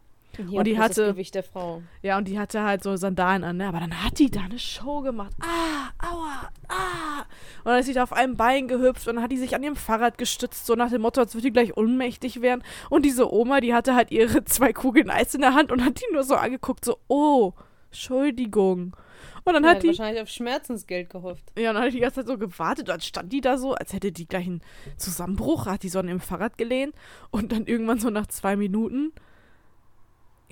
Ja, 0.49 0.59
Und 0.59 0.65
die 0.67 0.77
hatte- 0.79 1.05
das 1.05 1.13
Gewicht 1.15 1.35
der 1.35 1.43
Frau. 1.43 1.81
Ja, 2.01 2.17
und 2.17 2.27
die 2.27 2.39
hatte 2.39 2.63
halt 2.63 2.83
so 2.83 2.95
Sandalen 2.95 3.43
an, 3.43 3.57
ne? 3.57 3.67
Aber 3.67 3.79
dann 3.79 4.03
hat 4.03 4.19
die 4.19 4.29
da 4.31 4.41
eine 4.41 4.59
Show 4.59 5.01
gemacht. 5.01 5.31
Ah, 5.41 5.89
aua, 6.11 6.49
ah. 6.67 7.21
Und 7.63 7.65
dann 7.71 7.79
ist 7.79 7.85
sie 7.85 7.93
da 7.93 8.03
auf 8.03 8.13
einem 8.13 8.35
Bein 8.37 8.67
gehüpft 8.67 9.07
und 9.07 9.15
dann 9.15 9.23
hat 9.23 9.31
die 9.31 9.37
sich 9.37 9.55
an 9.55 9.63
ihrem 9.63 9.75
Fahrrad 9.75 10.17
gestützt, 10.17 10.65
so 10.65 10.75
nach 10.75 10.89
dem 10.89 11.01
Motto, 11.01 11.21
als 11.21 11.33
würde 11.33 11.47
die 11.47 11.53
gleich 11.53 11.77
ohnmächtig 11.77 12.41
werden. 12.41 12.63
Und 12.89 13.05
diese 13.05 13.31
Oma, 13.33 13.59
die 13.61 13.73
hatte 13.73 13.95
halt 13.95 14.11
ihre 14.11 14.43
zwei 14.45 14.73
Kugeln 14.73 15.09
Eis 15.09 15.33
in 15.35 15.41
der 15.41 15.53
Hand 15.53 15.71
und 15.71 15.83
hat 15.85 15.99
die 16.01 16.13
nur 16.13 16.23
so 16.23 16.35
angeguckt, 16.35 16.83
so, 16.85 16.97
oh, 17.07 17.53
Entschuldigung. 17.89 18.95
Und 19.43 19.53
dann 19.53 19.63
Die 19.63 19.69
hat 19.69 19.75
hat 19.77 19.83
die, 19.83 19.87
wahrscheinlich 19.87 20.21
auf 20.21 20.29
Schmerzensgeld 20.29 21.09
gehofft. 21.09 21.51
ja, 21.57 21.69
und 21.69 21.75
dann 21.75 21.85
hat 21.85 21.93
die 21.93 21.99
ganze 21.99 22.17
Zeit 22.17 22.27
so 22.27 22.37
gewartet. 22.37 22.87
Und 22.87 22.89
dann 22.89 23.01
stand 23.01 23.33
die 23.33 23.41
da 23.41 23.57
so, 23.57 23.73
als 23.73 23.91
hätte 23.93 24.11
die 24.11 24.27
gleich 24.27 24.45
einen 24.45 24.61
Zusammenbruch, 24.97 25.65
hat 25.65 25.81
die 25.83 25.89
so 25.89 25.99
an 25.99 26.07
ihrem 26.07 26.19
Fahrrad 26.19 26.57
gelehnt. 26.57 26.93
Und 27.31 27.51
dann 27.51 27.65
irgendwann 27.65 27.99
so 27.99 28.09
nach 28.11 28.27
zwei 28.27 28.55
Minuten 28.55 29.11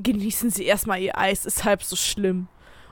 genießen 0.01 0.49
sie 0.49 0.65
erstmal 0.65 0.99
ihr 1.01 1.17
Eis, 1.17 1.45
ist 1.45 1.63
halb 1.65 1.83
so 1.83 1.95
schlimm. 1.95 2.47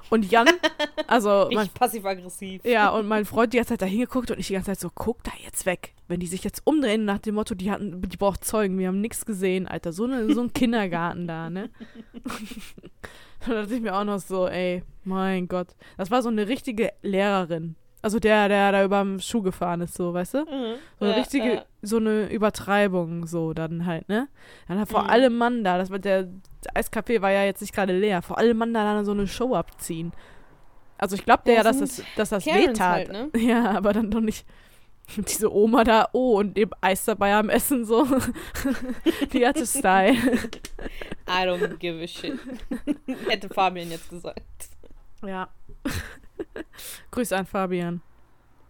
Und 0.10 0.32
Jan, 0.32 0.48
also 1.08 1.50
mein, 1.52 1.64
Nicht 1.64 1.74
passiv-aggressiv. 1.74 2.64
ja, 2.64 2.90
und 2.90 3.08
mein 3.08 3.26
Freund 3.26 3.52
die 3.52 3.58
ganze 3.58 3.74
Zeit 3.74 3.82
da 3.82 3.86
hingeguckt 3.86 4.32
und 4.32 4.40
ich 4.40 4.48
die 4.48 4.54
ganze 4.54 4.68
Zeit 4.72 4.80
so, 4.80 4.90
guck 4.96 5.22
da 5.24 5.32
jetzt 5.44 5.66
weg. 5.66 5.94
Wenn 6.08 6.22
die 6.22 6.28
sich 6.28 6.46
jetzt 6.46 6.62
umdrehen 6.64 7.04
nach 7.04 7.18
dem 7.20 7.36
Motto, 7.36 7.56
die 7.56 7.70
hatten, 7.70 8.02
die 8.02 8.16
braucht 8.16 8.46
Zeugen, 8.46 8.78
wir 8.80 8.88
haben 8.88 9.02
nichts 9.02 9.26
gesehen, 9.26 9.68
Alter. 9.68 9.92
So, 9.92 10.06
eine, 10.06 10.34
so 10.34 10.42
ein 10.42 10.54
Kindergarten 10.54 11.28
da, 11.28 11.50
ne? 11.50 11.70
da 13.46 13.54
dachte 13.54 13.76
ich 13.76 13.82
mir 13.82 13.96
auch 13.96 14.04
noch 14.04 14.20
so, 14.20 14.48
ey, 14.48 14.84
mein 15.04 15.48
Gott. 15.48 15.68
Das 15.98 16.12
war 16.12 16.22
so 16.22 16.30
eine 16.30 16.48
richtige 16.48 16.92
Lehrerin. 17.02 17.76
Also 18.02 18.20
der, 18.20 18.48
der 18.48 18.72
da 18.72 18.84
über 18.86 19.02
dem 19.02 19.20
Schuh 19.20 19.42
gefahren 19.42 19.82
ist, 19.82 19.96
so, 19.96 20.14
weißt 20.14 20.36
du? 20.36 20.38
Mhm. 20.46 20.76
So 21.00 21.06
eine 21.06 21.14
Ja, 21.14 21.20
richtige, 21.20 21.54
ja. 21.56 21.66
so 21.82 21.98
eine 21.98 22.30
Übertreibung, 22.32 23.26
so 23.28 23.54
dann 23.54 23.86
halt, 23.86 24.08
ne? 24.08 24.30
Dann 24.68 24.80
hat 24.80 24.88
vor 24.90 25.04
Mhm. 25.04 25.10
allem 25.10 25.38
Mann 25.38 25.64
da, 25.64 25.78
das 25.78 25.90
war 25.90 26.00
der 26.00 26.30
Eiscafé 26.76 27.22
war 27.22 27.32
ja 27.32 27.44
jetzt 27.44 27.62
nicht 27.62 27.74
gerade 27.74 27.98
leer, 27.98 28.22
vor 28.22 28.38
allem 28.38 28.58
Mann 28.58 28.74
da 28.74 28.84
dann 28.84 29.06
so 29.06 29.12
eine 29.12 29.28
Show 29.28 29.56
abziehen. 29.56 30.14
Also 30.98 31.16
ich 31.16 31.24
glaube 31.26 31.44
Ja, 31.46 31.56
ja, 31.58 31.64
das 31.64 31.80
dass 31.80 31.98
das, 31.98 32.06
dass 32.16 32.30
das 32.30 32.46
wehtat. 32.46 32.80
halt, 32.80 33.12
ne? 33.12 33.30
Ja, 33.42 33.72
aber 33.72 33.94
dann 33.94 34.10
doch 34.12 34.22
nicht. 34.22 34.46
Diese 35.16 35.54
Oma 35.54 35.84
da, 35.84 36.10
oh, 36.12 36.40
und 36.40 36.58
dem 36.58 36.72
Eis 36.82 37.06
dabei 37.06 37.34
am 37.36 37.50
Essen 37.50 37.86
so. 37.86 38.06
Die 39.32 39.46
hatte 39.48 39.66
Style. 39.66 40.16
I 41.30 41.44
don't 41.46 41.78
give 41.78 42.02
a 42.04 42.08
shit. 42.08 42.38
Hätte 43.28 43.48
Fabian 43.48 43.90
jetzt 43.90 44.10
gesagt. 44.10 44.44
Ja. 45.26 45.48
Grüße 47.12 47.38
an 47.38 47.46
Fabian. 47.46 48.02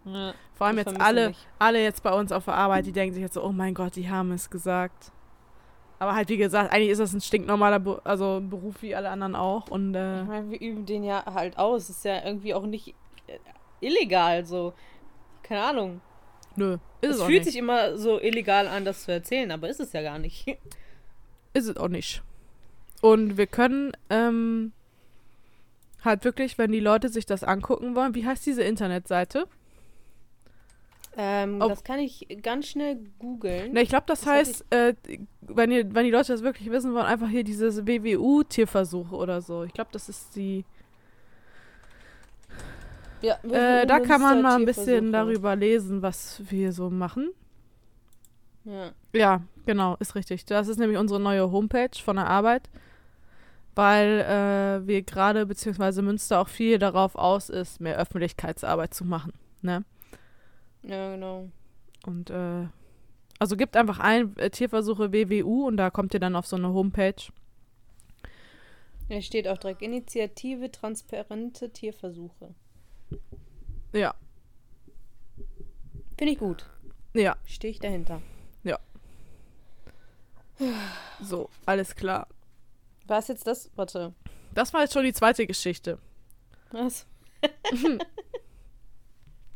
Ja, 0.06 0.34
Vor 0.54 0.68
allem 0.68 0.78
jetzt 0.78 1.02
alle, 1.02 1.34
alle 1.60 1.82
jetzt 1.84 2.04
bei 2.04 2.12
uns 2.14 2.32
auf 2.32 2.46
der 2.46 2.54
Arbeit, 2.54 2.86
die 2.86 2.92
denken 2.94 3.14
sich 3.14 3.22
jetzt 3.24 3.34
so, 3.34 3.44
oh 3.44 3.52
mein 3.52 3.74
Gott, 3.74 3.96
die 3.96 4.10
haben 4.10 4.32
es 4.32 4.50
gesagt. 4.50 5.12
Aber 6.00 6.16
halt, 6.16 6.30
wie 6.30 6.38
gesagt, 6.38 6.72
eigentlich 6.72 6.92
ist 6.92 7.00
das 7.00 7.14
ein 7.14 7.22
stinknormaler 7.22 7.80
Be 7.80 8.02
also 8.04 8.40
Beruf 8.42 8.82
wie 8.82 8.96
alle 8.96 9.10
anderen 9.10 9.36
auch. 9.36 9.70
Und 9.70 9.96
äh, 9.96 10.22
Ich 10.22 10.28
meine, 10.28 10.50
wir 10.52 10.62
üben 10.62 10.86
den 10.86 11.04
ja 11.04 11.26
halt 11.26 11.58
aus. 11.58 11.90
Ist 11.90 12.06
ja 12.06 12.24
irgendwie 12.24 12.54
auch 12.54 12.66
nicht 12.66 12.90
äh, 13.28 13.40
illegal, 13.82 14.46
so. 14.46 14.74
Keine 15.42 15.64
Ahnung. 15.64 16.02
nö, 16.56 16.78
ist 17.02 17.12
es 17.12 17.18
es 17.18 17.24
fühlt 17.24 17.40
nicht. 17.40 17.46
sich 17.46 17.56
immer 17.56 17.98
so 17.98 18.20
illegal 18.20 18.68
an, 18.68 18.86
das 18.86 19.04
zu 19.06 19.12
erzählen, 19.12 19.50
aber 19.52 19.70
ist 19.70 19.80
es 19.80 19.94
ja 19.94 20.02
gar 20.02 20.20
nicht. 20.20 20.46
Ist 21.54 21.70
es 21.70 21.78
auch 21.78 21.88
nicht. 21.88 22.22
Und 23.02 23.38
wir 23.38 23.48
können 23.48 23.94
ähm, 24.12 24.74
halt 26.04 26.24
wirklich, 26.24 26.60
wenn 26.60 26.72
die 26.72 26.80
Leute 26.80 27.10
sich 27.10 27.26
das 27.26 27.44
angucken 27.44 27.96
wollen, 27.96 28.14
wie 28.14 28.28
heißt 28.28 28.46
diese 28.46 28.62
Internetseite? 28.62 29.48
Ähm, 31.20 31.62
Auf- 31.64 31.70
das 31.70 31.84
kann 31.84 31.98
ich 32.00 32.28
ganz 32.44 32.68
schnell 32.68 33.00
googeln. 33.18 33.76
Ich 33.76 33.90
glaube, 33.90 34.04
das 34.06 34.22
Das 34.22 34.30
heißt, 34.30 34.66
äh, 34.70 34.94
wenn, 35.42 35.72
ihr, 35.72 35.94
wenn 35.96 36.06
die 36.06 36.12
Leute 36.12 36.32
das 36.32 36.44
wirklich 36.44 36.70
wissen 36.70 36.94
wollen, 36.94 37.08
einfach 37.08 37.28
hier 37.28 37.44
dieses 37.44 37.88
WWU-Tierversuche 37.88 39.16
oder 39.16 39.42
so. 39.42 39.64
Ich 39.64 39.74
glaube, 39.74 39.90
das 39.92 40.10
ist 40.10 40.36
die. 40.36 40.64
Ja, 43.22 43.36
Äh, 43.50 43.88
da 43.88 44.00
kann 44.00 44.22
man 44.22 44.42
mal 44.44 44.58
ein 44.60 44.66
bisschen 44.66 45.12
darüber 45.12 45.56
lesen, 45.56 46.04
was 46.04 46.40
wir 46.52 46.72
so 46.72 46.90
machen. 46.92 47.32
Ja. 48.64 48.92
Ja, 49.14 49.42
genau, 49.66 49.96
ist 50.00 50.14
richtig. 50.14 50.46
Das 50.46 50.68
ist 50.68 50.78
nämlich 50.78 51.00
unsere 51.00 51.20
neue 51.20 51.50
Homepage 51.52 51.98
von 52.04 52.18
der 52.18 52.28
Arbeit, 52.28 52.70
weil 53.74 54.20
äh, 54.20 54.86
wir 54.88 55.02
gerade, 55.02 55.48
beziehungsweise 55.48 56.04
Münster 56.04 56.40
auch 56.42 56.48
viel 56.48 56.78
darauf 56.78 57.16
aus 57.16 57.50
ist, 57.50 57.82
mehr 57.82 57.98
Öffentlichkeitsarbeit 57.98 58.94
zu 58.94 59.04
machen. 59.06 59.34
Ne? 59.64 59.84
Ja, 60.88 61.12
genau. 61.12 61.50
Und 62.06 62.30
äh, 62.30 62.68
also 63.40 63.56
gibt 63.56 63.76
einfach 63.78 64.00
ein 64.00 64.36
äh, 64.38 64.50
Tierversuche 64.50 65.12
WWU 65.14 65.68
und 65.68 65.78
da 65.78 65.90
kommt 65.90 66.14
ihr 66.14 66.20
dann 66.20 66.36
auf 66.36 66.48
so 66.48 66.56
eine 66.56 66.74
Homepage. 66.74 67.16
Hier 69.08 69.22
steht 69.22 69.48
auch 69.48 69.58
direkt 69.58 69.82
Initiative 69.82 70.72
transparente 70.72 71.70
Tierversuche. 71.72 72.54
Ja, 73.94 74.14
Finde 76.18 76.34
ich 76.34 76.40
gut. 76.40 76.66
ja, 77.14 77.38
Stehe 77.46 77.72
ich 77.72 77.80
dahinter. 77.80 78.22
so, 81.22 81.50
alles 81.68 81.96
klar. 81.96 82.28
War 83.06 83.20
es 83.20 83.28
jetzt 83.28 83.46
das? 83.46 83.70
Warte. 83.76 84.14
Das 84.56 84.74
war 84.74 84.82
jetzt 84.82 84.94
schon 84.94 85.04
die 85.04 85.14
zweite 85.14 85.46
Geschichte. 85.46 86.00
Was? 86.72 87.06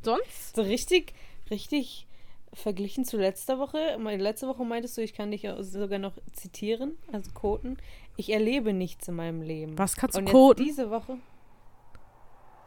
Sonst? 0.04 0.56
So 0.56 0.62
richtig, 0.62 1.14
richtig 1.50 2.08
verglichen 2.54 3.06
zu 3.06 3.18
letzter 3.18 3.60
Woche. 3.60 3.98
Meine 4.00 4.22
letzte 4.22 4.48
Woche 4.48 4.66
meintest 4.66 4.98
du, 4.98 5.02
ich 5.02 5.14
kann 5.14 5.32
dich 5.32 5.44
ja 5.44 5.62
sogar 5.64 6.00
noch 6.00 6.14
zitieren, 6.34 6.98
also 7.12 7.32
quoten. 7.32 7.78
Ich 8.18 8.32
erlebe 8.32 8.74
nichts 8.74 9.08
in 9.08 9.16
meinem 9.16 9.42
Leben. 9.42 9.78
Was 9.78 9.96
kannst 9.96 10.18
du 10.18 10.24
quoten? 10.24 10.64
diese 10.64 10.90
Woche. 10.90 11.18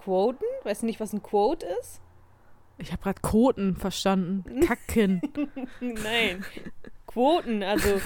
Quoten? 0.02 0.44
Weißt 0.62 0.82
du 0.82 0.86
nicht, 0.86 1.00
was 1.00 1.12
ein 1.12 1.22
Quote 1.22 1.66
ist? 1.80 2.00
Ich 2.78 2.92
habe 2.92 3.02
gerade 3.02 3.20
Koten 3.20 3.76
verstanden. 3.76 4.60
Kacken. 4.60 5.20
Nein. 5.80 6.44
Quoten, 7.06 7.62
also 7.62 8.00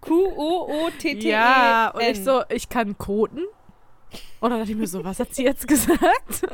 Q-O-O-T-T-E-N. 0.00 1.20
Ja, 1.20 1.90
und 1.90 2.02
ich 2.02 2.24
so, 2.24 2.42
ich 2.48 2.68
kann 2.68 2.96
koten. 2.96 3.44
Und 4.40 4.50
dann 4.50 4.58
dachte 4.60 4.72
ich 4.72 4.76
mir 4.78 4.86
so, 4.86 5.04
was 5.04 5.18
hat 5.20 5.34
sie 5.34 5.44
jetzt 5.44 5.66
gesagt? 5.68 6.46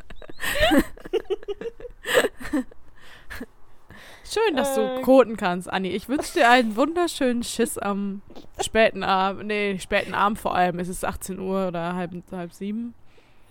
Schön, 4.25 4.57
dass 4.57 4.75
du 4.75 4.81
Äh. 4.81 5.03
koten 5.03 5.37
kannst, 5.37 5.71
Anni. 5.71 5.89
Ich 5.91 6.09
wünsche 6.09 6.33
dir 6.35 6.49
einen 6.49 6.75
wunderschönen 6.77 7.43
Schiss 7.43 7.77
am 7.77 8.23
späten 8.61 9.03
Abend. 9.03 9.47
Nee, 9.49 9.79
späten 9.79 10.15
Abend 10.15 10.39
vor 10.39 10.55
allem. 10.55 10.79
Es 10.79 10.89
ist 10.89 11.05
18 11.05 11.39
Uhr 11.39 11.69
oder 11.69 11.95
halb, 11.95 12.13
halb 12.33 12.53
sieben. 12.53 12.95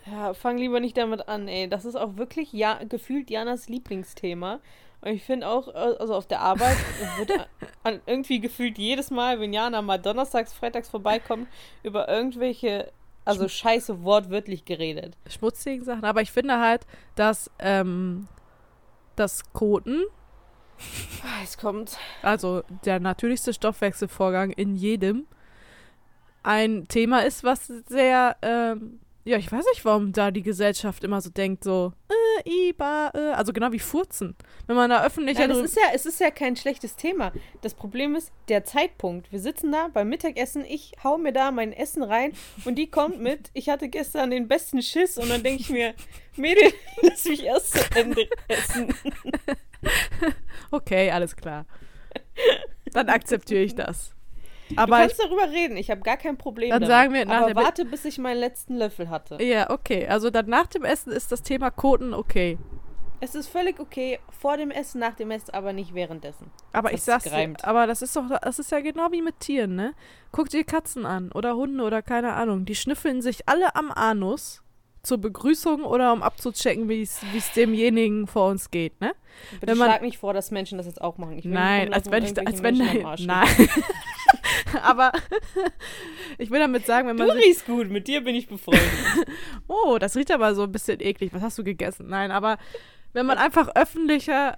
Ja, 0.08 0.34
fang 0.34 0.58
lieber 0.58 0.80
nicht 0.80 0.98
damit 0.98 1.28
an, 1.28 1.48
ey. 1.48 1.68
Das 1.70 1.86
ist 1.86 1.96
auch 1.96 2.18
wirklich 2.18 2.52
ja, 2.54 2.80
gefühlt 2.88 3.30
Janas 3.30 3.70
Lieblingsthema. 3.70 4.60
Und 5.02 5.12
ich 5.12 5.24
finde 5.24 5.48
auch, 5.48 5.68
äh, 5.68 5.96
also 6.00 6.16
auf 6.16 6.26
der 6.28 6.40
Arbeit 6.42 6.78
wird 7.18 7.32
irgendwie 8.08 8.40
gefühlt 8.40 8.78
jedes 8.80 9.12
Mal, 9.12 9.40
wenn 9.40 9.54
Jana 9.54 9.82
mal 9.84 9.98
donnerstags, 10.00 10.54
freitags 10.54 10.90
vorbeikommt, 10.90 11.48
über 11.84 12.08
irgendwelche, 12.10 12.92
also 13.26 13.48
scheiße 13.48 14.04
wortwörtlich 14.04 14.66
geredet. 14.66 15.18
Schmutzigen 15.30 15.84
Sachen. 15.84 16.04
Aber 16.06 16.22
ich 16.22 16.32
finde 16.32 16.60
halt, 16.60 16.86
dass 17.16 17.50
ähm, 17.60 18.28
das 19.16 19.52
Koten, 19.54 20.04
Ah, 21.24 21.44
Es 21.44 21.58
kommt. 21.60 21.98
also 22.24 22.64
der 22.86 23.00
natürlichste 23.00 23.54
Stoffwechselvorgang 23.54 24.50
in 24.52 24.76
jedem, 24.76 25.28
ein 26.44 26.88
Thema 26.88 27.20
ist, 27.24 27.44
was 27.44 27.68
sehr, 27.68 28.36
ähm, 28.42 29.00
ja, 29.24 29.38
ich 29.38 29.52
weiß 29.52 29.64
nicht, 29.74 29.86
warum 29.86 30.12
da 30.14 30.32
die 30.32 30.42
Gesellschaft 30.42 31.04
immer 31.04 31.22
so 31.22 31.30
denkt, 31.30 31.64
so, 31.64 31.94
äh, 32.10 32.70
iba, 32.70 33.12
äh, 33.14 33.34
also 33.34 33.54
genau 33.54 33.72
wie 33.72 33.80
Furzen. 33.80 34.36
Wenn 34.68 34.76
man 34.76 34.90
da 34.90 35.06
öffentlich 35.06 35.38
Nein, 35.38 35.52
drü- 35.52 35.64
ist 35.64 35.76
ja, 35.76 35.84
es 35.94 36.06
ist 36.06 36.20
ja 36.20 36.32
kein 36.32 36.56
schlechtes 36.56 36.96
Thema. 36.96 37.32
Das 37.62 37.74
Problem 37.74 38.16
ist 38.16 38.32
der 38.50 38.64
Zeitpunkt. 38.64 39.32
Wir 39.32 39.40
sitzen 39.40 39.72
da 39.72 39.90
beim 39.94 40.10
Mittagessen, 40.10 40.66
ich 40.66 40.94
hau 41.04 41.18
mir 41.18 41.32
da 41.34 41.52
mein 41.52 41.72
Essen 41.74 42.02
rein 42.04 42.34
und 42.66 42.76
die 42.76 42.90
kommt 42.90 43.20
mit, 43.22 43.50
ich 43.54 43.70
hatte 43.70 43.90
gestern 43.90 44.32
den 44.32 44.48
besten 44.48 44.82
Schiss 44.82 45.18
und 45.18 45.30
dann 45.30 45.44
denke 45.44 45.62
ich 45.62 45.70
mir, 45.70 45.94
Mädel, 46.36 46.72
lass 47.02 47.26
mich 47.26 47.44
erst 47.44 47.74
zu 47.74 47.96
Ende 47.96 48.28
essen. 48.48 48.94
Okay, 50.72 51.10
alles 51.12 51.36
klar. 51.36 51.66
Dann 52.94 53.10
akzeptiere 53.10 53.64
ich 53.64 53.76
das. 53.76 54.14
Du 54.76 54.82
Aber 54.82 54.98
kannst 54.98 55.20
darüber 55.20 55.50
reden, 55.50 55.78
ich 55.78 55.90
habe 55.92 56.02
gar 56.02 56.18
kein 56.18 56.38
Problem 56.38 56.70
Dann 56.70 56.82
damit. 56.82 56.90
sagen 56.90 57.14
wir 57.14 57.26
nach 57.26 57.42
Aber 57.44 57.56
warte, 57.56 57.86
bis 57.86 58.06
ich 58.06 58.18
meinen 58.18 58.40
letzten 58.40 58.76
Löffel 58.78 59.10
hatte. 59.10 59.42
ja, 59.44 59.70
okay. 59.70 60.08
Also 60.08 60.30
dann 60.30 60.48
nach 60.48 60.68
dem 60.68 60.84
Essen 60.84 61.12
ist 61.12 61.32
das 61.32 61.42
Thema 61.44 61.72
Koten 61.72 62.14
okay. 62.14 62.58
Es 63.24 63.36
ist 63.36 63.50
völlig 63.50 63.80
okay, 63.80 64.20
vor 64.32 64.58
dem 64.58 64.72
Essen, 64.72 65.00
nach 65.00 65.14
dem 65.14 65.30
Essen, 65.30 65.54
aber 65.54 65.74
nicht 65.74 65.94
währenddessen. 65.94 66.50
Aber 66.74 66.90
Das 66.90 67.00
ich 67.00 67.04
sag's 67.04 67.26
dir, 67.26 67.54
aber 67.62 67.86
das 67.86 68.02
ist 68.02 68.16
doch, 68.16 68.24
das 68.42 68.58
ist 68.58 68.72
ja 68.72 68.80
genau 68.80 69.12
wie 69.12 69.22
mit 69.22 69.40
Tieren, 69.40 69.76
ne? 69.76 69.94
Guck 70.32 70.50
dir 70.50 70.64
Katzen 70.64 71.06
an 71.06 71.32
oder 71.32 71.56
Hunde 71.56 71.84
oder 71.84 72.02
keine 72.02 72.34
Ahnung. 72.34 72.66
Die 72.66 72.74
schnüffeln 72.74 73.22
sich 73.22 73.48
alle 73.48 73.76
am 73.76 73.92
Anus 73.92 74.64
zur 75.04 75.18
Begrüßung 75.18 75.84
oder 75.84 76.14
um 76.14 76.22
abzuchecken, 76.22 76.88
wie 76.88 77.02
es 77.02 77.20
demjenigen 77.56 78.28
vor 78.28 78.50
uns 78.50 78.70
geht, 78.70 79.00
ne? 79.02 79.14
Bitte 79.54 79.68
Wenn 79.72 79.78
man- 79.78 79.90
schlag 79.90 80.02
nicht 80.04 80.18
vor, 80.20 80.34
dass 80.34 80.52
Menschen 80.52 80.78
das 80.78 80.86
jetzt 80.88 81.02
auch 81.02 81.18
machen. 81.18 81.38
Ich 81.40 81.46
will 81.46 81.52
Nein, 81.54 81.94
als 81.94 82.12
wenn 82.12 82.24
ich, 82.24 82.38
als 82.48 82.62
wenn, 82.62 82.78
Menschen 82.78 83.26
nein. 83.26 83.48
Aber 84.84 85.12
ich 86.38 86.52
will 86.52 86.60
damit 86.60 86.86
sagen, 86.86 87.08
wenn 87.08 87.18
Du 87.18 87.26
man 87.26 87.36
sich, 87.38 87.46
riechst 87.46 87.66
gut, 87.66 87.90
mit 87.90 88.08
dir 88.08 88.24
bin 88.24 88.36
ich 88.36 88.48
befreundet. 88.48 88.84
oh, 89.68 89.98
das 90.00 90.16
riecht 90.16 90.32
aber 90.32 90.54
so 90.56 90.64
ein 90.64 90.72
bisschen 90.72 91.00
eklig. 91.02 91.34
Was 91.34 91.42
hast 91.42 91.58
du 91.58 91.64
gegessen? 91.64 92.08
Nein, 92.08 92.32
aber 92.32 92.58
wenn 93.14 93.26
man 93.26 93.38
einfach 93.38 93.70
öffentlicher 93.76 94.58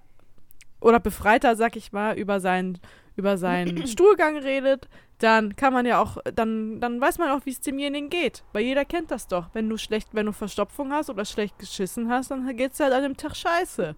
oder 0.82 1.00
befreiter, 1.00 1.56
sag 1.56 1.76
ich 1.76 1.92
mal, 1.92 2.18
über 2.18 2.40
seinen 2.40 2.80
über 3.16 3.38
seinen 3.38 3.88
Stuhlgang 3.88 4.38
redet, 4.38 4.88
dann 5.20 5.56
kann 5.56 5.74
man 5.74 5.86
ja 5.86 6.02
auch, 6.02 6.18
dann, 6.36 6.80
dann 6.80 7.00
weiß 7.00 7.18
man 7.18 7.32
auch, 7.32 7.46
wie 7.46 7.52
es 7.52 7.62
demjenigen 7.62 8.10
geht. 8.10 8.44
Weil 8.54 8.64
jeder 8.64 8.86
kennt 8.86 9.12
das 9.12 9.28
doch. 9.28 9.48
Wenn 9.54 9.70
du 9.70 9.78
schlecht, 9.78 10.10
wenn 10.12 10.26
du 10.26 10.34
Verstopfung 10.34 10.92
hast 10.92 11.10
oder 11.10 11.26
schlecht 11.26 11.60
geschissen 11.60 12.10
hast, 12.10 12.32
dann 12.32 12.56
geht's 12.58 12.80
halt 12.80 12.94
an 12.94 13.04
dem 13.04 13.18
Tag 13.18 13.36
scheiße. 13.36 13.96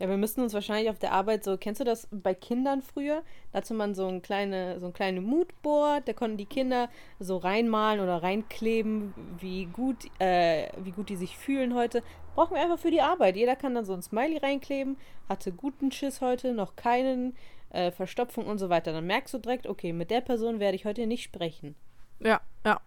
Ja, 0.00 0.08
wir 0.08 0.16
müssten 0.16 0.40
uns 0.40 0.54
wahrscheinlich 0.54 0.88
auf 0.88 0.98
der 0.98 1.12
Arbeit 1.12 1.44
so, 1.44 1.58
kennst 1.58 1.78
du 1.78 1.84
das 1.84 2.08
bei 2.10 2.32
Kindern 2.32 2.80
früher? 2.80 3.22
Da 3.52 3.58
hatte 3.58 3.74
man 3.74 3.94
so 3.94 4.06
ein 4.06 4.22
kleine, 4.22 4.80
so 4.80 4.86
ein 4.86 4.94
kleine 4.94 5.20
Moodboard, 5.20 6.08
da 6.08 6.14
konnten 6.14 6.38
die 6.38 6.46
Kinder 6.46 6.88
so 7.18 7.36
reinmalen 7.36 8.00
oder 8.00 8.22
reinkleben, 8.22 9.12
wie 9.38 9.66
gut, 9.66 10.06
äh, 10.18 10.68
wie 10.78 10.92
gut 10.92 11.10
die 11.10 11.16
sich 11.16 11.36
fühlen 11.36 11.74
heute. 11.74 12.02
Brauchen 12.34 12.54
wir 12.54 12.62
einfach 12.62 12.78
für 12.78 12.90
die 12.90 13.02
Arbeit. 13.02 13.36
Jeder 13.36 13.56
kann 13.56 13.74
dann 13.74 13.84
so 13.84 13.92
ein 13.92 14.00
Smiley 14.00 14.38
reinkleben, 14.38 14.96
hatte 15.28 15.52
guten 15.52 15.92
Schiss 15.92 16.22
heute, 16.22 16.54
noch 16.54 16.76
keinen, 16.76 17.36
äh, 17.70 17.90
Verstopfung 17.90 18.46
und 18.46 18.58
so 18.58 18.68
weiter. 18.68 18.92
Dann 18.92 19.06
merkst 19.06 19.34
du 19.34 19.38
direkt, 19.38 19.66
okay, 19.66 19.92
mit 19.92 20.10
der 20.10 20.20
Person 20.20 20.60
werde 20.60 20.76
ich 20.76 20.84
heute 20.84 21.06
nicht 21.06 21.22
sprechen. 21.22 21.74
Ja, 22.20 22.40
ja. 22.64 22.80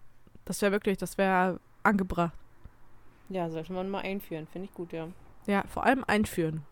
Das 0.44 0.60
wäre 0.60 0.72
wirklich, 0.72 0.98
das 0.98 1.16
wäre 1.16 1.58
angebracht. 1.82 2.34
Ja, 3.30 3.48
sollte 3.48 3.72
man 3.72 3.88
mal 3.88 4.02
einführen, 4.02 4.46
finde 4.46 4.68
ich 4.68 4.74
gut, 4.74 4.92
ja. 4.92 5.08
Ja, 5.46 5.64
vor 5.68 5.84
allem 5.84 6.04
einführen. 6.06 6.62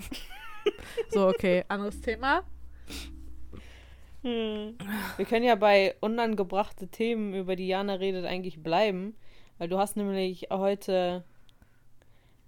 so, 1.08 1.28
okay, 1.28 1.64
anderes 1.68 2.00
Thema. 2.00 2.42
Hm. 4.22 4.76
Wir 5.16 5.24
können 5.24 5.44
ja 5.44 5.54
bei 5.54 5.94
unangebrachte 6.00 6.88
Themen, 6.88 7.34
über 7.34 7.56
die 7.56 7.68
Jana 7.68 7.94
redet, 7.94 8.26
eigentlich 8.26 8.62
bleiben, 8.62 9.16
weil 9.56 9.68
du 9.68 9.78
hast 9.78 9.96
nämlich 9.96 10.48
heute 10.50 11.24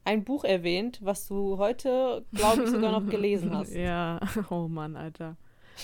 ein 0.05 0.25
Buch 0.25 0.45
erwähnt, 0.45 0.99
was 1.03 1.27
du 1.29 1.59
heute, 1.59 2.25
glaube 2.33 2.65
ich, 2.65 2.71
sogar 2.71 2.93
noch 2.93 3.09
gelesen 3.09 3.57
hast. 3.57 3.75
Ja, 3.75 4.21
oh 4.51 4.69
Mann, 4.69 4.97
Alter. 4.97 5.37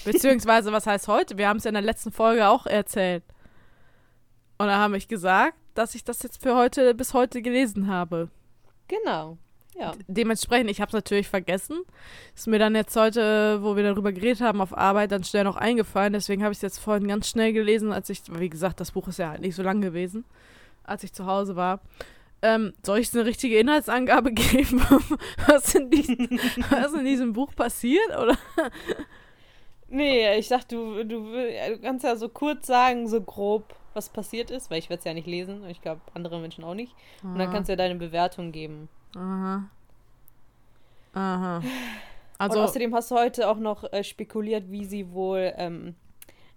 Beziehungsweise, 0.05 0.72
was 0.72 0.87
heißt 0.87 1.09
heute? 1.09 1.38
Wir 1.38 1.48
haben 1.48 1.59
es 1.59 1.64
ja 1.64 1.68
in 1.68 1.74
der 1.74 1.83
letzten 1.83 2.12
Folge 2.12 2.48
auch 2.48 2.66
erzählt. 2.66 3.22
Und 4.59 4.66
da 4.66 4.76
habe 4.79 4.96
ich 4.96 5.09
gesagt, 5.09 5.57
dass 5.74 5.94
ich 5.94 6.05
das 6.05 6.22
jetzt 6.22 6.42
für 6.42 6.57
heute, 6.57 6.94
bis 6.94 7.14
heute 7.14 7.42
gelesen 7.42 7.88
habe. 7.88 8.29
Genau. 8.88 9.38
Ja. 9.79 9.92
Dementsprechend, 10.07 10.70
ich 10.70 10.81
habe 10.81 10.88
es 10.88 10.94
natürlich 10.94 11.29
vergessen. 11.29 11.83
Ist 12.35 12.46
mir 12.46 12.59
dann 12.59 12.74
jetzt 12.74 12.96
heute, 12.96 13.62
wo 13.62 13.76
wir 13.76 13.83
darüber 13.83 14.12
geredet 14.12 14.40
haben, 14.40 14.62
auf 14.62 14.76
Arbeit 14.76 15.12
dann 15.12 15.24
schnell 15.24 15.44
noch 15.44 15.57
eingefallen. 15.57 16.14
Deswegen 16.14 16.42
habe 16.42 16.52
ich 16.52 16.59
es 16.59 16.62
jetzt 16.62 16.79
vorhin 16.79 17.07
ganz 17.07 17.29
schnell 17.29 17.52
gelesen, 17.52 17.92
als 17.92 18.09
ich, 18.09 18.22
wie 18.31 18.48
gesagt, 18.48 18.81
das 18.81 18.92
Buch 18.92 19.09
ist 19.09 19.18
ja 19.18 19.31
halt 19.31 19.42
nicht 19.42 19.55
so 19.55 19.62
lang 19.62 19.83
gewesen, 19.83 20.24
als 20.85 21.05
ich 21.05 21.12
zu 21.12 21.26
Hause 21.26 21.57
war. 21.57 21.81
Ähm, 22.48 22.74
soll 22.85 22.98
ich 23.00 23.12
eine 23.14 23.24
richtige 23.24 23.59
Inhaltsangabe 23.59 24.32
geben, 24.32 24.80
was 25.48 25.74
in, 25.74 25.90
diesem, 25.90 26.28
was 26.70 26.92
in 26.92 27.04
diesem 27.04 27.32
Buch 27.32 27.54
passiert? 27.54 28.09
Oder? 28.16 28.37
Nee, 29.88 30.37
ich 30.38 30.48
dachte, 30.48 30.76
du, 30.76 31.04
du, 31.04 31.32
du 31.32 31.78
kannst 31.80 32.04
ja 32.04 32.16
so 32.16 32.28
kurz 32.28 32.66
sagen, 32.66 33.09
so 33.09 33.20
grob. 33.20 33.74
was 33.94 34.09
passiert 34.11 34.50
ist, 34.50 34.70
weil 34.70 34.78
ich 34.78 34.90
werde 34.90 34.98
es 34.98 35.04
ja 35.04 35.14
nicht 35.14 35.26
lesen 35.26 35.62
und 35.62 35.70
ich 35.70 35.80
glaube, 35.80 36.00
andere 36.14 36.38
Menschen 36.40 36.64
auch 36.64 36.74
nicht. 36.74 36.94
Und 37.22 37.35
Ah. 37.35 37.38
dann 37.38 37.50
kannst 37.52 37.68
du 37.68 37.72
ja 37.72 37.76
deine 37.76 37.94
Bewertung 37.94 38.52
geben. 38.52 38.88
Aha. 39.14 39.70
Aha. 41.14 41.56
und 41.59 41.64
Also, 42.38 42.61
außerdem 42.61 42.94
hast 42.94 43.11
du 43.11 43.14
heute 43.16 43.48
auch 43.48 43.56
noch 43.59 43.90
äh, 43.92 44.04
spekuliert, 44.04 44.70
wie 44.70 44.85
sie 44.85 45.11
wohl 45.12 45.52
ähm, 45.56 45.94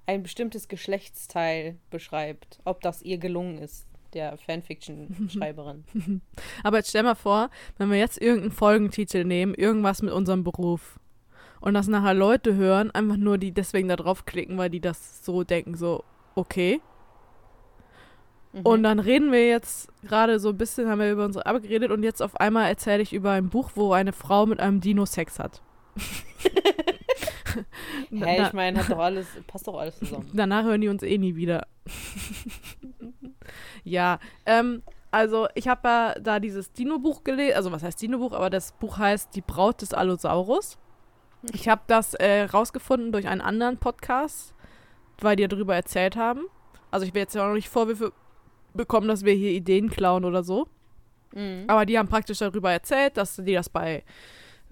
ein 0.06 0.21
bestimmtes 0.23 0.67
Geschlechtsteil 0.67 1.78
beschreibt. 1.91 2.60
Ob 2.65 2.82
das 2.82 3.02
ihr 3.02 3.17
gelungen 3.19 3.58
ist, 3.60 3.88
der 4.13 4.38
Fanfiction-Schreiberin. 4.38 5.84
aber 6.63 6.78
jetzt 6.78 6.89
stell 6.89 7.04
mal 7.04 7.15
vor, 7.15 7.50
wenn 7.78 7.89
wir 7.89 7.98
jetzt 7.98 8.22
irgendeinen 8.22 8.52
Folgentitel 8.52 9.24
nehmen, 9.24 9.54
irgendwas 9.54 10.02
mit 10.02 10.13
unserem 10.13 10.43
Beruf. 10.43 11.00
Und 11.62 11.74
das 11.74 11.88
nachher 11.88 12.13
Leute 12.13 12.56
hören, 12.56 12.91
einfach 12.91 13.17
nur 13.17 13.38
die 13.38 13.52
deswegen 13.52 13.89
da 13.89 13.95
draufklicken, 13.95 14.58
weil 14.58 14.69
die 14.69 14.80
das 14.80 15.26
so 15.26 15.43
denken, 15.43 15.76
so, 15.76 16.04
okay. 16.36 16.82
Mhm. 18.54 18.62
Und 18.62 18.84
dann 18.84 19.00
reden 19.00 19.32
wir 19.32 19.48
jetzt 19.48 19.89
gerade 20.04 20.39
so 20.39 20.50
ein 20.50 20.58
bisschen, 20.58 20.89
haben 20.89 21.00
wir 21.00 21.12
über 21.12 21.26
unsere 21.26 21.45
Arbeit 21.45 21.63
geredet 21.63 21.91
und 21.91 22.04
jetzt 22.04 22.22
auf 22.22 22.36
einmal 22.38 22.69
erzähle 22.69 23.04
ich 23.04 23.13
über 23.13 23.32
ein 23.32 23.50
Buch, 23.50 23.72
wo 23.76 23.93
eine 23.93 24.13
Frau 24.13 24.45
mit 24.45 24.60
einem 24.60 24.82
Dino 24.82 25.06
Sex 25.06 25.39
hat. 25.39 25.62
Da- 28.12 28.48
ich 28.48 28.54
meine, 28.54 28.80
passt 29.48 29.67
doch 29.67 29.80
alles 29.80 29.98
zusammen. 30.00 30.30
Danach 30.34 30.63
hören 30.63 30.82
die 30.82 30.88
uns 30.88 31.04
eh 31.04 31.17
nie 31.17 31.36
wieder. 31.36 31.67
Ja, 33.84 34.20
ähm, 34.46 34.84
also 35.12 35.48
ich 35.56 35.68
habe 35.68 35.88
ja 35.88 36.15
da 36.20 36.39
dieses 36.39 36.72
Dino-Buch 36.72 37.24
gelesen, 37.24 37.56
also 37.56 37.72
was 37.72 37.84
heißt 37.84 38.02
Dino-Buch, 38.02 38.34
aber 38.34 38.50
das 38.50 38.74
Buch 38.74 38.98
heißt 38.98 39.36
Die 39.36 39.42
Braut 39.42 39.82
des 39.82 39.94
Allosaurus. 39.94 40.78
Ich 41.54 41.70
habe 41.70 41.82
das 41.88 42.13
äh, 42.15 42.44
rausgefunden 42.44 43.12
durch 43.12 43.28
einen 43.28 43.42
anderen 43.42 43.78
Podcast, 43.78 44.54
weil 45.22 45.36
die 45.36 45.48
darüber 45.48 45.76
erzählt 45.76 46.15
haben. 46.15 46.46
Also 46.92 47.06
ich 47.06 47.13
will 47.13 47.22
jetzt 47.22 47.34
ja 47.34 47.44
auch 47.44 47.48
noch 47.48 47.56
nicht 47.56 47.70
Vorwürfe 47.70 48.12
bekommen, 48.74 49.08
dass 49.08 49.24
wir 49.24 49.34
hier 49.34 49.52
Ideen 49.52 49.89
klauen 49.89 50.26
oder 50.26 50.44
so. 50.44 50.68
Mhm. 51.34 51.65
Aber 51.68 51.86
die 51.86 51.98
haben 51.98 52.10
praktisch 52.10 52.39
darüber 52.39 52.72
erzählt, 52.72 53.18
dass 53.18 53.36
die 53.38 53.54
das 53.54 53.70
bei 53.70 54.04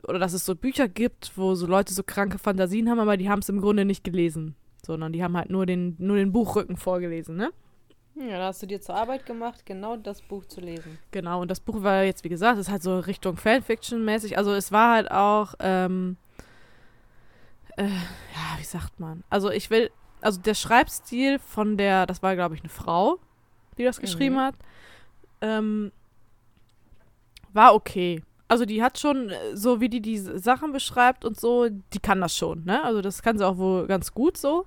oder 0.03 0.19
dass 0.19 0.33
es 0.33 0.45
so 0.45 0.55
Bücher 0.55 0.87
gibt, 0.87 1.31
wo 1.35 1.55
so 1.55 1.65
Leute 1.65 1.93
so 1.93 2.03
kranke 2.03 2.37
Fantasien 2.37 2.89
haben, 2.89 2.99
aber 2.99 3.17
die 3.17 3.29
haben 3.29 3.39
es 3.39 3.49
im 3.49 3.61
Grunde 3.61 3.83
nicht 3.83 4.03
gelesen, 4.03 4.55
sondern 4.85 5.11
die 5.11 5.23
haben 5.23 5.35
halt 5.35 5.49
nur 5.49 5.65
den 5.65 5.95
nur 5.97 6.17
den 6.17 6.31
Buchrücken 6.31 6.77
vorgelesen, 6.77 7.35
ne? 7.35 7.51
Ja, 8.19 8.39
da 8.39 8.45
hast 8.47 8.61
du 8.61 8.65
dir 8.67 8.81
zur 8.81 8.95
Arbeit 8.95 9.25
gemacht, 9.25 9.65
genau 9.65 9.95
das 9.95 10.21
Buch 10.21 10.45
zu 10.45 10.59
lesen. 10.59 10.97
Genau, 11.11 11.41
und 11.41 11.51
das 11.51 11.59
Buch 11.59 11.83
war 11.83 12.03
jetzt, 12.03 12.23
wie 12.23 12.29
gesagt, 12.29 12.57
ist 12.57 12.69
halt 12.71 12.81
so 12.81 12.99
Richtung 12.99 13.37
Fanfiction-mäßig. 13.37 14.37
Also 14.37 14.53
es 14.53 14.71
war 14.71 14.95
halt 14.95 15.11
auch, 15.11 15.53
ähm, 15.59 16.17
äh, 17.77 17.83
ja, 17.87 18.57
wie 18.57 18.63
sagt 18.63 18.99
man? 18.99 19.23
Also 19.29 19.51
ich 19.51 19.69
will, 19.69 19.91
also 20.21 20.41
der 20.41 20.55
Schreibstil 20.55 21.37
von 21.39 21.77
der, 21.77 22.05
das 22.07 22.23
war, 22.23 22.35
glaube 22.35 22.55
ich, 22.55 22.61
eine 22.61 22.69
Frau, 22.69 23.19
die 23.77 23.83
das 23.83 23.99
geschrieben 23.99 24.35
Mhm. 24.35 24.39
hat, 24.41 24.55
ähm, 25.41 25.91
war 27.53 27.75
okay. 27.75 28.23
Also 28.47 28.65
die 28.65 28.81
hat 28.81 28.97
schon, 28.97 29.29
äh, 29.29 29.55
so 29.55 29.79
wie 29.79 29.89
die 29.89 30.01
die 30.01 30.17
Sachen 30.17 30.71
beschreibt 30.71 31.23
und 31.25 31.39
so, 31.39 31.67
die 31.69 31.99
kann 31.99 32.21
das 32.21 32.35
schon, 32.35 32.63
ne? 32.63 32.83
Also 32.83 33.01
das 33.01 33.21
kann 33.21 33.37
sie 33.37 33.45
auch 33.45 33.57
wohl 33.57 33.85
ganz 33.87 34.13
gut 34.13 34.37
so. 34.37 34.65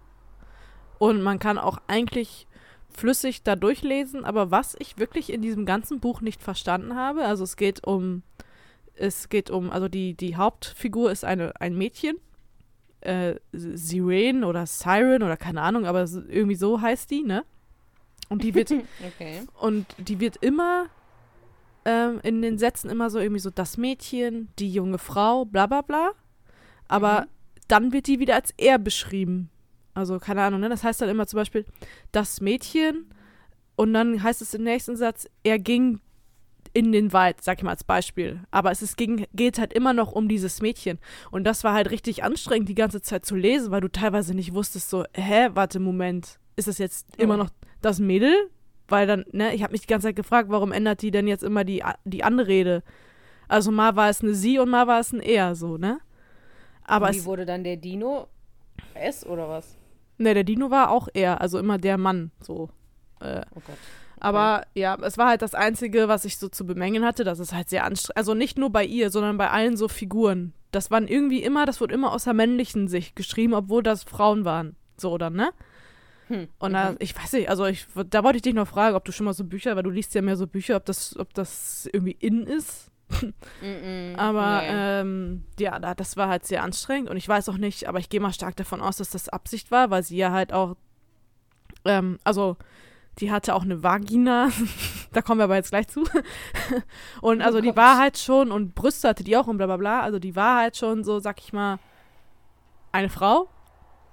Und 0.99 1.23
man 1.23 1.39
kann 1.39 1.57
auch 1.59 1.79
eigentlich 1.89 2.47
flüssig 2.93 3.43
da 3.43 3.57
durchlesen, 3.57 4.25
aber 4.25 4.51
was 4.51 4.77
ich 4.79 4.99
wirklich 4.99 5.33
in 5.33 5.43
diesem 5.43 5.67
ganzen 5.67 6.01
Buch 6.01 6.21
nicht 6.21 6.43
verstanden 6.43 6.95
habe, 6.97 7.25
also 7.25 7.45
es 7.45 7.57
geht 7.57 7.87
um, 7.87 8.23
es 8.95 9.29
geht 9.29 9.51
um, 9.51 9.71
also 9.71 9.89
die, 9.89 10.15
die 10.15 10.37
Hauptfigur 10.37 11.11
ist 11.11 11.25
eine, 11.25 11.59
ein 11.61 11.77
Mädchen, 11.77 12.17
äh, 13.01 13.37
Siren 13.53 14.45
oder 14.45 14.67
Siren 14.67 15.23
oder 15.23 15.37
keine 15.37 15.63
Ahnung, 15.63 15.87
aber 15.87 16.01
irgendwie 16.29 16.57
so 16.57 16.81
heißt 16.81 17.11
die, 17.11 17.23
ne? 17.23 17.45
Und 18.29 18.45
die 18.45 18.55
wird, 18.55 18.71
Okay. 19.01 19.43
und 19.61 19.97
die 19.99 20.21
wird 20.21 20.37
immer 20.37 20.87
ähm, 21.85 22.21
in 22.23 22.43
den 22.43 22.59
Sätzen 22.59 22.91
immer 22.91 23.09
so 23.11 23.19
irgendwie 23.19 23.41
so 23.41 23.51
das 23.51 23.77
Mädchen, 23.79 24.49
die 24.59 24.71
junge 24.71 24.99
Frau, 24.99 25.45
bla 25.47 25.67
bla 25.67 25.81
bla. 25.83 26.11
Aber 26.89 27.23
Mhm. 27.23 27.27
dann 27.69 27.93
wird 27.93 28.07
die 28.07 28.19
wieder 28.19 28.35
als 28.35 28.53
er 28.59 28.79
beschrieben. 28.79 29.49
Also 30.01 30.19
keine 30.19 30.43
Ahnung, 30.43 30.61
ne? 30.61 30.69
Das 30.69 30.83
heißt 30.83 31.01
dann 31.01 31.09
immer 31.09 31.27
zum 31.27 31.39
Beispiel 31.39 31.65
das 32.13 32.41
Mädchen 32.41 33.07
und 33.77 33.95
dann 33.95 34.23
heißt 34.23 34.43
es 34.43 34.55
im 34.55 34.65
nächsten 34.65 34.97
Satz, 34.97 35.27
er 35.45 35.59
ging 35.59 36.01
in 36.73 36.93
den 36.93 37.13
Wald, 37.13 37.43
sag 37.43 37.59
ich 37.59 37.65
mal 37.65 37.71
als 37.71 37.83
Beispiel. 37.85 38.41
Aber 38.51 38.71
es 38.71 38.81
ist, 38.83 38.97
ging, 38.97 39.27
geht 39.35 39.59
halt 39.59 39.73
immer 39.73 39.93
noch 39.93 40.13
um 40.13 40.29
dieses 40.29 40.63
Mädchen. 40.63 40.99
Und 41.31 41.45
das 41.45 41.65
war 41.65 41.75
halt 41.75 41.91
richtig 41.91 42.23
anstrengend, 42.23 42.69
die 42.69 42.75
ganze 42.77 43.03
Zeit 43.03 43.25
zu 43.25 43.35
lesen, 43.35 43.71
weil 43.73 43.81
du 43.81 43.89
teilweise 43.89 44.35
nicht 44.35 44.55
wusstest, 44.55 44.89
so, 44.91 45.05
hä, 45.15 45.49
warte, 45.55 45.81
Moment, 45.81 46.39
ist 46.57 46.69
das 46.69 46.79
jetzt 46.79 47.09
immer 47.17 47.37
Ja. 47.37 47.45
noch 47.45 47.51
das 47.81 47.99
Mädel? 47.99 48.33
Weil 48.87 49.07
dann, 49.07 49.25
ne, 49.33 49.55
ich 49.55 49.63
habe 49.63 49.73
mich 49.73 49.81
die 49.81 49.87
ganze 49.89 50.09
Zeit 50.09 50.17
gefragt, 50.17 50.49
warum 50.51 50.71
ändert 50.73 51.03
die 51.03 51.11
denn 51.11 51.27
jetzt 51.27 51.43
immer 51.43 51.65
die, 51.65 51.83
die 52.05 52.23
Anrede? 52.23 52.83
Also 53.49 53.73
mal 53.73 53.97
war 53.97 54.09
es 54.09 54.23
eine 54.23 54.35
sie 54.35 54.59
und 54.61 54.69
mal 54.71 54.87
war 54.87 55.01
es 55.01 55.13
ein 55.13 55.21
er, 55.21 55.57
so, 55.57 55.77
ne? 55.77 56.01
Aber 56.85 57.09
Und 57.09 57.15
Wie 57.15 57.19
es, 57.19 57.25
wurde 57.25 57.47
dann 57.47 57.65
der 57.65 57.77
Dino? 57.77 58.29
S 58.95 59.25
oder 59.27 59.49
was? 59.49 59.77
Ne, 60.21 60.35
der 60.35 60.45
Dino 60.45 60.71
war 60.71 60.91
auch 60.91 61.09
er, 61.13 61.41
also 61.41 61.59
immer 61.59 61.79
der 61.79 61.99
Mann, 61.99 62.31
so. 62.41 62.69
Äh, 63.21 63.43
Oh 63.55 63.61
Gott. 63.67 63.77
aber 64.19 64.65
ja, 64.75 64.97
es 65.03 65.19
war 65.19 65.29
halt 65.29 65.43
das 65.43 65.55
Einzige, 65.55 66.09
was 66.09 66.25
ich 66.25 66.39
so 66.39 66.49
zu 66.49 66.67
bemängeln 66.67 67.05
hatte, 67.05 67.25
dass 67.25 67.39
es 67.39 67.53
halt 67.53 67.69
sehr 67.69 67.85
anstrengend, 67.85 68.17
also 68.17 68.35
nicht 68.35 68.59
nur 68.59 68.71
bei 68.71 68.85
ihr, 68.85 69.11
sondern 69.11 69.37
bei 69.37 69.51
allen 69.51 69.77
so 69.77 69.89
Figuren. 69.89 70.53
Das 70.71 70.91
waren 70.91 71.09
irgendwie 71.09 71.43
immer, 71.43 71.67
das 71.67 71.81
wurde 71.81 71.95
immer 71.95 72.13
aus 72.13 72.25
der 72.25 72.35
männlichen 72.35 72.87
Sicht 72.89 73.17
geschrieben, 73.17 73.55
obwohl 73.55 73.83
das 73.83 74.05
Frauen 74.05 74.45
waren. 74.45 74.77
So 74.97 75.19
dann, 75.19 75.35
ne? 75.35 75.51
Hm. 76.29 76.47
Und 76.61 76.73
da, 76.75 76.95
ich 77.01 77.17
weiß 77.17 77.33
nicht, 77.33 77.49
also 77.51 77.67
ich, 77.67 77.87
da 78.09 78.23
wollte 78.23 78.37
ich 78.37 78.43
dich 78.43 78.55
noch 78.55 78.69
fragen, 78.69 78.95
ob 78.95 79.05
du 79.05 79.11
schon 79.11 79.25
mal 79.27 79.33
so 79.33 79.43
Bücher, 79.45 79.75
weil 79.75 79.83
du 79.83 79.91
liest 79.91 80.15
ja 80.15 80.23
mehr 80.23 80.37
so 80.37 80.47
Bücher, 80.47 80.77
ob 80.77 80.85
das, 80.85 81.19
ob 81.19 81.35
das 81.35 81.89
irgendwie 81.93 82.17
in 82.21 82.47
ist. 82.47 82.90
Mhm. 83.63 84.15
Aber 84.17 84.61
Nee. 84.63 84.69
ähm, 84.71 85.45
ja, 85.59 85.79
da, 85.79 85.95
das 85.95 86.17
war 86.17 86.29
halt 86.29 86.47
sehr 86.47 86.63
anstrengend 86.63 87.11
und 87.11 87.17
ich 87.17 87.29
weiß 87.29 87.49
auch 87.49 87.57
nicht, 87.57 87.89
aber 87.89 87.99
ich 87.99 88.09
gehe 88.09 88.21
mal 88.21 88.33
stark 88.33 88.57
davon 88.57 88.81
aus, 88.81 88.97
dass 88.99 89.11
das 89.11 89.29
Absicht 89.29 89.71
war, 89.71 89.91
weil 89.91 90.03
sie 90.03 90.17
ja 90.17 90.31
halt 90.33 90.53
auch, 90.53 90.77
ähm, 91.85 92.19
also 92.25 92.57
die 93.19 93.31
hatte 93.31 93.55
auch 93.55 93.63
eine 93.63 93.83
Vagina, 93.83 94.49
da 95.13 95.23
kommen 95.23 95.41
wir 95.41 95.45
aber 95.45 95.57
jetzt 95.57 95.71
gleich 95.71 95.89
zu. 95.89 96.05
und 97.21 97.41
Oh 97.41 97.45
also 97.45 97.61
die 97.61 97.75
war 97.77 97.99
halt 97.99 98.19
schon 98.19 98.51
und 98.51 98.75
Brüste 98.75 99.09
hatte 99.09 99.25
die 99.25 99.37
auch 99.37 99.47
und 99.47 99.57
bla 99.59 99.67
bla 99.67 99.77
bla, 99.77 100.01
also 100.01 100.19
die 100.19 100.37
war 100.37 100.61
halt 100.61 100.77
schon 100.77 101.05
so, 101.05 101.19
sag 101.19 101.39
ich 101.41 101.53
mal, 101.53 101.79
eine 102.93 103.09
Frau. 103.09 103.49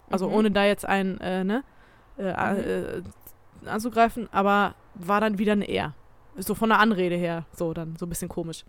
Also 0.10 0.28
Mhm. 0.30 0.34
ohne 0.34 0.52
da 0.52 0.64
jetzt 0.66 0.86
ein, 0.86 1.20
äh, 1.20 1.44
ne, 1.44 1.64
äh, 2.18 2.30
äh, 2.30 3.04
anzugreifen, 3.66 4.30
aber 4.32 4.76
war 4.96 5.20
dann 5.20 5.38
wieder 5.38 5.52
eine 5.54 5.66
Er. 5.68 5.94
So 6.38 6.56
von 6.56 6.70
der 6.70 6.80
Anrede 6.80 7.16
her, 7.16 7.46
so 7.52 7.74
dann, 7.74 7.96
so 7.98 8.06
ein 8.06 8.10
bisschen 8.10 8.30
komisch. 8.30 8.64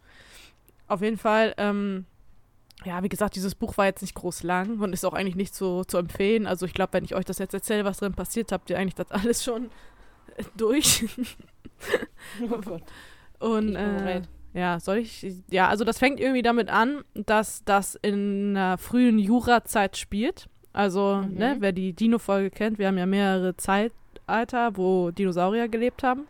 Auf 0.89 1.03
jeden 1.03 1.19
Fall, 1.19 1.55
ähm, 1.59 2.07
ja, 2.85 3.03
wie 3.03 3.09
gesagt, 3.09 3.37
dieses 3.37 3.55
Buch 3.55 3.77
war 3.77 3.87
jetzt 3.87 4.03
nicht 4.03 4.15
groß 4.15 4.43
lang 4.43 4.81
und 4.81 4.93
ist 4.93 5.05
auch 5.05 5.13
eigentlich 5.15 5.37
nicht 5.37 5.55
so 5.55 5.85
zu 5.85 5.99
empfehlen. 5.99 6.47
Also 6.47 6.65
ich 6.67 6.75
glaube, 6.75 6.93
wenn 6.95 7.05
ich 7.05 7.15
euch 7.15 7.25
das 7.25 7.39
jetzt 7.39 7.55
erzähle, 7.55 7.85
was 7.85 7.99
drin 7.99 8.15
passiert, 8.15 8.53
habt 8.53 8.71
ihr 8.71 8.79
eigentlich 8.79 8.95
das 8.95 9.11
alles 9.11 9.45
schon 9.45 9.67
äh, 10.37 10.45
durch. 10.57 11.05
Oh. 13.41 13.47
Und 13.47 13.77
äh, 13.77 14.23
ja, 14.53 14.81
soll 14.81 14.97
ich? 14.99 15.25
Ja, 15.49 15.69
also 15.69 15.85
das 15.85 15.99
fängt 15.99 16.19
irgendwie 16.19 16.43
damit 16.43 16.69
an, 16.69 17.05
dass 17.15 17.63
das 17.65 17.95
in 17.95 18.57
einer 18.57 18.79
frühen 18.79 19.21
Jurazeit 19.21 19.97
spielt. 19.97 20.49
Also, 20.73 21.23
Mhm. 21.25 21.35
ne, 21.35 21.57
wer 21.61 21.71
die 21.73 21.93
Dino-Folge 21.93 22.51
kennt, 22.51 22.79
wir 22.81 22.89
haben 22.89 22.99
ja 22.99 23.07
mehrere 23.07 23.57
Zeitalter, 23.57 24.77
wo 24.77 25.13
Dinosaurier 25.13 25.69
gelebt 25.69 26.03
haben. 26.03 26.27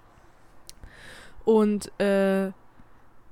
Und 1.46 1.90
äh, 1.98 2.50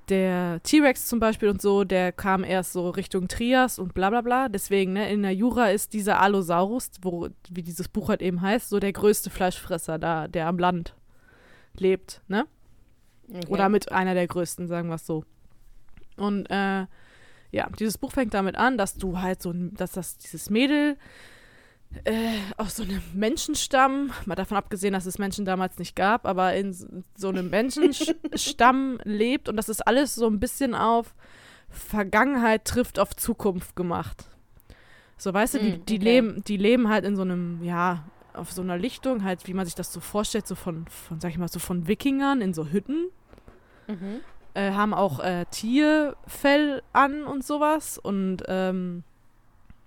der 0.08 0.62
T-Rex 0.62 1.06
zum 1.06 1.18
Beispiel 1.18 1.48
und 1.48 1.60
so, 1.60 1.84
der 1.84 2.12
kam 2.12 2.44
erst 2.44 2.72
so 2.72 2.90
Richtung 2.90 3.28
Trias 3.28 3.78
und 3.78 3.94
bla 3.94 4.10
bla 4.10 4.20
bla. 4.20 4.48
Deswegen, 4.48 4.92
ne, 4.92 5.10
in 5.10 5.22
der 5.22 5.34
Jura 5.34 5.70
ist 5.70 5.92
dieser 5.92 6.20
Allosaurus, 6.20 6.90
wo, 7.02 7.28
wie 7.50 7.62
dieses 7.62 7.88
Buch 7.88 8.08
halt 8.08 8.22
eben 8.22 8.40
heißt, 8.40 8.68
so 8.68 8.78
der 8.78 8.92
größte 8.92 9.30
Fleischfresser 9.30 9.98
da, 9.98 10.28
der 10.28 10.46
am 10.46 10.58
Land 10.58 10.94
lebt, 11.78 12.22
ne? 12.28 12.46
Okay. 13.28 13.46
Oder 13.48 13.68
mit 13.68 13.90
einer 13.90 14.14
der 14.14 14.26
größten, 14.26 14.68
sagen 14.68 14.88
wir 14.88 14.94
es 14.94 15.06
so. 15.06 15.24
Und 16.16 16.46
äh, 16.46 16.86
ja, 17.50 17.68
dieses 17.78 17.98
Buch 17.98 18.12
fängt 18.12 18.34
damit 18.34 18.56
an, 18.56 18.78
dass 18.78 18.94
du 18.94 19.20
halt 19.20 19.42
so, 19.42 19.52
dass 19.52 19.92
das 19.92 20.18
dieses 20.18 20.50
Mädel 20.50 20.96
äh, 22.04 22.38
aus 22.56 22.76
so 22.76 22.82
einem 22.82 23.02
Menschenstamm, 23.14 24.12
mal 24.26 24.34
davon 24.34 24.56
abgesehen, 24.56 24.92
dass 24.92 25.06
es 25.06 25.18
Menschen 25.18 25.44
damals 25.44 25.78
nicht 25.78 25.96
gab, 25.96 26.26
aber 26.26 26.54
in 26.54 26.72
so 27.16 27.28
einem 27.28 27.50
Menschenstamm 27.50 28.98
lebt 29.04 29.48
und 29.48 29.56
das 29.56 29.68
ist 29.68 29.86
alles 29.86 30.14
so 30.14 30.26
ein 30.26 30.40
bisschen 30.40 30.74
auf 30.74 31.14
Vergangenheit 31.68 32.64
trifft 32.64 32.98
auf 32.98 33.14
Zukunft 33.16 33.76
gemacht. 33.76 34.24
So, 35.18 35.32
weißt 35.32 35.54
du, 35.54 35.58
die, 35.58 35.72
Mm, 35.78 35.84
die 35.86 35.94
okay. 35.96 36.04
leben, 36.04 36.44
die 36.46 36.56
leben 36.56 36.88
halt 36.88 37.04
in 37.04 37.16
so 37.16 37.22
einem, 37.22 37.62
ja, 37.62 38.04
auf 38.34 38.52
so 38.52 38.60
einer 38.62 38.76
Lichtung, 38.76 39.24
halt, 39.24 39.46
wie 39.46 39.54
man 39.54 39.64
sich 39.64 39.74
das 39.74 39.92
so 39.92 40.00
vorstellt, 40.00 40.46
so 40.46 40.54
von, 40.54 40.86
von, 40.88 41.20
sag 41.20 41.30
ich 41.30 41.38
mal, 41.38 41.48
so 41.48 41.58
von 41.58 41.88
Wikingern 41.88 42.40
in 42.40 42.52
so 42.54 42.66
Hütten 42.68 43.08
Mhm. 43.88 44.20
äh, 44.54 44.72
haben 44.72 44.92
auch 44.92 45.20
äh, 45.20 45.44
Tierfell 45.50 46.82
an 46.92 47.24
und 47.24 47.44
sowas 47.44 47.98
und 47.98 48.42
ähm, 48.48 49.04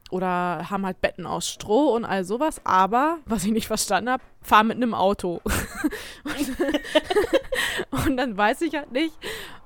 oder 0.09 0.69
haben 0.69 0.85
halt 0.85 1.01
Betten 1.01 1.25
aus 1.25 1.47
Stroh 1.47 1.95
und 1.95 2.05
all 2.05 2.23
sowas. 2.23 2.61
Aber, 2.63 3.19
was 3.25 3.43
ich 3.45 3.51
nicht 3.51 3.67
verstanden 3.67 4.09
habe, 4.09 4.23
fahren 4.41 4.67
mit 4.67 4.77
einem 4.77 4.93
Auto. 4.93 5.41
und, 6.23 8.05
und 8.05 8.17
dann 8.17 8.37
weiß 8.37 8.61
ich 8.61 8.75
halt 8.75 8.91
nicht, 8.91 9.13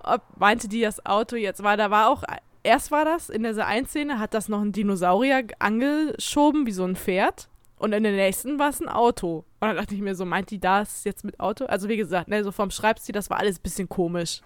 ob 0.04 0.22
meinte 0.38 0.68
die 0.68 0.82
das 0.82 1.06
Auto 1.06 1.36
jetzt 1.36 1.64
war. 1.64 1.78
Da 1.78 1.92
war 1.92 2.10
auch, 2.10 2.24
erst 2.64 2.92
war 2.92 3.06
das 3.06 3.30
in 3.30 3.44
dieser 3.44 3.68
einen 3.68 3.88
Szene, 3.88 4.20
hat 4.20 4.34
das 4.34 4.50
noch 4.50 4.62
ein 4.62 4.72
Dinosaurier 4.72 5.48
angeschoben, 5.60 6.66
wie 6.66 6.72
so 6.72 6.84
ein 6.84 6.96
Pferd. 6.96 7.50
Und 7.78 7.92
in 7.92 8.04
der 8.04 8.14
nächsten 8.14 8.60
war 8.60 8.70
es 8.70 8.80
ein 8.80 8.88
Auto. 8.88 9.44
Und 9.60 9.68
dann 9.68 9.76
dachte 9.76 9.94
ich 9.94 10.02
mir 10.02 10.16
so, 10.16 10.26
meint 10.26 10.52
die 10.52 10.60
das 10.60 11.04
jetzt 11.04 11.26
mit 11.26 11.40
Auto? 11.40 11.66
Also 11.66 11.90
wie 11.90 11.98
gesagt, 11.98 12.30
ne, 12.30 12.44
so 12.44 12.52
vom 12.52 12.72
Schreibstil, 12.72 13.14
das 13.14 13.30
war 13.30 13.40
alles 13.40 13.60
ein 13.60 13.64
bisschen 13.64 13.90
komisch. 13.90 14.42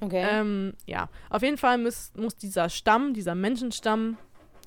Okay. 0.00 0.26
Ähm, 0.28 0.74
ja, 0.84 1.08
auf 1.30 1.42
jeden 1.42 1.56
Fall 1.56 1.78
muss, 1.78 2.12
muss 2.16 2.36
dieser 2.36 2.68
Stamm, 2.68 3.14
dieser 3.14 3.34
Menschenstamm, 3.34 4.18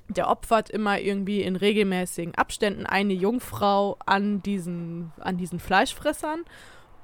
der 0.07 0.29
opfert 0.29 0.69
immer 0.69 0.99
irgendwie 0.99 1.41
in 1.41 1.55
regelmäßigen 1.55 2.35
Abständen 2.35 2.85
eine 2.85 3.13
Jungfrau 3.13 3.97
an 4.05 4.41
diesen, 4.43 5.11
an 5.19 5.37
diesen 5.37 5.59
Fleischfressern, 5.59 6.45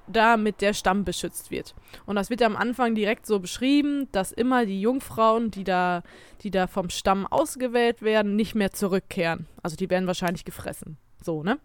damit 0.08 0.62
der 0.62 0.74
Stamm 0.74 1.04
beschützt 1.04 1.52
wird. 1.52 1.74
Und 2.06 2.16
das 2.16 2.30
wird 2.30 2.42
am 2.42 2.56
Anfang 2.56 2.96
direkt 2.96 3.26
so 3.26 3.40
beschrieben, 3.40 4.08
dass 4.12 4.32
immer 4.32 4.66
die 4.66 4.82
Jungfrauen, 4.82 5.52
die 5.52 5.64
da, 5.64 6.04
die 6.42 6.52
da 6.52 6.68
vom 6.68 6.90
Stamm 6.90 7.26
ausgewählt 7.28 8.02
werden, 8.02 8.36
nicht 8.36 8.56
mehr 8.56 8.72
zurückkehren. 8.72 9.48
Also 9.64 9.76
die 9.76 9.90
werden 9.90 10.08
wahrscheinlich 10.08 10.46
gefressen. 10.46 10.98
So, 11.24 11.44
ne? 11.44 11.60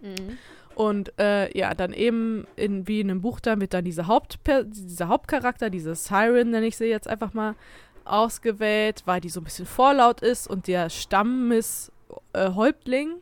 Mhm. 0.00 0.38
Und 0.74 1.12
äh, 1.18 1.56
ja, 1.56 1.74
dann 1.74 1.92
eben 1.92 2.46
in, 2.56 2.88
wie 2.88 3.00
in 3.00 3.10
einem 3.10 3.20
Buch, 3.20 3.40
dann 3.40 3.60
wird 3.60 3.74
dann 3.74 3.84
diese 3.84 4.06
Hauptper 4.06 4.64
dieser 4.64 5.08
Hauptcharakter, 5.08 5.68
diese 5.68 5.94
Siren, 5.94 6.50
nenne 6.50 6.66
ich 6.66 6.76
sie 6.76 6.86
jetzt 6.86 7.08
einfach 7.08 7.34
mal, 7.34 7.54
ausgewählt, 8.10 9.02
weil 9.06 9.20
die 9.20 9.28
so 9.28 9.40
ein 9.40 9.44
bisschen 9.44 9.66
vorlaut 9.66 10.20
ist 10.20 10.48
und 10.48 10.66
der 10.66 10.90
Stammes-Häuptling, 10.90 13.12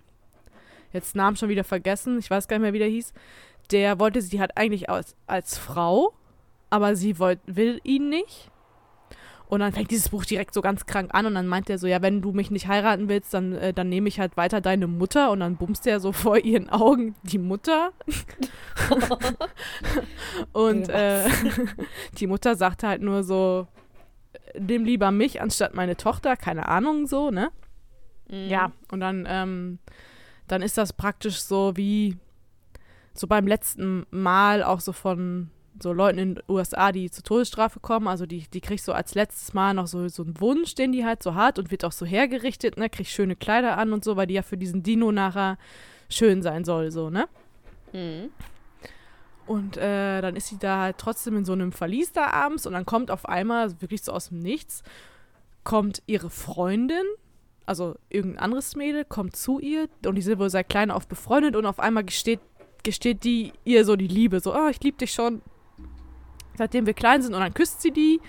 jetzt 0.93 1.17
Namen 1.17 1.37
schon 1.37 1.49
wieder 1.49 1.65
vergessen, 1.65 2.19
ich 2.19 2.31
weiß 2.31 2.49
gar 2.49 2.57
nicht 2.57 2.63
mehr, 2.63 2.73
wie 2.73 2.79
der 2.79 2.89
hieß, 2.89 3.13
der 3.71 4.01
wollte 4.01 4.23
sie 4.23 4.41
halt 4.41 4.57
eigentlich 4.57 4.89
als, 4.89 5.15
als 5.27 5.59
Frau, 5.59 6.15
aber 6.71 6.97
sie 6.97 7.19
wollt, 7.19 7.41
will 7.47 7.81
ihn 7.85 8.09
nicht. 8.09 8.51
Und 9.49 9.61
dann 9.61 9.73
fängt 9.73 9.91
dieses 9.91 10.11
Buch 10.11 10.27
direkt 10.27 10.53
so 10.53 10.61
ganz 10.61 10.85
krank 10.85 11.11
an 11.15 11.25
und 11.25 11.35
dann 11.35 11.47
meint 11.47 11.71
er 11.71 11.79
so, 11.79 11.87
ja, 11.87 12.03
wenn 12.03 12.21
du 12.21 12.33
mich 12.33 12.51
nicht 12.51 12.69
heiraten 12.69 13.09
willst, 13.09 13.33
dann, 13.33 13.55
äh, 13.55 13.73
dann 13.73 13.89
nehme 13.89 14.09
ich 14.09 14.21
halt 14.21 14.37
weiter 14.37 14.61
deine 14.61 14.87
Mutter 14.87 15.31
und 15.31 15.41
dann 15.41 15.57
bumst 15.57 15.87
er 15.87 16.01
so 16.01 16.13
vor 16.13 16.37
ihren 16.37 16.69
Augen 16.69 17.15
die 17.23 17.39
Mutter. 17.39 17.93
und 20.53 20.91
äh, 20.91 21.25
die 22.19 22.27
Mutter 22.27 22.57
sagt 22.57 22.83
halt 22.83 23.01
nur 23.01 23.23
so, 23.23 23.67
nimm 24.59 24.85
lieber 24.85 25.11
mich 25.11 25.41
anstatt 25.41 25.75
meine 25.75 25.97
Tochter, 25.97 26.37
keine 26.37 26.69
Ahnung, 26.69 27.07
so, 27.07 27.31
ne? 27.31 27.51
Mhm. 28.29 28.49
Ja, 28.49 28.73
und 28.91 29.01
dann, 29.01 29.27
ähm, 29.29 29.79
dann 30.47 30.63
ist 30.63 30.79
das 30.79 30.93
praktisch 30.93 31.41
so 31.41 31.77
wie 31.77 32.17
so 33.15 33.27
beim 33.27 33.47
letzten 33.47 34.07
Mal 34.11 34.63
auch 34.63 34.81
so 34.81 34.93
von 34.93 35.51
so 35.81 35.93
Leuten 35.93 36.19
in 36.19 36.35
den 36.35 36.45
USA, 36.49 36.93
die 36.93 37.11
zur 37.11 37.25
Todesstrafe 37.25 37.81
kommen, 37.81 38.09
also 38.09 38.27
die, 38.27 38.47
die 38.53 38.61
kriegt 38.61 38.83
so 38.83 38.93
als 38.93 39.15
letztes 39.15 39.55
Mal 39.55 39.75
noch 39.75 39.87
so, 39.87 40.09
so 40.09 40.25
einen 40.25 40.41
Wunsch, 40.41 40.75
den 40.75 40.93
die 40.93 41.05
halt 41.05 41.23
so 41.23 41.35
hat 41.35 41.59
und 41.59 41.71
wird 41.71 41.85
auch 41.85 41.93
so 41.93 42.05
hergerichtet, 42.05 42.77
ne, 42.77 42.91
kriegt 42.91 43.11
schöne 43.11 43.37
Kleider 43.37 43.79
an 43.79 43.93
und 43.93 44.05
so, 44.05 44.17
weil 44.17 44.27
die 44.27 44.35
ja 44.35 44.43
für 44.43 44.57
diesen 44.57 44.83
Dino 44.83 45.13
nachher 45.13 45.57
schön 46.09 46.43
sein 46.43 46.65
soll, 46.65 46.91
so, 46.91 47.11
ne? 47.11 47.29
Mhm. 47.93 48.31
Und 49.49 49.79
äh, 49.79 50.21
dann 50.21 50.37
ist 50.37 50.49
sie 50.49 50.59
da 50.59 50.83
halt 50.83 50.99
trotzdem 50.99 51.35
in 51.39 51.47
so 51.47 51.55
einem 51.55 51.73
Verlies 51.73 52.13
da 52.13 52.27
abends 52.27 52.67
und 52.67 52.75
dann 52.75 52.85
kommt 52.85 53.11
auf 53.11 53.27
einmal, 53.27 53.81
wirklich 53.81 54.03
so 54.03 54.13
aus 54.13 54.29
dem 54.29 54.41
Nichts, 54.41 54.83
kommt 55.65 56.03
ihre 56.07 56.29
Freundin, 56.29 57.05
also 57.65 57.97
irgendein 58.11 58.43
anderes 58.43 58.77
Mädel, 58.77 59.07
kommt 59.07 59.37
zu 59.37 59.59
ihr 59.59 59.89
und 60.05 60.17
die 60.17 60.23
sind 60.23 60.39
wohl 60.39 60.51
seit 60.51 60.69
klein 60.69 60.91
auf 60.91 61.09
befreundet 61.09 61.57
und 61.57 61.65
auf 61.65 61.81
einmal 61.81 62.05
gesteht, 62.05 62.41
gesteht 62.85 63.25
die 63.25 63.55
ihr 63.65 63.87
so 63.87 63.97
die 63.97 64.07
Liebe, 64.07 64.41
so, 64.41 64.55
oh, 64.55 64.69
ich 64.69 64.83
liebe 64.83 64.99
dich 64.99 65.13
schon, 65.13 65.41
seitdem 66.59 66.85
wir 66.85 66.93
klein 66.93 67.23
sind 67.23 67.33
und 67.33 67.41
dann 67.41 67.55
küsst 67.55 67.81
sie 67.81 67.91
die 67.91 68.21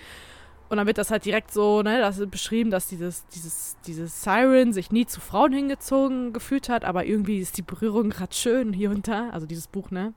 und 0.70 0.78
dann 0.78 0.86
wird 0.86 0.96
das 0.96 1.10
halt 1.10 1.26
direkt 1.26 1.52
so, 1.52 1.82
ne, 1.82 1.98
das 1.98 2.18
ist 2.18 2.30
beschrieben, 2.30 2.70
dass 2.70 2.88
dieses, 2.88 3.26
dieses, 3.26 3.76
dieses 3.86 4.22
Siren 4.22 4.72
sich 4.72 4.90
nie 4.90 5.04
zu 5.04 5.20
Frauen 5.20 5.52
hingezogen 5.52 6.32
gefühlt 6.32 6.70
hat, 6.70 6.86
aber 6.86 7.04
irgendwie 7.04 7.40
ist 7.40 7.58
die 7.58 7.62
Berührung 7.62 8.08
gerade 8.08 8.34
schön 8.34 8.72
hier 8.72 8.90
und 8.90 9.06
da, 9.06 9.28
also 9.28 9.46
dieses 9.46 9.66
Buch, 9.66 9.90
ne? 9.90 10.14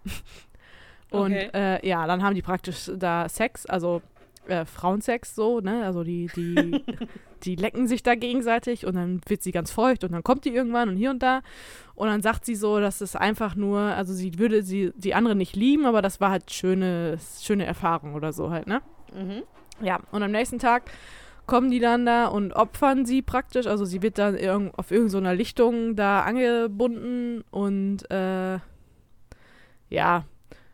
Und 1.13 1.31
Okay. 1.31 1.49
äh, 1.53 1.87
ja, 1.87 2.07
dann 2.07 2.23
haben 2.23 2.33
die 2.33 2.41
praktisch 2.41 2.91
da 2.97 3.29
Sex, 3.29 3.67
also 3.67 4.01
äh, 4.47 4.65
Frauensex 4.65 5.35
so, 5.35 5.59
ne? 5.59 5.85
Also 5.85 6.03
die, 6.03 6.27
die, 6.35 6.83
die 7.43 7.55
lecken 7.55 7.87
sich 7.87 8.01
da 8.01 8.15
gegenseitig 8.15 8.85
und 8.85 8.95
dann 8.95 9.21
wird 9.27 9.43
sie 9.43 9.51
ganz 9.51 9.71
feucht 9.71 10.03
und 10.03 10.11
dann 10.11 10.23
kommt 10.23 10.43
die 10.45 10.49
irgendwann 10.49 10.89
und 10.89 10.97
hier 10.97 11.11
und 11.11 11.21
da. 11.21 11.41
Und 11.93 12.07
dann 12.07 12.23
sagt 12.23 12.45
sie 12.45 12.55
so, 12.55 12.79
dass 12.79 12.99
es 13.01 13.15
einfach 13.15 13.55
nur, 13.55 13.79
also 13.79 14.11
sie 14.11 14.39
würde 14.39 14.63
sie 14.63 14.91
die 14.95 15.13
andere 15.13 15.35
nicht 15.35 15.55
lieben, 15.55 15.85
aber 15.85 16.01
das 16.01 16.19
war 16.19 16.31
halt 16.31 16.51
schöne, 16.51 17.19
schöne 17.39 17.65
Erfahrung 17.65 18.15
oder 18.15 18.33
so 18.33 18.49
halt, 18.49 18.65
ne? 18.65 18.81
Mhm. 19.13 19.43
Ja, 19.85 19.99
und 20.11 20.23
am 20.23 20.31
nächsten 20.31 20.57
Tag 20.57 20.89
kommen 21.45 21.69
die 21.69 21.79
dann 21.79 22.05
da 22.07 22.25
und 22.25 22.53
opfern 22.53 23.05
sie 23.05 23.21
praktisch. 23.21 23.67
Also 23.67 23.85
sie 23.85 24.01
wird 24.01 24.17
dann 24.17 24.35
irg 24.35 24.71
auf 24.77 24.89
irgendeiner 24.89 25.35
Lichtung 25.35 25.95
da 25.95 26.21
angebunden 26.21 27.43
und 27.51 28.09
äh, 28.09 28.57
ja, 29.89 30.25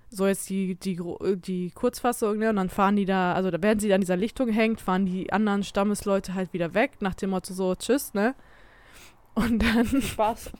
so 0.10 0.28
jetzt 0.28 0.50
die, 0.50 0.76
die, 0.76 0.96
Gro- 0.96 1.20
die 1.36 1.72
Kurzfassung, 1.72 2.38
ne? 2.38 2.50
Und 2.50 2.56
dann 2.58 2.70
fahren 2.70 2.96
die 2.96 3.06
da, 3.06 3.34
also 3.34 3.52
da 3.52 3.62
werden 3.62 3.80
sie 3.80 3.94
an 3.94 4.02
dieser 4.02 4.18
Lichtung 4.18 4.50
hängt, 4.50 4.82
fahren 4.82 5.06
die 5.06 5.32
anderen 5.32 5.64
Stammesleute 5.64 6.34
halt 6.34 6.52
wieder 6.54 6.74
weg, 6.74 6.94
nach 7.00 7.16
dem 7.16 7.30
Motto 7.32 7.54
so, 7.54 7.76
tschüss, 7.76 8.14
ne? 8.14 8.36
Und 9.36 9.64
dann 9.64 10.02
Spaß. 10.02 10.52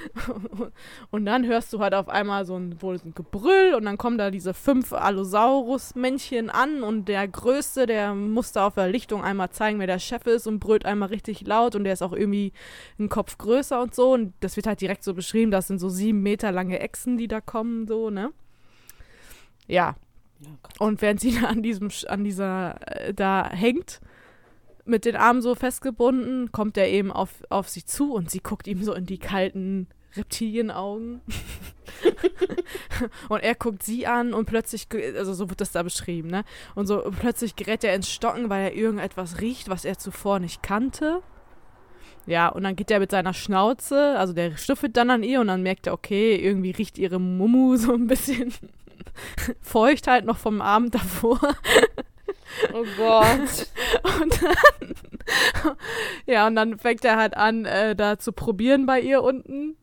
und 1.10 1.26
dann 1.26 1.44
hörst 1.44 1.72
du 1.72 1.80
halt 1.80 1.92
auf 1.92 2.08
einmal 2.08 2.46
so 2.46 2.56
ein, 2.56 2.80
wohl 2.80 2.98
so 2.98 3.08
ein 3.08 3.14
Gebrüll 3.14 3.74
und 3.76 3.84
dann 3.84 3.98
kommen 3.98 4.16
da 4.16 4.30
diese 4.30 4.54
fünf 4.54 4.92
Allosaurus-Männchen 4.92 6.48
an 6.48 6.82
und 6.82 7.08
der 7.08 7.26
Größte, 7.28 7.84
der 7.84 8.14
muss 8.14 8.52
da 8.52 8.68
auf 8.68 8.74
der 8.74 8.88
Lichtung 8.88 9.22
einmal 9.22 9.50
zeigen, 9.50 9.80
wer 9.80 9.86
der 9.86 9.98
Chef 9.98 10.24
ist 10.26 10.46
und 10.46 10.60
brüllt 10.60 10.86
einmal 10.86 11.08
richtig 11.08 11.46
laut 11.46 11.74
und 11.74 11.84
der 11.84 11.92
ist 11.92 12.02
auch 12.02 12.12
irgendwie 12.12 12.52
einen 12.98 13.08
Kopf 13.10 13.36
größer 13.36 13.82
und 13.82 13.94
so 13.94 14.14
und 14.14 14.32
das 14.40 14.56
wird 14.56 14.66
halt 14.66 14.80
direkt 14.80 15.04
so 15.04 15.12
beschrieben, 15.12 15.50
das 15.50 15.66
sind 15.66 15.78
so 15.78 15.88
sieben 15.90 16.22
Meter 16.22 16.52
lange 16.52 16.78
Echsen, 16.78 17.18
die 17.18 17.28
da 17.28 17.40
kommen, 17.42 17.86
so, 17.86 18.08
ne? 18.08 18.30
Ja, 19.68 19.96
Gott. 20.62 20.80
und 20.80 21.02
während 21.02 21.20
sie 21.20 21.38
da 21.40 21.48
an 21.48 21.62
diesem, 21.62 21.90
an 22.08 22.24
dieser, 22.24 22.76
äh, 22.86 23.14
da 23.14 23.48
hängt, 23.50 24.00
mit 24.84 25.04
den 25.04 25.16
Armen 25.16 25.42
so 25.42 25.54
festgebunden, 25.54 26.52
kommt 26.52 26.76
er 26.76 26.88
eben 26.88 27.10
auf, 27.10 27.42
auf 27.50 27.68
sie 27.68 27.84
zu 27.84 28.14
und 28.14 28.30
sie 28.30 28.40
guckt 28.40 28.68
ihm 28.68 28.82
so 28.82 28.94
in 28.94 29.04
die 29.04 29.18
kalten 29.18 29.88
Reptilienaugen. 30.16 31.20
und 33.28 33.42
er 33.42 33.54
guckt 33.54 33.82
sie 33.82 34.06
an 34.06 34.32
und 34.32 34.46
plötzlich, 34.46 34.86
also 35.16 35.34
so 35.34 35.48
wird 35.50 35.60
das 35.60 35.72
da 35.72 35.82
beschrieben, 35.82 36.28
ne? 36.28 36.44
Und 36.74 36.86
so 36.86 37.02
plötzlich 37.20 37.56
gerät 37.56 37.84
er 37.84 37.94
ins 37.94 38.10
Stocken, 38.10 38.48
weil 38.48 38.64
er 38.64 38.74
irgendetwas 38.74 39.40
riecht, 39.40 39.68
was 39.68 39.84
er 39.84 39.98
zuvor 39.98 40.38
nicht 40.38 40.62
kannte. 40.62 41.22
Ja, 42.26 42.48
und 42.48 42.64
dann 42.64 42.74
geht 42.74 42.90
er 42.90 42.98
mit 42.98 43.12
seiner 43.12 43.34
Schnauze, 43.34 44.18
also 44.18 44.32
der 44.32 44.56
schnüffelt 44.56 44.96
dann 44.96 45.10
an 45.10 45.22
ihr 45.22 45.40
und 45.40 45.46
dann 45.46 45.62
merkt 45.62 45.86
er, 45.86 45.92
okay, 45.92 46.34
irgendwie 46.36 46.72
riecht 46.72 46.98
ihre 46.98 47.20
Mumu 47.20 47.76
so 47.76 47.92
ein 47.92 48.06
bisschen 48.06 48.52
feucht 49.60 50.06
halt 50.06 50.24
noch 50.24 50.38
vom 50.38 50.60
Abend 50.60 50.94
davor. 50.94 51.40
Oh 52.72 52.84
Gott. 52.96 53.66
Und 54.20 54.42
dann, 54.42 54.94
ja, 56.26 56.46
und 56.46 56.54
dann 56.54 56.78
fängt 56.78 57.04
er 57.04 57.16
halt 57.16 57.36
an, 57.36 57.64
äh, 57.64 57.96
da 57.96 58.18
zu 58.18 58.32
probieren 58.32 58.86
bei 58.86 59.00
ihr 59.00 59.22
unten 59.22 59.76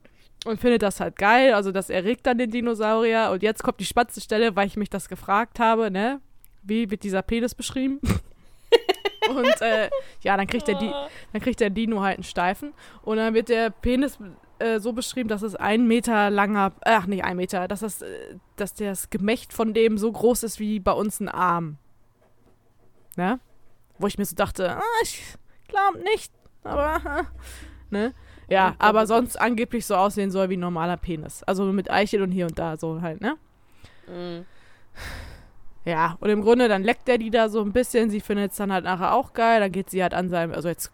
und 0.46 0.60
findet 0.60 0.82
das 0.82 1.00
halt 1.00 1.18
geil. 1.18 1.54
Also 1.54 1.72
das 1.72 1.90
erregt 1.90 2.26
dann 2.26 2.38
den 2.38 2.52
Dinosaurier. 2.52 3.30
Und 3.32 3.44
jetzt 3.44 3.64
kommt 3.64 3.80
die 3.80 3.86
spannendste 3.86 4.22
Stelle, 4.22 4.56
weil 4.56 4.68
ich 4.68 4.78
mich 4.78 4.90
das 4.90 5.10
gefragt 5.10 5.60
habe, 5.60 5.92
ne? 5.92 6.22
Wie 6.62 6.90
wird 6.90 7.04
dieser 7.04 7.22
Penis 7.22 7.56
beschrieben? 7.56 8.00
und 9.30 9.62
äh, 9.62 9.90
ja, 10.22 10.38
dann 10.38 10.48
kriegt, 10.48 10.68
der 10.68 10.76
Di 10.76 10.92
dann 11.32 11.42
kriegt 11.42 11.60
der 11.60 11.70
Dino 11.70 12.02
halt 12.02 12.18
einen 12.18 12.24
Steifen. 12.24 12.74
Und 13.02 13.18
dann 13.18 13.34
wird 13.34 13.50
der 13.50 13.70
Penis 13.70 14.18
äh, 14.64 14.80
so 14.80 14.94
beschrieben, 14.94 15.30
dass 15.30 15.42
es 15.42 15.56
ein 15.56 15.88
Meter 15.88 16.30
langer, 16.30 16.74
ach 16.82 17.06
nicht 17.06 17.24
ein 17.24 17.38
Meter, 17.38 17.68
dass 17.68 17.82
das, 17.82 18.02
äh, 18.02 18.36
dass 18.56 18.74
das 18.74 19.10
Gemächt 19.10 19.54
von 19.54 19.74
dem 19.74 19.98
so 19.98 20.12
groß 20.12 20.44
ist 20.44 20.60
wie 20.60 20.80
bei 20.80 20.94
uns 20.94 21.20
ein 21.20 21.30
Arm. 21.30 21.78
Ne? 23.16 23.40
Wo 24.00 24.08
ich 24.08 24.18
mir 24.18 24.26
so 24.26 24.36
dachte, 24.36 24.78
ah, 24.78 24.82
ich 25.04 25.22
glaube 25.68 26.00
nicht, 26.00 26.32
aber, 26.64 27.28
ne? 27.90 28.14
Ja, 28.50 28.76
aber 28.80 29.08
sonst 29.08 29.40
angeblich 29.40 29.86
so 29.86 29.96
aussehen 29.96 30.32
soll 30.32 30.50
wie 30.50 30.58
ein 30.58 30.62
normaler 30.62 30.98
Penis. 30.98 31.44
Also 31.44 31.66
mit 31.72 31.90
Eichel 31.90 32.22
und 32.22 32.32
hier 32.32 32.46
und 32.46 32.60
da 32.60 32.78
so 32.78 33.02
halt, 33.02 33.22
ne? 33.22 33.38
Mhm. 34.08 34.46
Ja, 35.86 36.18
und 36.22 36.30
im 36.30 36.42
Grunde 36.42 36.68
dann 36.70 36.84
leckt 36.84 37.10
er 37.10 37.18
die 37.18 37.30
da 37.30 37.50
so 37.50 37.62
ein 37.62 37.74
bisschen. 37.74 38.10
Sie 38.10 38.22
findet 38.22 38.52
es 38.52 38.58
dann 38.58 38.72
halt 38.72 38.86
nachher 38.86 39.14
auch 39.14 39.34
geil. 39.34 39.60
Dann 39.60 39.72
geht 39.72 39.90
sie 39.90 40.02
halt 40.02 40.14
an 40.14 40.30
seinem, 40.30 40.54
also 40.54 40.70
jetzt 40.70 40.92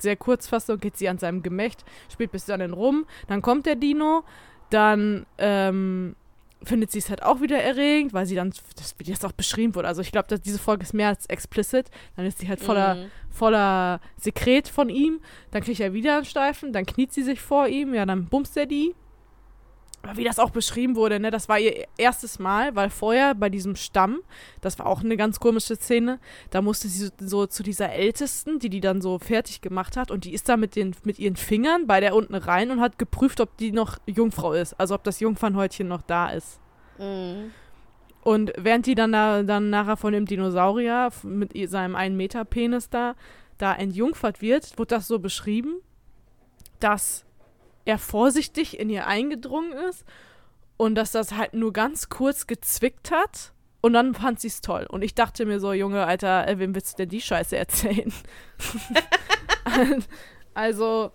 sehr 0.00 0.16
Kurzfassung, 0.16 0.78
geht 0.78 0.96
sie 0.98 1.08
an 1.08 1.18
seinem 1.18 1.42
Gemächt, 1.42 1.84
spielt 2.12 2.32
bis 2.32 2.44
dann 2.44 2.60
rum. 2.72 3.06
Dann 3.28 3.40
kommt 3.40 3.64
der 3.66 3.76
Dino, 3.76 4.24
dann 4.70 5.24
ähm, 5.38 6.16
findet 6.62 6.90
sie 6.90 6.98
es 6.98 7.08
halt 7.08 7.22
auch 7.22 7.40
wieder 7.40 7.58
erregend, 7.62 8.12
weil 8.12 8.26
sie 8.26 8.34
dann, 8.34 8.52
das, 8.76 8.94
wie 8.98 9.04
das 9.04 9.24
auch 9.24 9.32
beschrieben 9.32 9.74
wurde, 9.74 9.88
also 9.88 10.02
ich 10.02 10.10
glaube, 10.12 10.28
dass 10.28 10.40
diese 10.40 10.58
Folge 10.58 10.82
ist 10.82 10.94
mehr 10.94 11.08
als 11.08 11.26
explicit, 11.26 11.90
dann 12.16 12.26
ist 12.26 12.38
sie 12.38 12.48
halt 12.48 12.60
voller, 12.60 12.94
Mhm. 12.96 13.10
voller 13.30 14.00
Sekret 14.18 14.66
von 14.68 14.88
ihm, 14.88 15.20
dann 15.50 15.62
kriegt 15.62 15.80
er 15.80 15.92
wieder 15.92 16.16
einen 16.16 16.24
Steifen, 16.24 16.72
dann 16.72 16.84
kniet 16.86 17.12
sie 17.12 17.22
sich 17.22 17.40
vor 17.40 17.68
ihm, 17.68 17.94
ja, 17.94 18.04
dann 18.06 18.26
bumst 18.26 18.56
er 18.56 18.66
die. 18.66 18.94
Aber 20.08 20.18
wie 20.18 20.24
das 20.24 20.38
auch 20.38 20.50
beschrieben 20.50 20.96
wurde, 20.96 21.20
ne, 21.20 21.30
das 21.30 21.48
war 21.48 21.58
ihr 21.58 21.86
erstes 21.96 22.38
Mal, 22.38 22.74
weil 22.76 22.90
vorher 22.90 23.34
bei 23.34 23.48
diesem 23.48 23.76
Stamm, 23.76 24.20
das 24.60 24.78
war 24.78 24.86
auch 24.86 25.02
eine 25.02 25.16
ganz 25.16 25.40
komische 25.40 25.76
Szene, 25.76 26.18
da 26.50 26.62
musste 26.62 26.88
sie 26.88 27.06
so, 27.06 27.10
so 27.18 27.46
zu 27.46 27.62
dieser 27.62 27.92
Ältesten, 27.92 28.58
die 28.58 28.70
die 28.70 28.80
dann 28.80 29.00
so 29.00 29.18
fertig 29.18 29.60
gemacht 29.60 29.96
hat 29.96 30.10
und 30.10 30.24
die 30.24 30.34
ist 30.34 30.48
da 30.48 30.56
mit, 30.56 30.76
den, 30.76 30.94
mit 31.04 31.18
ihren 31.18 31.36
Fingern 31.36 31.86
bei 31.86 32.00
der 32.00 32.14
unten 32.14 32.34
rein 32.34 32.70
und 32.70 32.80
hat 32.80 32.98
geprüft, 32.98 33.40
ob 33.40 33.56
die 33.56 33.72
noch 33.72 33.98
Jungfrau 34.06 34.52
ist, 34.52 34.78
also 34.78 34.94
ob 34.94 35.04
das 35.04 35.20
Jungfernhäutchen 35.20 35.88
noch 35.88 36.02
da 36.02 36.30
ist. 36.30 36.60
Mhm. 36.98 37.52
Und 38.22 38.52
während 38.58 38.86
die 38.86 38.96
dann, 38.96 39.12
da, 39.12 39.44
dann 39.44 39.70
nachher 39.70 39.96
von 39.96 40.12
dem 40.12 40.26
Dinosaurier 40.26 41.10
mit 41.22 41.52
seinem 41.70 41.94
1 41.94 42.16
Meter 42.16 42.44
Penis 42.44 42.90
da, 42.90 43.14
da 43.56 43.72
entjungfert 43.72 44.42
wird, 44.42 44.76
wird 44.78 44.90
das 44.90 45.06
so 45.06 45.20
beschrieben, 45.20 45.76
dass 46.80 47.24
er 47.86 47.98
vorsichtig 47.98 48.78
in 48.78 48.90
ihr 48.90 49.06
eingedrungen 49.06 49.72
ist 49.72 50.04
und 50.76 50.94
dass 50.94 51.12
das 51.12 51.32
halt 51.32 51.54
nur 51.54 51.72
ganz 51.72 52.08
kurz 52.08 52.46
gezwickt 52.46 53.10
hat 53.10 53.52
und 53.80 53.94
dann 53.94 54.14
fand 54.14 54.40
sie 54.40 54.48
es 54.48 54.60
toll. 54.60 54.86
Und 54.88 55.02
ich 55.02 55.14
dachte 55.14 55.46
mir 55.46 55.60
so, 55.60 55.72
Junge, 55.72 56.06
Alter, 56.06 56.46
äh, 56.46 56.58
wem 56.58 56.74
willst 56.74 56.94
du 56.94 56.96
denn 57.02 57.08
die 57.08 57.20
Scheiße 57.20 57.56
erzählen? 57.56 58.12
also, 60.54 61.12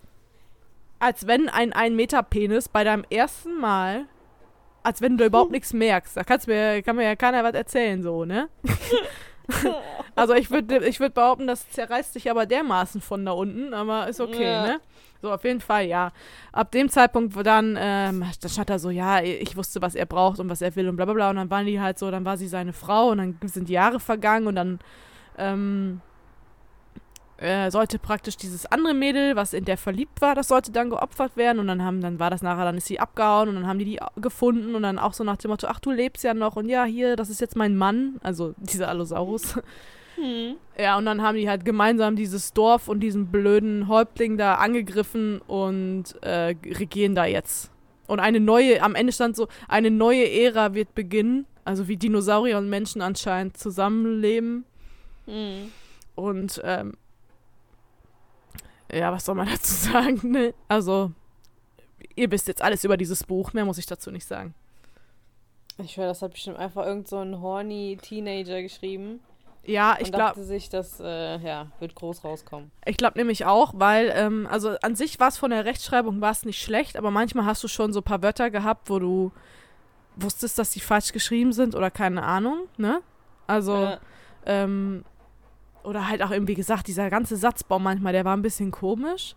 als 0.99 1.28
wenn 1.28 1.49
ein 1.49 1.74
1 1.74 1.95
Meter 1.95 2.24
Penis 2.24 2.69
bei 2.69 2.84
deinem 2.84 3.05
ersten 3.09 3.59
Mal 3.59 4.07
als 4.84 5.01
wenn 5.01 5.17
du 5.17 5.26
überhaupt 5.26 5.51
nichts 5.51 5.74
merkst. 5.74 6.17
Da 6.17 6.24
kannst 6.24 6.47
mir, 6.47 6.82
kann 6.82 6.95
mir 6.95 7.03
ja 7.03 7.15
keiner 7.15 7.43
was 7.43 7.53
erzählen, 7.53 8.01
so, 8.01 8.26
ne? 8.26 8.49
also 10.16 10.34
ich 10.34 10.52
würde 10.52 10.86
ich 10.86 10.99
würd 10.99 11.14
behaupten, 11.14 11.47
das 11.47 11.70
zerreißt 11.70 12.14
sich 12.14 12.30
aber 12.30 12.45
dermaßen 12.45 13.02
von 13.02 13.26
da 13.26 13.32
unten, 13.32 13.74
aber 13.74 14.08
ist 14.08 14.22
okay, 14.22 14.52
Ja. 14.52 14.64
ne? 14.64 14.82
So, 15.22 15.32
auf 15.32 15.43
jeden 15.43 15.62
Fall, 15.62 15.86
ja. 15.86 16.12
Ab 16.52 16.72
dem 16.72 16.89
Zeitpunkt, 16.89 17.36
wo 17.36 17.43
dann, 17.43 17.78
ähm, 17.80 18.26
dann 18.41 18.49
stand 18.49 18.72
er 18.72 18.80
so, 18.80 18.89
ja, 18.89 19.22
ich 19.22 19.56
wusste, 19.56 19.80
was 19.80 19.93
er 19.93 20.08
braucht 20.08 20.39
und 20.39 20.49
was 20.49 20.64
er 20.64 20.76
will 20.76 20.89
und 20.89 20.95
bla 20.95 21.06
bla 21.06 21.14
bla. 21.14 21.30
Und 21.30 21.36
dann 21.36 21.49
waren 21.52 21.68
die 21.68 21.80
halt 21.80 21.99
so, 21.99 22.10
dann 22.10 22.26
war 22.26 22.38
sie 22.38 22.47
seine 22.47 22.74
Frau 22.74 23.10
und 23.10 23.20
dann 23.20 23.38
sind 23.43 23.70
die 23.70 23.74
Jahre 23.74 23.99
vergangen 23.99 24.47
und 24.47 24.56
dann, 24.56 24.80
ähm, 25.38 26.02
äh, 27.42 27.72
sollte 27.72 27.98
praktisch 27.98 28.38
dieses 28.38 28.68
andere 28.68 28.94
Mädel, 28.94 29.36
was 29.36 29.54
in 29.54 29.66
der 29.66 29.78
verliebt 29.78 30.22
war, 30.22 30.36
das 30.36 30.48
sollte 30.48 30.72
dann 30.72 30.92
geopfert 30.92 31.36
werden 31.36 31.60
und 31.60 31.68
dann 31.68 31.84
haben, 31.84 32.00
dann 32.00 32.20
war 32.20 32.30
das 32.30 32.44
nachher, 32.44 32.66
dann 32.66 32.78
ist 32.78 32.86
sie 32.86 33.00
abgehauen 33.00 33.50
und 33.50 33.56
dann 33.56 33.68
haben 33.68 33.80
die 33.80 33.86
die 33.86 34.00
gefunden 34.18 34.76
und 34.76 34.84
dann 34.84 35.00
auch 35.00 35.14
so 35.14 35.24
nach 35.24 35.38
dem 35.38 35.50
Motto, 35.50 35.68
ach 35.68 35.80
du 35.80 35.89
lebst 35.89 36.24
ja 36.24 36.36
noch 36.36 36.56
und 36.56 36.70
ja 36.70 36.86
hier, 36.86 37.16
das 37.16 37.30
ist 37.30 37.42
jetzt 37.42 37.56
mein 37.56 37.76
Mann, 37.76 38.20
also 38.22 38.54
dieser 38.58 38.88
Allosaurus. 38.88 39.56
Hm. 40.16 40.56
Ja, 40.78 40.98
und 40.98 41.06
dann 41.06 41.22
haben 41.22 41.38
die 41.38 41.48
halt 41.48 41.64
gemeinsam 41.64 42.16
dieses 42.16 42.54
Dorf 42.54 42.88
und 42.88 43.02
diesen 43.02 43.28
blöden 43.28 43.88
Häuptling 43.88 44.38
da 44.38 44.56
angegriffen 44.56 45.39
und 45.46 46.16
äh, 46.22 46.56
regieren 46.66 47.14
da 47.14 47.26
jetzt. 47.26 47.72
Und 48.08 48.20
eine 48.20 48.39
neue, 48.39 48.82
am 48.82 48.96
Ende 48.96 49.14
stand 49.14 49.36
so, 49.36 49.48
eine 49.68 49.92
neue 49.92 50.30
Ära 50.30 50.74
wird 50.74 50.96
beginnen. 50.96 51.46
Also 51.66 51.88
wie 51.88 51.98
Dinosaurier 51.98 52.58
und 52.58 52.70
Menschen 52.70 53.02
anscheinend 53.02 53.58
zusammenleben. 53.58 54.66
Hm. 55.28 55.72
Und 56.16 56.62
ähm, 56.64 56.94
ja, 58.94 59.12
was 59.12 59.26
soll 59.26 59.36
man 59.36 59.48
dazu 59.52 59.74
sagen, 59.74 60.32
ne? 60.32 60.54
Also, 60.68 61.12
ihr 62.16 62.30
wisst 62.32 62.48
jetzt 62.48 62.62
alles 62.62 62.84
über 62.84 62.98
dieses 62.98 63.24
Buch, 63.24 63.54
mehr 63.54 63.66
muss 63.66 63.78
ich 63.78 63.86
dazu 63.86 64.12
nicht 64.12 64.28
sagen. 64.28 64.54
Ich 65.78 65.94
schwöre, 65.94 66.08
das 66.10 66.22
hat 66.22 66.32
bestimmt 66.34 66.58
einfach 66.58 66.86
irgend 66.86 67.08
so 67.08 67.18
ein 67.18 67.42
horny 67.42 67.98
Teenager 68.02 68.62
geschrieben. 68.62 69.20
Ja, 69.64 69.96
ich 70.00 70.12
glaube 70.12 70.26
dachte 70.26 70.44
sich, 70.44 70.70
das 70.70 71.00
äh, 71.00 71.38
ja, 71.38 71.68
wird 71.80 71.94
groß 71.94 72.24
rauskommen. 72.24 72.72
ich 72.86 72.98
glaub 72.98 73.16
nämlich 73.16 73.46
auch, 73.46 73.74
weil, 73.76 74.12
ähm, 74.16 74.48
also 74.50 74.76
an 74.82 74.96
sich 74.96 75.20
war 75.20 75.28
es 75.28 75.38
von 75.38 75.52
der 75.52 75.66
Rechtschreibung 75.66 76.20
war 76.20 76.32
es 76.32 76.46
nicht 76.46 76.60
schlecht, 76.62 76.98
aber 76.98 77.12
manchmal 77.12 77.46
hast 77.46 77.64
du 77.64 77.68
schon 77.68 77.94
so 77.94 78.00
ein 78.00 78.04
paar 78.04 78.24
Wörter 78.24 78.50
gehabt, 78.50 78.89
wo 78.89 78.98
du 78.98 79.32
wusstest, 80.16 80.58
dass 80.58 80.72
die 80.72 80.80
falsch 80.80 81.14
geschrieben 81.14 81.54
sind 81.54 81.76
oder 81.76 81.92
keine 81.92 82.24
Ahnung, 82.24 82.68
ne? 82.78 83.02
Also, 83.48 83.76
Ja. 83.76 84.00
Ähm, 84.48 85.06
oder 85.84 86.08
halt 86.08 86.22
auch 86.22 86.32
eben, 86.32 86.48
wie 86.48 86.56
gesagt, 86.56 86.88
dieser 86.88 87.10
ganze 87.10 87.36
Satzbau 87.36 87.80
manchmal, 87.80 88.14
der 88.14 88.26
war 88.26 88.36
ein 88.36 88.42
bisschen 88.42 88.72
komisch. 88.72 89.36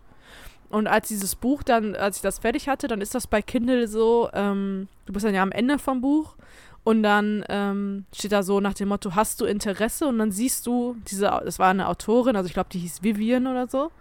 Und 0.69 0.87
als 0.87 1.07
dieses 1.07 1.35
Buch 1.35 1.63
dann, 1.63 1.95
als 1.95 2.17
ich 2.17 2.21
das 2.21 2.39
fertig 2.39 2.67
hatte, 2.67 2.87
dann 2.87 3.01
ist 3.01 3.15
das 3.15 3.27
bei 3.27 3.41
Kindle 3.41 3.87
so, 3.87 4.29
ähm, 4.33 4.87
du 5.05 5.13
bist 5.13 5.25
dann 5.25 5.33
ja 5.33 5.43
am 5.43 5.51
Ende 5.51 5.79
vom 5.79 6.01
Buch 6.01 6.35
und 6.83 7.01
dann 7.03 7.43
ähm, 7.49 8.05
steht 8.13 8.31
da 8.31 8.43
so 8.43 8.59
nach 8.59 8.73
dem 8.73 8.89
Motto, 8.89 9.15
hast 9.15 9.41
du 9.41 9.45
Interesse? 9.45 10.07
Und 10.07 10.19
dann 10.19 10.31
siehst 10.31 10.67
du, 10.67 10.95
diese, 11.09 11.25
das 11.43 11.59
war 11.59 11.69
eine 11.69 11.87
Autorin, 11.87 12.35
also 12.35 12.47
ich 12.47 12.53
glaube, 12.53 12.69
die 12.71 12.79
hieß 12.79 13.03
Vivian 13.03 13.47
oder 13.47 13.67
so. 13.67 13.91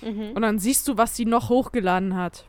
Mhm. 0.00 0.32
Und 0.34 0.42
dann 0.42 0.58
siehst 0.58 0.88
du, 0.88 0.96
was 0.96 1.16
sie 1.16 1.26
noch 1.26 1.48
hochgeladen 1.48 2.16
hat. 2.16 2.44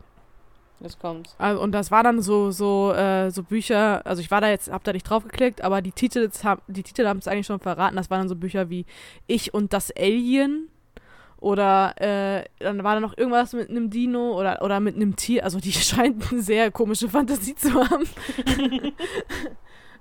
Jetzt 0.84 1.00
kommt's. 1.00 1.34
Also, 1.40 1.62
und 1.62 1.72
das 1.72 1.90
war 1.90 2.04
dann 2.04 2.22
so, 2.22 2.52
so, 2.52 2.92
äh, 2.94 3.32
so 3.32 3.42
Bücher, 3.42 4.06
also 4.06 4.22
ich 4.22 4.30
war 4.30 4.42
da 4.42 4.50
jetzt, 4.50 4.70
hab 4.72 4.84
da 4.84 4.92
nicht 4.94 5.10
drauf 5.10 5.24
geklickt, 5.24 5.64
aber 5.64 5.82
die 5.82 5.94
Titel, 5.94 6.30
haben- 6.44 6.62
die 6.68 6.84
Titel 6.84 7.08
haben 7.08 7.20
es 7.20 7.28
eigentlich 7.28 7.48
schon 7.48 7.60
verraten. 7.62 7.96
Das 7.96 8.10
waren 8.12 8.20
dann 8.20 8.30
so 8.30 8.36
Bücher 8.36 8.70
wie 8.70 8.86
Ich 9.26 9.54
und 9.54 9.72
das 9.74 9.92
Alien. 9.98 10.68
Oder 11.38 11.94
äh, 12.02 12.46
dann 12.60 12.84
war 12.86 12.96
da 12.96 13.00
noch 13.02 13.18
irgendwas 13.18 13.52
mit 13.54 13.70
einem 13.70 13.90
Dino 13.90 14.38
oder, 14.40 14.62
oder 14.62 14.80
mit 14.80 14.96
einem 14.96 15.16
Tier. 15.16 15.44
Also 15.44 15.60
die 15.60 15.72
scheint 15.74 16.32
eine 16.32 16.42
sehr 16.42 16.70
komische 16.72 17.10
Fantasie 17.10 17.56
zu 17.56 17.74
haben. 17.74 18.06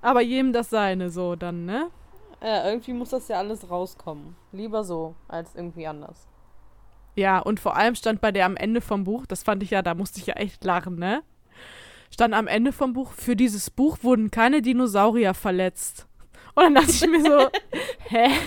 aber 0.03 0.21
jedem 0.21 0.53
das 0.53 0.71
seine, 0.71 1.11
so 1.11 1.37
dann, 1.37 1.65
ne? 1.65 1.89
Ja, 2.43 2.69
irgendwie 2.69 2.93
muss 2.93 3.11
das 3.11 3.29
ja 3.29 3.39
alles 3.39 3.71
rauskommen. 3.71 4.35
Lieber 4.53 4.83
so, 4.85 5.15
als 5.29 5.55
irgendwie 5.55 5.87
anders. 5.87 6.27
Ja, 7.15 7.39
und 7.41 7.61
vor 7.61 7.77
allem 7.77 7.95
stand 7.95 8.21
bei 8.21 8.33
der 8.33 8.47
am 8.47 8.57
Ende 8.57 8.81
vom 8.81 9.05
Buch, 9.05 9.27
das 9.27 9.43
fand 9.43 9.63
ich 9.63 9.71
ja, 9.71 9.83
da 9.83 9.95
musste 9.95 10.19
ich 10.21 10.27
ja 10.27 10.35
echt 10.35 10.65
lachen, 10.65 10.97
ne? 10.99 11.23
Stand 12.11 12.35
am 12.35 12.47
Ende 12.47 12.73
vom 12.73 12.93
Buch, 12.93 13.13
für 13.13 13.37
dieses 13.37 13.71
Buch 13.71 13.99
wurden 14.03 14.31
keine 14.31 14.61
Dinosaurier 14.63 15.35
verletzt. 15.35 16.07
Und 16.55 16.65
dann 16.65 16.75
dachte 16.75 16.91
ich 16.91 17.07
mir 17.09 17.23
so, 17.23 17.49
hä? 18.09 18.29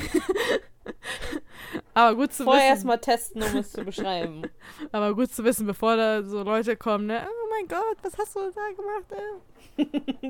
Aber 1.93 2.15
gut 2.15 2.33
zu 2.33 2.43
Vorher 2.43 2.61
wissen. 2.63 2.71
erstmal 2.73 2.99
testen, 2.99 3.41
um 3.43 3.55
es 3.57 3.71
zu 3.71 3.83
beschreiben. 3.83 4.43
Aber 4.91 5.15
gut 5.15 5.31
zu 5.33 5.43
wissen, 5.43 5.65
bevor 5.65 5.95
da 5.95 6.21
so 6.23 6.43
Leute 6.43 6.75
kommen, 6.77 7.07
ne? 7.07 7.27
Oh 7.27 7.47
mein 7.49 7.67
Gott, 7.67 7.97
was 8.03 8.15
hast 8.17 8.35
du 8.35 8.39
da 8.39 8.61
gemacht, 8.75 9.11
ey? 9.11 9.33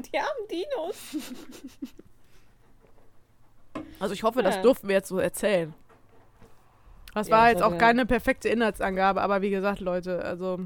Die 0.01 0.19
haben 0.19 0.47
Dinos. 0.49 1.17
Also 3.99 4.13
ich 4.13 4.23
hoffe, 4.23 4.41
das 4.43 4.55
Ja. 4.55 4.61
durften 4.61 4.87
wir 4.87 4.95
jetzt 4.95 5.09
so 5.09 5.17
erzählen. 5.19 5.73
Das 7.15 7.29
Ja, 7.29 7.35
war 7.35 7.43
das 7.45 7.53
jetzt 7.53 7.63
auch 7.63 7.77
keine 7.79 8.05
perfekte 8.05 8.49
Inhaltsangabe, 8.49 9.21
aber 9.21 9.41
wie 9.41 9.49
gesagt, 9.49 9.79
Leute, 9.79 10.23
also 10.23 10.59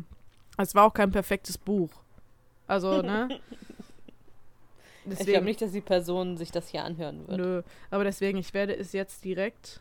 es 0.58 0.76
war 0.76 0.84
auch 0.86 0.94
kein 0.94 1.12
perfektes 1.12 1.58
Buch. 1.58 1.92
Also, 2.68 3.02
ne? 3.02 3.30
Ich 5.06 5.16
glaube 5.16 5.24
Deswegen, 5.26 5.46
nicht, 5.46 5.62
dass 5.62 5.72
die 5.72 5.82
Person 5.82 6.38
sich 6.38 6.52
das 6.52 6.68
hier 6.68 6.84
anhören 6.84 7.28
wird. 7.28 7.40
nö. 7.40 7.62
Aber 7.90 8.04
deswegen, 8.04 8.38
ich 8.38 8.54
werde 8.54 8.76
es 8.76 8.92
jetzt 8.92 9.24
direkt 9.26 9.80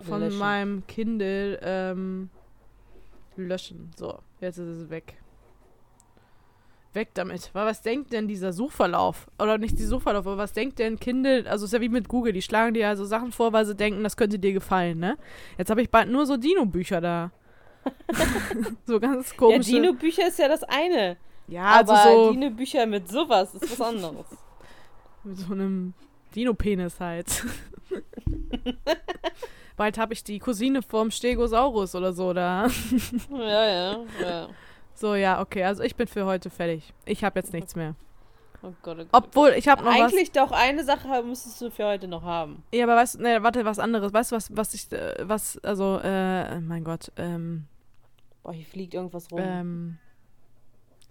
von 0.00 0.20
Löschen. 0.20 0.38
meinem 0.38 0.86
Kindle 0.86 1.58
ähm, 1.62 2.28
löschen. 3.36 3.90
So, 3.96 4.18
jetzt 4.40 4.58
ist 4.58 4.66
es 4.82 4.90
weg. 4.90 5.16
Weg 6.94 7.10
damit. 7.14 7.50
Weil 7.52 7.66
was 7.66 7.82
denkt 7.82 8.12
denn 8.12 8.28
dieser 8.28 8.52
Suchverlauf? 8.52 9.28
Oder 9.38 9.58
nicht 9.58 9.78
die 9.78 9.84
Suchverlauf, 9.84 10.26
aber 10.26 10.38
was 10.38 10.52
denkt 10.52 10.78
denn 10.78 10.98
Kindle? 10.98 11.44
Also 11.48 11.66
ist 11.66 11.72
ja 11.72 11.80
wie 11.80 11.88
mit 11.88 12.08
Google, 12.08 12.32
die 12.32 12.42
schlagen 12.42 12.74
dir 12.74 12.80
ja 12.80 12.96
so 12.96 13.04
Sachen 13.04 13.30
vor, 13.32 13.52
weil 13.52 13.66
sie 13.66 13.74
denken, 13.74 14.02
das 14.02 14.16
könnte 14.16 14.38
dir 14.38 14.52
gefallen, 14.52 14.98
ne? 14.98 15.18
Jetzt 15.58 15.70
habe 15.70 15.82
ich 15.82 15.90
bald 15.90 16.08
nur 16.08 16.24
so 16.26 16.36
Dino-Bücher 16.36 17.00
da. 17.00 17.30
so 18.86 18.98
ganz 19.00 19.30
Ja, 19.30 19.36
komische. 19.36 19.70
Dino-Bücher 19.70 20.28
ist 20.28 20.38
ja 20.38 20.48
das 20.48 20.62
eine. 20.64 21.16
ja, 21.46 21.64
aber 21.64 21.92
also 21.92 22.24
so 22.26 22.32
Dino-Bücher 22.32 22.86
mit 22.86 23.08
sowas 23.08 23.54
ist 23.54 23.78
was 23.78 23.80
anderes. 23.86 24.26
mit 25.24 25.36
so 25.38 25.52
einem 25.52 25.94
Dino-Penis 26.34 27.00
halt. 27.00 27.44
bald 29.76 29.98
habe 29.98 30.12
ich 30.14 30.24
die 30.24 30.38
Cousine 30.38 30.82
vom 30.82 31.10
Stegosaurus 31.10 31.94
oder 31.94 32.12
so 32.12 32.32
da. 32.32 32.66
ja, 33.30 33.66
ja, 33.66 33.98
ja. 34.20 34.48
So, 34.98 35.14
ja, 35.14 35.40
okay. 35.40 35.62
Also 35.62 35.84
ich 35.84 35.94
bin 35.94 36.08
für 36.08 36.24
heute 36.24 36.50
fertig. 36.50 36.92
Ich 37.04 37.22
habe 37.22 37.38
jetzt 37.38 37.52
nichts 37.52 37.76
mehr. 37.76 37.94
Oh 38.62 38.72
Gott, 38.82 38.96
oh 38.98 39.04
Gott. 39.04 39.08
Obwohl, 39.12 39.50
ich 39.50 39.68
habe 39.68 39.84
noch 39.84 39.92
was. 39.92 40.12
Eigentlich 40.12 40.32
doch 40.32 40.50
eine 40.50 40.82
Sache 40.82 41.22
müsstest 41.22 41.60
du 41.60 41.70
für 41.70 41.86
heute 41.86 42.08
noch 42.08 42.24
haben. 42.24 42.64
Ja, 42.72 42.84
aber 42.84 42.96
weißt 42.96 43.14
du, 43.14 43.22
nee, 43.22 43.40
warte, 43.40 43.64
was 43.64 43.78
anderes. 43.78 44.12
Weißt 44.12 44.32
du, 44.32 44.36
was, 44.36 44.56
was 44.56 44.74
ich, 44.74 44.90
äh, 44.90 45.14
was, 45.22 45.56
also, 45.58 46.00
äh, 46.02 46.58
mein 46.60 46.82
Gott, 46.82 47.12
ähm, 47.16 47.66
Boah, 48.42 48.52
hier 48.52 48.66
fliegt 48.66 48.94
irgendwas 48.94 49.30
rum. 49.30 49.38
ähm, 49.40 49.98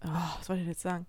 oh, 0.04 0.10
was 0.38 0.50
wollte 0.50 0.64
ich 0.64 0.68
jetzt 0.68 0.82
sagen? 0.82 1.06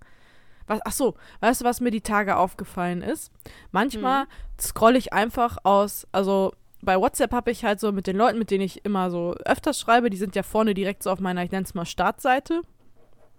Was, 0.69 0.81
ach 0.85 0.93
so, 0.93 1.17
weißt 1.41 1.63
du, 1.63 1.65
was 1.65 1.81
mir 1.81 1.91
die 1.91 2.03
Tage 2.03 2.37
aufgefallen 2.37 3.03
ist? 3.03 3.33
Manchmal 3.73 4.27
scrolle 4.61 4.99
ich 4.99 5.13
einfach 5.13 5.59
aus, 5.65 6.07
also 6.13 6.53
bei 6.81 6.99
WhatsApp 6.99 7.33
habe 7.33 7.51
ich 7.51 7.65
halt 7.65 7.81
so 7.81 7.93
mit 7.93 8.07
den 8.07 8.17
Leuten, 8.17 8.39
mit 8.39 8.51
denen 8.51 8.65
ich 8.65 8.85
immer 8.85 9.11
so 9.11 9.35
öfters 9.45 9.79
schreibe, 9.81 10.11
die 10.11 10.17
sind 10.17 10.37
ja 10.37 10.43
vorne 10.43 10.75
direkt 10.75 11.03
so 11.03 11.11
auf 11.11 11.21
meiner, 11.21 11.43
ich 11.43 11.51
nenne 11.51 11.65
es 11.65 11.75
mal 11.75 11.85
Startseite. 11.85 12.63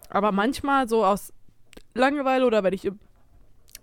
Aber 0.09 0.31
manchmal 0.31 0.89
so 0.89 1.05
aus 1.05 1.33
Langeweile 1.93 2.45
oder 2.45 2.63
wenn 2.63 2.73
ich 2.73 2.85
im, 2.85 2.99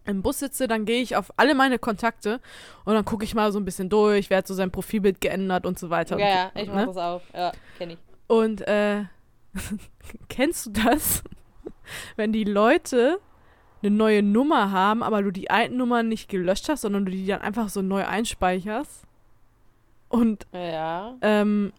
im 0.04 0.22
Bus 0.22 0.40
sitze, 0.40 0.68
dann 0.68 0.84
gehe 0.84 1.00
ich 1.00 1.16
auf 1.16 1.32
alle 1.36 1.54
meine 1.54 1.78
Kontakte 1.78 2.40
und 2.84 2.94
dann 2.94 3.04
gucke 3.04 3.24
ich 3.24 3.34
mal 3.34 3.52
so 3.52 3.58
ein 3.58 3.64
bisschen 3.64 3.88
durch, 3.88 4.30
wer 4.30 4.38
hat 4.38 4.46
so 4.46 4.54
sein 4.54 4.70
Profilbild 4.70 5.20
geändert 5.20 5.66
und 5.66 5.78
so 5.78 5.90
weiter. 5.90 6.18
Ja, 6.18 6.28
ja, 6.28 6.50
ich 6.54 6.66
so, 6.66 6.72
mach 6.72 6.80
ne? 6.80 6.86
das 6.86 6.96
auch. 6.96 7.22
Ja, 7.34 7.52
kenn 7.78 7.90
ich. 7.90 7.98
Und 8.26 8.66
äh, 8.66 9.04
kennst 10.28 10.66
du 10.66 10.70
das? 10.70 11.22
Wenn 12.16 12.32
die 12.32 12.44
Leute 12.44 13.20
eine 13.82 13.90
neue 13.94 14.22
Nummer 14.22 14.70
haben, 14.72 15.02
aber 15.02 15.22
du 15.22 15.30
die 15.30 15.50
alten 15.50 15.76
Nummern 15.76 16.08
nicht 16.08 16.28
gelöscht 16.28 16.68
hast, 16.68 16.82
sondern 16.82 17.04
du 17.04 17.12
die 17.12 17.26
dann 17.26 17.40
einfach 17.40 17.68
so 17.68 17.82
neu 17.82 18.04
einspeicherst. 18.04 19.05
Und 20.08 20.46
Ja. 20.52 21.16
ähm, 21.20 21.72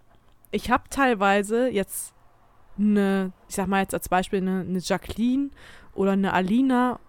ich 0.52 0.70
habe 0.72 0.84
teilweise 0.90 1.70
jetzt 1.70 2.14
eine, 2.78 3.32
ich 3.48 3.56
sag 3.56 3.68
mal 3.68 3.82
jetzt 3.82 3.94
als 3.94 4.10
Beispiel 4.10 4.40
eine, 4.40 4.62
eine 4.62 4.80
Jacqueline 4.80 5.50
oder 5.94 6.12
eine 6.12 6.34
Alina 6.34 7.00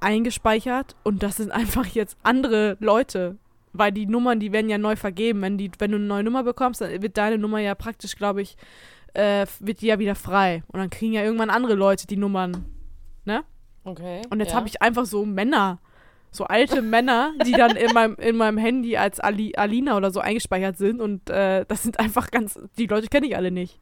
eingespeichert 0.00 0.96
und 1.02 1.22
das 1.22 1.36
sind 1.36 1.50
einfach 1.50 1.86
jetzt 1.86 2.16
andere 2.22 2.76
Leute. 2.80 3.36
Weil 3.72 3.92
die 3.92 4.06
Nummern, 4.06 4.40
die 4.40 4.50
werden 4.50 4.68
ja 4.68 4.78
neu 4.78 4.96
vergeben. 4.96 5.42
Wenn, 5.42 5.56
die, 5.56 5.70
wenn 5.78 5.92
du 5.92 5.96
eine 5.96 6.06
neue 6.06 6.24
Nummer 6.24 6.42
bekommst, 6.42 6.80
dann 6.80 7.02
wird 7.02 7.16
deine 7.16 7.38
Nummer 7.38 7.60
ja 7.60 7.76
praktisch, 7.76 8.16
glaube 8.16 8.42
ich, 8.42 8.56
äh, 9.14 9.46
wird 9.60 9.80
die 9.80 9.86
ja 9.86 10.00
wieder 10.00 10.16
frei. 10.16 10.64
Und 10.66 10.80
dann 10.80 10.90
kriegen 10.90 11.12
ja 11.12 11.22
irgendwann 11.22 11.50
andere 11.50 11.74
Leute 11.74 12.08
die 12.08 12.16
Nummern. 12.16 12.64
Okay. 13.84 14.22
Und 14.30 14.40
jetzt 14.40 14.50
ja. 14.50 14.56
habe 14.56 14.68
ich 14.68 14.82
einfach 14.82 15.06
so 15.06 15.24
Männer, 15.24 15.78
so 16.30 16.44
alte 16.44 16.82
Männer, 16.82 17.32
die 17.44 17.52
dann 17.52 17.76
in 17.76 17.92
meinem, 17.92 18.14
in 18.16 18.36
meinem 18.36 18.58
Handy 18.58 18.96
als 18.96 19.20
Ali, 19.20 19.54
Alina 19.56 19.96
oder 19.96 20.10
so 20.10 20.20
eingespeichert 20.20 20.78
sind. 20.78 21.00
Und 21.00 21.28
äh, 21.30 21.64
das 21.66 21.82
sind 21.82 21.98
einfach 21.98 22.30
ganz, 22.30 22.58
die 22.78 22.86
Leute 22.86 23.08
kenne 23.08 23.26
ich 23.26 23.36
alle 23.36 23.50
nicht. 23.50 23.78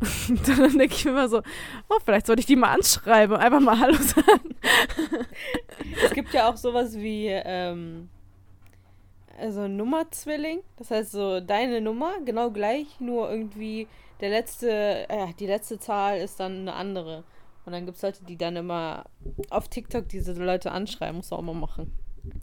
Dann 0.46 0.78
denke 0.78 0.94
ich 0.94 1.04
mir 1.04 1.12
immer 1.12 1.28
so, 1.28 1.42
oh, 1.88 1.98
vielleicht 2.04 2.26
sollte 2.26 2.40
ich 2.40 2.46
die 2.46 2.56
mal 2.56 2.72
anschreiben 2.72 3.36
und 3.36 3.42
einfach 3.42 3.60
mal 3.60 3.78
Hallo 3.78 3.96
sagen. 3.96 4.56
Es 6.02 6.12
gibt 6.12 6.32
ja 6.32 6.48
auch 6.48 6.56
sowas 6.56 6.96
wie 6.96 7.28
ähm, 7.28 8.08
also 9.38 9.68
Nummerzwilling. 9.68 10.60
Das 10.76 10.90
heißt 10.90 11.12
so 11.12 11.40
deine 11.40 11.80
Nummer 11.80 12.14
genau 12.24 12.50
gleich, 12.50 12.86
nur 13.00 13.30
irgendwie 13.30 13.86
der 14.20 14.30
letzte, 14.30 15.08
äh, 15.08 15.32
die 15.38 15.46
letzte 15.46 15.78
Zahl 15.78 16.18
ist 16.18 16.40
dann 16.40 16.60
eine 16.60 16.74
andere. 16.74 17.24
Und 17.64 17.72
dann 17.72 17.84
gibt 17.86 17.96
es 17.96 18.02
Leute, 18.02 18.24
die 18.24 18.36
dann 18.36 18.56
immer 18.56 19.04
auf 19.50 19.68
TikTok 19.68 20.08
diese 20.08 20.32
Leute 20.32 20.72
anschreiben. 20.72 21.16
Muss 21.16 21.32
auch 21.32 21.42
mal 21.42 21.54
machen. 21.54 21.92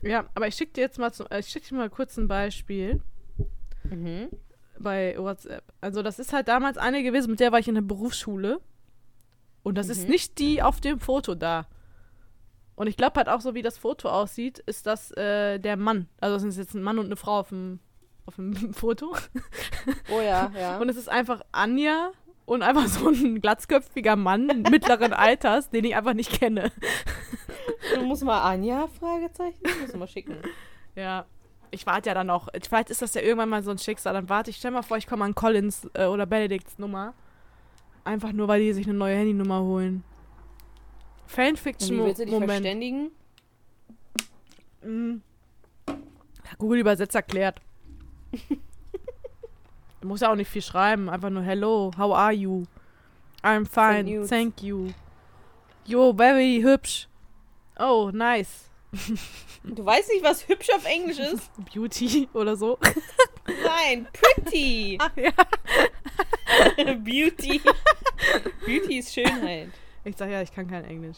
Ja, 0.02 0.26
aber 0.36 0.48
ich 0.48 0.56
schicke 0.56 0.74
dir 0.74 0.82
jetzt 0.82 0.98
mal, 1.00 1.12
zum, 1.14 1.28
äh, 1.30 1.40
ich 1.40 1.48
schick 1.48 1.68
dir 1.68 1.76
mal 1.76 1.90
kurz 1.90 2.18
ein 2.18 2.28
Beispiel 2.28 3.02
Mhm. 3.84 4.30
bei 4.78 5.16
WhatsApp. 5.18 5.64
Also 5.82 6.02
das 6.04 6.20
ist 6.20 6.32
halt 6.34 6.48
damals 6.48 6.78
eine 6.78 7.04
gewesen, 7.04 7.32
mit 7.32 7.40
der 7.40 7.52
war 7.52 7.60
ich 7.60 7.68
in 7.68 7.76
der 7.76 7.82
Berufsschule. 7.82 8.60
Und 9.64 9.78
das 9.78 9.90
ist 9.90 10.04
Mhm. 10.04 10.10
nicht 10.10 10.40
die 10.40 10.62
auf 10.62 10.80
dem 10.80 11.00
Foto 11.00 11.36
da. 11.36 11.68
Und 12.76 12.88
ich 12.88 12.96
glaube 12.96 13.18
halt 13.18 13.28
auch 13.28 13.42
so, 13.42 13.54
wie 13.56 13.62
das 13.62 13.78
Foto 13.78 14.08
aussieht, 14.10 14.60
ist 14.60 14.86
das 14.86 15.12
äh, 15.12 15.60
der 15.60 15.76
Mann. 15.76 16.08
Also 16.22 16.38
es 16.38 16.44
ist 16.44 16.58
jetzt 16.58 16.76
ein 16.76 16.82
Mann 16.84 16.98
und 16.98 17.08
eine 17.08 17.18
Frau 17.18 17.40
auf 17.40 17.50
dem, 17.50 17.80
auf 18.26 18.36
dem 18.36 18.54
Foto. 18.74 19.14
Oh 20.14 20.22
ja, 20.22 20.50
ja. 20.58 20.78
Und 20.80 20.88
es 20.88 20.96
ist 20.96 21.10
einfach 21.10 21.42
Anja 21.52 22.12
und 22.50 22.64
einfach 22.64 22.88
so 22.88 23.10
ein 23.10 23.42
glatzköpfiger 23.42 24.16
Mann 24.16 24.48
mittleren 24.72 25.14
Alters, 25.14 25.70
den 25.70 25.86
ich 25.86 25.96
einfach 25.96 26.16
nicht 26.16 26.32
kenne. 26.32 26.72
du 27.94 28.02
musst 28.02 28.24
mal 28.24 28.42
Anja, 28.42 28.88
Fragezeichen, 29.00 29.60
musst 29.80 29.94
du 29.94 29.98
mal 30.00 30.08
schicken. 30.08 30.36
Ja. 30.96 31.26
Ich 31.72 31.86
warte 31.86 32.10
ja 32.10 32.16
dann 32.16 32.32
auch. 32.32 32.48
Vielleicht 32.68 32.90
ist 32.90 33.04
das 33.04 33.14
ja 33.14 33.22
irgendwann 33.22 33.50
mal 33.50 33.62
so 33.62 33.70
ein 33.70 33.78
Schicksal. 33.78 34.14
Dann 34.14 34.28
warte 34.28 34.50
ich. 34.50 34.58
Stell 34.58 34.72
mal 34.72 34.82
vor, 34.82 34.98
ich 34.98 35.06
komme 35.06 35.24
an 35.24 35.36
Collins 35.36 35.88
äh, 35.94 36.06
oder 36.06 36.26
Benedikts 36.26 36.80
Nummer. 36.80 37.14
Einfach 38.04 38.32
nur, 38.32 38.48
weil 38.48 38.62
die 38.62 38.74
sich 38.74 38.88
eine 38.88 38.98
neue 38.98 39.16
Handynummer 39.16 39.62
holen. 39.62 40.04
Und 41.28 41.28
wie 41.28 41.32
Fanfiction 41.36 42.00
willst 42.00 42.20
du 42.20 42.26
dich 42.26 42.34
Moment. 42.34 42.52
verständigen? 42.52 43.12
Mhm. 44.84 45.22
Google 46.58 46.80
Übersetzer 46.80 47.22
du 50.02 50.08
musst 50.08 50.22
ja 50.22 50.32
auch 50.32 50.36
nicht 50.36 50.50
viel 50.50 50.62
schreiben. 50.62 51.10
Einfach 51.10 51.30
nur 51.30 51.44
Hello, 51.44 51.92
how 51.98 52.14
are 52.14 52.34
you? 52.34 52.66
I'm 53.44 53.66
fine, 53.66 54.28
thank 54.28 54.62
you. 54.62 54.92
You're 55.88 56.16
very 56.16 56.62
hübsch. 56.62 57.08
Oh, 57.78 58.12
nice. 58.14 58.70
Du 59.62 59.86
weißt 59.86 60.10
nicht, 60.10 60.24
was 60.24 60.48
hübsch 60.48 60.70
auf 60.74 60.86
Englisch 60.86 61.20
ist? 61.20 61.52
Beauty 61.74 62.30
oder 62.34 62.56
so. 62.56 62.80
Nein, 63.46 64.08
pretty. 64.14 64.98
Ach 65.02 65.12
ja. 65.18 65.32
Beauty. 66.96 67.62
Beauty 68.66 69.00
ist 69.00 69.14
Schönheit. 69.14 69.70
Ich 70.06 70.16
sag 70.16 70.30
ja, 70.30 70.42
ich 70.42 70.52
kann 70.52 70.68
kein 70.68 70.86
Englisch. 70.86 71.18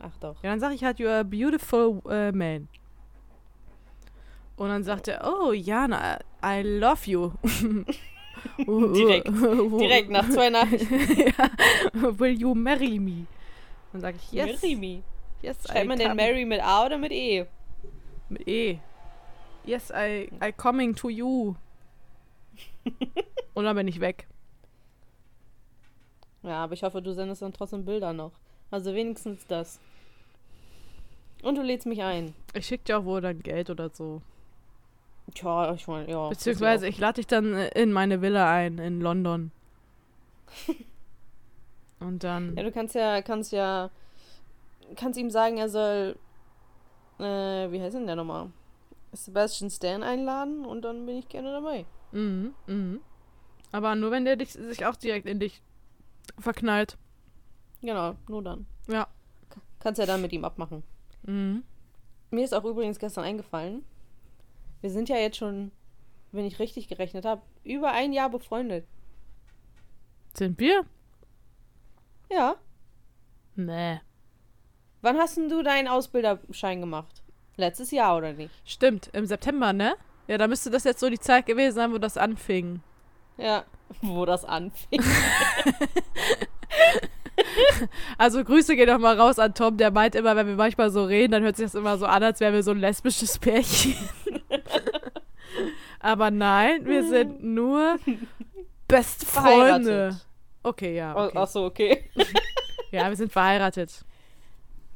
Ach 0.00 0.16
doch. 0.20 0.42
Ja, 0.42 0.50
dann 0.50 0.60
sag 0.60 0.72
ich 0.72 0.82
halt, 0.82 0.98
you're 0.98 1.20
a 1.20 1.22
beautiful 1.22 2.02
uh, 2.04 2.32
man. 2.36 2.68
Und 4.56 4.68
dann 4.68 4.82
sagt 4.82 5.08
er, 5.08 5.24
oh, 5.24 5.52
Jana, 5.52 6.18
I 6.42 6.62
love 6.62 7.06
you. 7.06 7.32
Direkt. 8.58 9.28
Direkt 9.80 10.10
nach 10.10 10.28
zwei 10.30 10.50
Nachrichten. 10.50 11.00
ja. 11.38 11.50
Will 12.18 12.40
you 12.40 12.54
marry 12.54 12.98
me? 12.98 13.26
Dann 13.92 14.00
sag 14.00 14.14
ich, 14.16 14.32
yes. 14.32 14.62
Marry 14.62 14.76
me. 14.76 15.02
yes 15.42 15.56
Schreibt 15.66 15.84
I 15.84 15.88
man 15.88 15.98
den. 15.98 16.16
Mary 16.16 16.44
mit 16.44 16.60
A 16.60 16.86
oder 16.86 16.98
mit 16.98 17.12
E? 17.12 17.46
Mit 18.28 18.46
E. 18.46 18.78
Yes, 19.64 19.90
I, 19.90 20.30
I 20.42 20.52
coming 20.52 20.94
to 20.94 21.08
you. 21.08 21.54
Und 23.54 23.64
dann 23.64 23.76
bin 23.76 23.88
ich 23.88 24.00
weg. 24.00 24.26
Ja, 26.42 26.64
aber 26.64 26.74
ich 26.74 26.82
hoffe, 26.82 27.02
du 27.02 27.12
sendest 27.12 27.42
dann 27.42 27.52
trotzdem 27.52 27.84
Bilder 27.84 28.12
noch. 28.12 28.32
Also 28.70 28.94
wenigstens 28.94 29.46
das. 29.46 29.80
Und 31.42 31.56
du 31.56 31.62
lädst 31.62 31.86
mich 31.86 32.02
ein. 32.02 32.34
Ich 32.54 32.66
schick 32.66 32.84
dir 32.84 32.98
auch 32.98 33.04
wohl 33.04 33.20
dann 33.20 33.40
Geld 33.40 33.70
oder 33.70 33.90
so. 33.90 34.22
Tja, 35.34 35.74
ich 35.74 35.86
meine, 35.86 36.10
ja. 36.10 36.28
Beziehungsweise 36.28 36.86
ich 36.88 36.98
lade 36.98 37.16
dich 37.16 37.26
dann 37.26 37.54
äh, 37.54 37.68
in 37.80 37.92
meine 37.92 38.22
Villa 38.22 38.50
ein 38.52 38.78
in 38.78 39.00
London. 39.00 39.50
Und 42.00 42.24
dann. 42.24 42.56
Ja, 42.56 42.62
du 42.62 42.70
kannst 42.72 42.94
ja, 42.94 43.22
kannst 43.22 43.52
ja, 43.52 43.90
kannst 44.96 45.18
ihm 45.18 45.30
sagen, 45.30 45.58
er 45.58 45.68
soll, 45.68 46.16
äh, 47.18 47.22
wie 47.70 47.80
heißt 47.82 47.96
denn 47.96 48.06
der 48.06 48.16
nochmal? 48.16 48.50
Sebastian 49.12 49.70
Stan 49.70 50.02
einladen 50.02 50.64
und 50.66 50.82
dann 50.82 51.06
bin 51.06 51.16
ich 51.16 51.28
gerne 51.28 51.50
dabei. 51.50 51.86
Mhm, 52.12 52.54
mhm. 52.66 53.00
Aber 53.72 53.94
nur 53.96 54.10
wenn 54.10 54.24
der 54.24 54.36
dich, 54.36 54.52
sich 54.52 54.84
auch 54.86 54.96
direkt 54.96 55.26
in 55.26 55.40
dich 55.40 55.60
verknallt. 56.38 56.96
Genau, 57.80 58.16
nur 58.28 58.42
dann. 58.42 58.66
Ja. 58.86 59.06
Ka- 59.48 59.60
Kannst 59.80 59.98
ja 59.98 60.06
dann 60.06 60.20
mit 60.22 60.32
ihm 60.32 60.44
abmachen. 60.44 60.82
Mhm. 61.24 61.62
Mir 62.30 62.44
ist 62.44 62.52
auch 62.54 62.64
übrigens 62.64 62.98
gestern 62.98 63.24
eingefallen, 63.24 63.82
wir 64.80 64.90
sind 64.90 65.08
ja 65.08 65.16
jetzt 65.16 65.36
schon, 65.36 65.72
wenn 66.32 66.44
ich 66.44 66.58
richtig 66.58 66.88
gerechnet 66.88 67.24
habe, 67.24 67.42
über 67.64 67.92
ein 67.92 68.12
Jahr 68.12 68.30
befreundet. 68.30 68.86
Sind 70.34 70.58
wir? 70.60 70.84
Ja. 72.30 72.56
Nee. 73.56 74.00
Wann 75.00 75.16
hast 75.18 75.36
denn 75.36 75.48
du 75.48 75.62
deinen 75.62 75.88
Ausbilderschein 75.88 76.80
gemacht? 76.80 77.22
Letztes 77.56 77.90
Jahr 77.90 78.16
oder 78.16 78.32
nicht? 78.32 78.54
Stimmt, 78.64 79.10
im 79.12 79.26
September, 79.26 79.72
ne? 79.72 79.96
Ja, 80.28 80.38
da 80.38 80.46
müsste 80.46 80.70
das 80.70 80.84
jetzt 80.84 81.00
so 81.00 81.08
die 81.08 81.18
Zeit 81.18 81.46
gewesen 81.46 81.74
sein, 81.74 81.92
wo 81.92 81.98
das 81.98 82.16
anfing. 82.16 82.80
Ja. 83.36 83.64
Wo 84.02 84.26
das 84.26 84.44
anfing. 84.44 85.02
Also 88.18 88.42
Grüße 88.42 88.76
gehen 88.76 88.88
doch 88.88 88.98
mal 88.98 89.18
raus 89.18 89.38
an 89.38 89.54
Tom, 89.54 89.76
der 89.76 89.90
meint 89.90 90.14
immer, 90.14 90.36
wenn 90.36 90.46
wir 90.46 90.56
manchmal 90.56 90.90
so 90.90 91.04
reden, 91.04 91.32
dann 91.32 91.42
hört 91.42 91.56
sich 91.56 91.66
das 91.66 91.74
immer 91.74 91.96
so 91.98 92.06
an, 92.06 92.22
als 92.22 92.40
wären 92.40 92.54
wir 92.54 92.62
so 92.62 92.72
ein 92.72 92.80
lesbisches 92.80 93.38
Pärchen. 93.38 93.94
Aber 96.00 96.30
nein, 96.30 96.84
wir 96.84 97.06
sind 97.08 97.42
nur 97.42 97.96
beste 98.88 99.26
Freunde. 99.26 100.20
Okay, 100.62 100.96
ja. 100.96 101.14
Oh, 101.16 101.26
Okay. 101.26 101.38
Ach 101.38 101.48
so, 101.48 101.64
okay. 101.64 102.10
Ja, 102.90 103.08
wir 103.10 103.16
sind 103.16 103.32
verheiratet. 103.32 104.02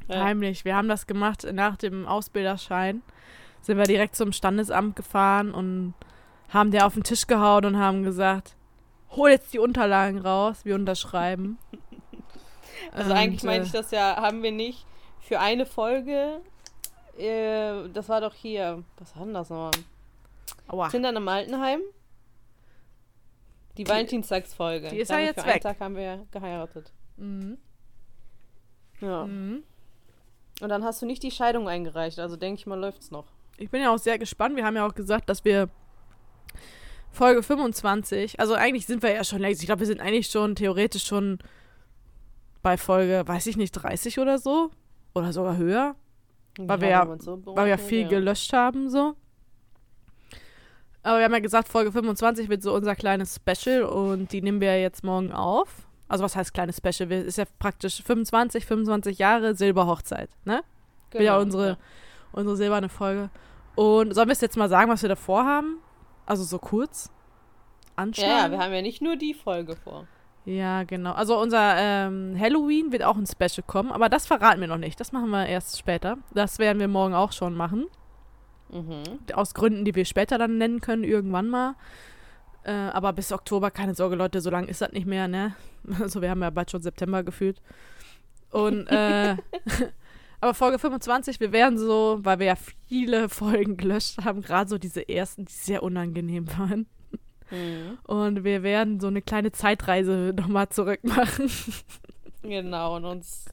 Ja. 0.09 0.25
Heimlich. 0.25 0.65
Wir 0.65 0.77
haben 0.77 0.89
das 0.89 1.07
gemacht 1.07 1.47
nach 1.53 1.77
dem 1.77 2.07
Ausbilderschein. 2.07 3.03
Sind 3.61 3.77
wir 3.77 3.85
direkt 3.85 4.17
zum 4.17 4.33
Standesamt 4.33 4.97
gefahren 4.97 5.53
und 5.53 5.93
haben 6.49 6.71
der 6.71 6.87
auf 6.87 6.95
den 6.95 7.03
Tisch 7.03 7.27
gehauen 7.27 7.67
und 7.67 7.79
haben 7.79 8.03
gesagt, 8.03 8.57
hol 9.11 9.31
jetzt 9.31 9.53
die 9.53 9.59
Unterlagen 9.59 10.19
raus, 10.19 10.65
wir 10.65 10.75
unterschreiben. 10.75 11.59
Also 12.91 13.13
Und, 13.13 13.17
eigentlich 13.17 13.45
meine 13.45 13.63
äh, 13.63 13.67
ich 13.67 13.73
das 13.73 13.93
ja, 13.93 14.17
haben 14.17 14.43
wir 14.43 14.51
nicht 14.51 14.87
für 15.21 15.39
eine 15.39 15.67
Folge, 15.67 16.41
äh, 17.19 17.89
das 17.93 18.09
war 18.09 18.21
doch 18.21 18.35
hier, 18.35 18.83
was 18.99 19.17
war 19.17 19.25
denn 19.25 19.35
das 19.35 19.51
nochmal? 19.51 19.71
Aua. 20.69 20.89
Kindern 20.89 21.17
im 21.17 21.29
Altenheim? 21.29 21.81
Die, 23.77 23.89
Valentinstagsfolge. 23.89 24.89
die 24.89 24.99
ist 24.99 25.11
ja 25.11 25.19
jetzt 25.19 25.41
für 25.41 25.45
einen 25.45 25.55
weg. 25.55 25.63
Tag 25.63 25.81
haben 25.81 25.97
wir 25.97 26.27
geheiratet. 26.31 26.93
Mhm. 27.17 27.57
Ja. 29.01 29.25
Mhm. 29.25 29.63
Und 30.61 30.69
dann 30.69 30.85
hast 30.85 31.01
du 31.01 31.07
nicht 31.07 31.23
die 31.23 31.31
Scheidung 31.31 31.69
eingereicht, 31.69 32.19
also 32.19 32.37
denke 32.37 32.61
ich 32.61 32.67
mal, 32.67 32.79
läuft's 32.79 33.11
noch. 33.11 33.25
Ich 33.57 33.71
bin 33.71 33.83
ja 33.83 33.93
auch 33.93 33.99
sehr 33.99 34.19
gespannt. 34.19 34.57
Wir 34.57 34.65
haben 34.65 34.77
ja 34.77 34.87
auch 34.87 34.95
gesagt, 34.95 35.29
dass 35.29 35.45
wir 35.45 35.69
Folge 37.11 37.43
25, 37.43 38.41
also 38.41 38.55
eigentlich 38.55 38.87
sind 38.87 39.03
wir 39.03 39.13
ja 39.13 39.25
schon 39.25 39.41
längst, 39.41 39.61
ich 39.61 39.67
glaube, 39.67 39.81
wir 39.81 39.87
sind 39.87 40.01
eigentlich 40.01 40.29
schon 40.29 40.55
theoretisch 40.55 41.05
schon 41.05 41.39
bei 42.63 42.77
Folge, 42.77 43.23
weiß 43.27 43.47
ich 43.49 43.57
nicht, 43.57 43.73
30 43.73 44.19
oder 44.19 44.39
so. 44.39 44.71
Oder 45.15 45.33
sogar 45.33 45.57
höher. 45.57 45.95
Weil 46.59 46.81
wir 46.81 46.89
ja- 46.89 47.17
so 47.19 47.41
weil 47.47 47.65
wir 47.65 47.71
ja 47.71 47.77
viel 47.79 48.07
gelöscht 48.09 48.53
haben, 48.53 48.89
so. 48.91 49.15
Aber 51.03 51.19
wir 51.19 51.25
haben 51.25 51.33
ja 51.33 51.41
gesagt, 51.41 51.69
Folge 51.69 51.91
25 51.91 52.49
wird 52.49 52.63
so 52.63 52.75
unser 52.75 52.95
kleines 52.95 53.37
Special 53.37 53.83
und 53.83 54.33
die 54.33 54.41
nehmen 54.43 54.61
wir 54.61 54.81
jetzt 54.81 55.03
morgen 55.03 55.33
auf. 55.33 55.89
Also 56.09 56.23
was 56.23 56.37
heißt 56.37 56.55
kleines 56.55 56.77
Special? 56.77 57.09
Wir- 57.09 57.25
Ist 57.25 57.39
ja 57.39 57.45
praktisch 57.59 58.03
25, 58.03 58.67
25 58.67 59.19
Jahre 59.19 59.55
Silberhochzeit, 59.57 60.31
ne? 60.45 60.63
Genau, 61.11 61.25
ja 61.25 61.39
unsere, 61.39 61.77
unsere 62.33 62.57
silberne 62.57 62.89
Folge. 62.89 63.31
Und 63.75 64.15
sollen 64.15 64.29
wir 64.29 64.33
es 64.33 64.41
jetzt 64.43 64.57
mal 64.57 64.69
sagen, 64.69 64.91
was 64.91 65.03
wir 65.03 65.09
davor 65.09 65.45
haben? 65.45 65.79
Also 66.27 66.45
so 66.45 66.59
kurz 66.59 67.07
Ja, 67.09 67.13
anschneiden? 67.97 68.37
ja, 68.37 68.51
wir 68.51 68.59
haben 68.59 68.73
ja 68.73 68.83
nicht 68.83 69.03
nur 69.03 69.17
die 69.17 69.35
Folge 69.35 69.75
vor. 69.77 70.07
Ja, 70.45 70.83
genau. 70.83 71.13
Also 71.13 71.41
unser 71.41 71.77
ähm, 71.77 72.37
Halloween 72.39 72.91
wird 72.91 73.05
auch 73.05 73.17
ein 73.17 73.27
Special 73.27 73.65
kommen, 73.67 73.93
aber 73.93 74.09
das 74.09 74.27
verraten 74.27 74.61
wir 74.61 74.69
noch 74.69 74.79
nicht. 74.79 74.99
Das 74.99 75.13
machen 75.13 75.31
wir 75.31 75.47
erst 75.47 75.79
später. 75.79 76.19
Das 76.35 76.59
werden 76.59 76.81
wir 76.81 76.89
morgen 76.89 77.15
auch 77.15 77.33
schon 77.33 77.55
machen. 77.55 77.87
Mhm. 78.71 79.03
Aus 79.35 79.55
Gründen, 79.55 79.85
die 79.85 79.95
wir 79.95 80.05
später 80.05 80.39
dann 80.39 80.59
nennen 80.59 80.81
können, 80.81 81.05
irgendwann 81.05 81.49
mal. 81.49 81.75
Äh, 82.65 82.73
aber 82.73 83.13
bis 83.13 83.33
Oktober, 83.33 83.71
keine 83.71 83.95
Sorge, 83.95 84.17
Leute, 84.17 84.41
so 84.41 84.51
lange 84.51 84.69
ist 84.69 84.81
das 84.81 84.93
nicht 84.93 85.07
mehr, 85.07 85.29
ne? 85.29 85.55
Also 86.01 86.23
wir 86.23 86.31
haben 86.31 86.43
ja 86.43 86.51
bald 86.51 86.71
schon 86.71 86.83
September 86.83 87.23
gefühlt. 87.23 87.61
Und 88.51 88.87
äh, 88.89 89.37
aber 90.41 90.55
Folge 90.55 90.79
25, 90.79 91.39
wir 91.39 91.53
werden 91.53 91.79
so, 91.79 92.19
weil 92.23 92.41
wir 92.41 92.47
ja 92.47 92.57
viele 92.89 93.29
Folgen 93.29 93.77
gelöscht 93.77 94.25
haben, 94.25 94.43
gerade 94.43 94.69
so 94.69 94.79
diese 94.79 95.09
ersten, 95.09 95.45
die 95.45 95.53
sehr 95.53 95.83
unangenehm 95.85 96.49
waren. 96.59 96.87
Mhm. 97.53 97.99
Und 98.05 98.45
wir 98.45 98.63
werden 98.63 98.99
so 98.99 99.07
eine 99.07 99.23
kleine 99.23 99.53
Zeitreise 99.53 100.33
nochmal 100.37 100.69
zurück 100.71 101.05
machen. 101.05 101.51
Genau, 102.43 102.97
und 102.97 103.05
uns 103.05 103.45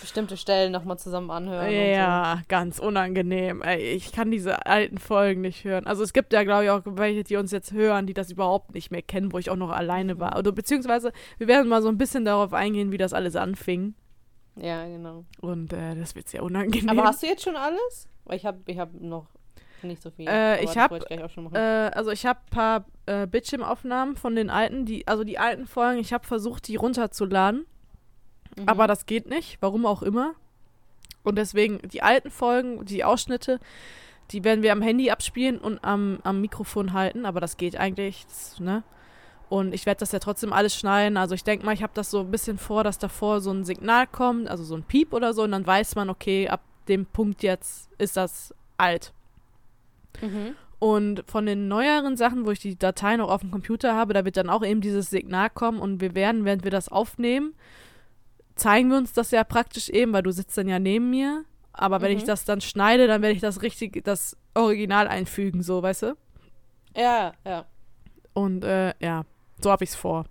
bestimmte 0.00 0.36
Stellen 0.36 0.72
nochmal 0.72 0.98
zusammen 0.98 1.30
anhören. 1.30 1.70
Ja, 1.72 2.42
ganz 2.48 2.78
unangenehm. 2.78 3.62
Ey, 3.62 3.94
ich 3.94 4.12
kann 4.12 4.30
diese 4.30 4.66
alten 4.66 4.98
Folgen 4.98 5.40
nicht 5.40 5.64
hören. 5.64 5.86
Also 5.86 6.02
es 6.02 6.12
gibt 6.12 6.32
ja, 6.32 6.44
glaube 6.44 6.64
ich, 6.64 6.70
auch 6.70 6.82
welche, 6.84 7.24
die 7.24 7.36
uns 7.36 7.50
jetzt 7.50 7.72
hören, 7.72 8.06
die 8.06 8.14
das 8.14 8.30
überhaupt 8.30 8.74
nicht 8.74 8.90
mehr 8.90 9.02
kennen, 9.02 9.32
wo 9.32 9.38
ich 9.38 9.48
auch 9.50 9.56
noch 9.56 9.70
alleine 9.70 10.20
war. 10.20 10.38
Oder 10.38 10.52
beziehungsweise, 10.52 11.12
wir 11.38 11.48
werden 11.48 11.68
mal 11.68 11.82
so 11.82 11.88
ein 11.88 11.98
bisschen 11.98 12.24
darauf 12.24 12.52
eingehen, 12.52 12.92
wie 12.92 12.98
das 12.98 13.12
alles 13.12 13.36
anfing. 13.36 13.94
So. 14.56 14.66
Ja, 14.66 14.86
genau. 14.86 15.24
Und 15.40 15.72
äh, 15.72 15.94
das 15.94 16.14
wird 16.14 16.28
sehr 16.28 16.42
unangenehm. 16.42 16.90
Aber 16.90 17.04
hast 17.04 17.22
du 17.22 17.26
jetzt 17.26 17.42
schon 17.42 17.56
alles? 17.56 18.08
Weil 18.24 18.36
ich 18.36 18.44
habe 18.44 18.60
ich 18.66 18.78
hab 18.78 18.92
noch 18.94 19.28
nicht 19.82 20.02
so 20.02 20.10
viel. 20.10 20.26
Äh, 20.28 20.60
ich 20.60 20.66
das 20.70 20.76
hab, 20.76 20.90
wollte 20.90 21.06
gleich 21.06 21.22
auch 21.22 21.30
schon 21.30 21.44
machen. 21.44 21.56
äh, 21.56 21.90
also 21.94 22.10
ich 22.10 22.26
habe 22.26 22.40
ein 22.40 22.50
paar 22.50 22.84
äh, 23.06 23.26
Bildschirmaufnahmen 23.26 24.16
von 24.16 24.34
den 24.34 24.50
alten, 24.50 24.84
die, 24.84 25.06
also 25.06 25.24
die 25.24 25.38
alten 25.38 25.66
Folgen, 25.66 25.98
ich 25.98 26.12
habe 26.12 26.26
versucht, 26.26 26.68
die 26.68 26.76
runterzuladen. 26.76 27.66
Mhm. 28.56 28.68
Aber 28.68 28.86
das 28.86 29.06
geht 29.06 29.28
nicht, 29.28 29.58
warum 29.60 29.86
auch 29.86 30.02
immer. 30.02 30.34
Und 31.22 31.36
deswegen, 31.36 31.80
die 31.88 32.02
alten 32.02 32.30
Folgen, 32.30 32.84
die 32.84 33.04
Ausschnitte, 33.04 33.58
die 34.30 34.44
werden 34.44 34.62
wir 34.62 34.72
am 34.72 34.82
Handy 34.82 35.10
abspielen 35.10 35.58
und 35.58 35.82
am, 35.84 36.18
am 36.22 36.40
Mikrofon 36.40 36.92
halten, 36.92 37.26
aber 37.26 37.40
das 37.40 37.56
geht 37.56 37.76
eigentlich, 37.76 38.24
das, 38.26 38.60
ne? 38.60 38.82
Und 39.48 39.72
ich 39.74 39.86
werde 39.86 40.00
das 40.00 40.10
ja 40.10 40.18
trotzdem 40.18 40.52
alles 40.52 40.74
schneiden. 40.74 41.16
Also 41.16 41.36
ich 41.36 41.44
denke 41.44 41.64
mal, 41.64 41.72
ich 41.72 41.84
habe 41.84 41.92
das 41.94 42.10
so 42.10 42.18
ein 42.20 42.32
bisschen 42.32 42.58
vor, 42.58 42.82
dass 42.82 42.98
davor 42.98 43.40
so 43.40 43.52
ein 43.52 43.64
Signal 43.64 44.08
kommt, 44.08 44.48
also 44.48 44.64
so 44.64 44.74
ein 44.74 44.82
Piep 44.82 45.12
oder 45.12 45.34
so, 45.34 45.44
und 45.44 45.52
dann 45.52 45.64
weiß 45.64 45.94
man, 45.94 46.10
okay, 46.10 46.48
ab 46.48 46.62
dem 46.88 47.06
Punkt 47.06 47.44
jetzt 47.44 47.88
ist 47.98 48.16
das 48.16 48.52
alt. 48.76 49.12
Mhm. 50.22 50.54
Und 50.78 51.24
von 51.26 51.46
den 51.46 51.68
neueren 51.68 52.16
Sachen, 52.16 52.44
wo 52.44 52.50
ich 52.50 52.58
die 52.60 52.78
Datei 52.78 53.16
noch 53.16 53.30
auf 53.30 53.40
dem 53.40 53.50
Computer 53.50 53.94
habe, 53.94 54.12
da 54.12 54.24
wird 54.24 54.36
dann 54.36 54.50
auch 54.50 54.62
eben 54.64 54.80
dieses 54.82 55.08
Signal 55.08 55.48
kommen 55.50 55.78
und 55.78 56.00
wir 56.00 56.14
werden, 56.14 56.44
während 56.44 56.64
wir 56.64 56.70
das 56.70 56.88
aufnehmen, 56.90 57.54
zeigen 58.56 58.90
wir 58.90 58.98
uns 58.98 59.12
das 59.12 59.30
ja 59.30 59.42
praktisch 59.44 59.88
eben, 59.88 60.12
weil 60.12 60.22
du 60.22 60.32
sitzt 60.32 60.56
dann 60.58 60.68
ja 60.68 60.78
neben 60.78 61.08
mir. 61.10 61.44
Aber 61.72 62.00
wenn 62.00 62.12
Mhm. 62.12 62.18
ich 62.18 62.24
das 62.24 62.44
dann 62.44 62.60
schneide, 62.60 63.06
dann 63.06 63.22
werde 63.22 63.34
ich 63.34 63.40
das 63.40 63.62
richtig, 63.62 64.02
das 64.04 64.36
Original 64.54 65.08
einfügen, 65.08 65.62
so, 65.62 65.82
weißt 65.82 66.02
du? 66.04 66.16
Ja, 66.94 67.32
ja. 67.44 67.64
Und 68.32 68.64
äh, 68.64 68.92
ja, 69.00 69.24
so 69.62 69.70
habe 69.70 69.84
ich 69.84 69.90
es 69.90 69.96
vor. 69.96 70.24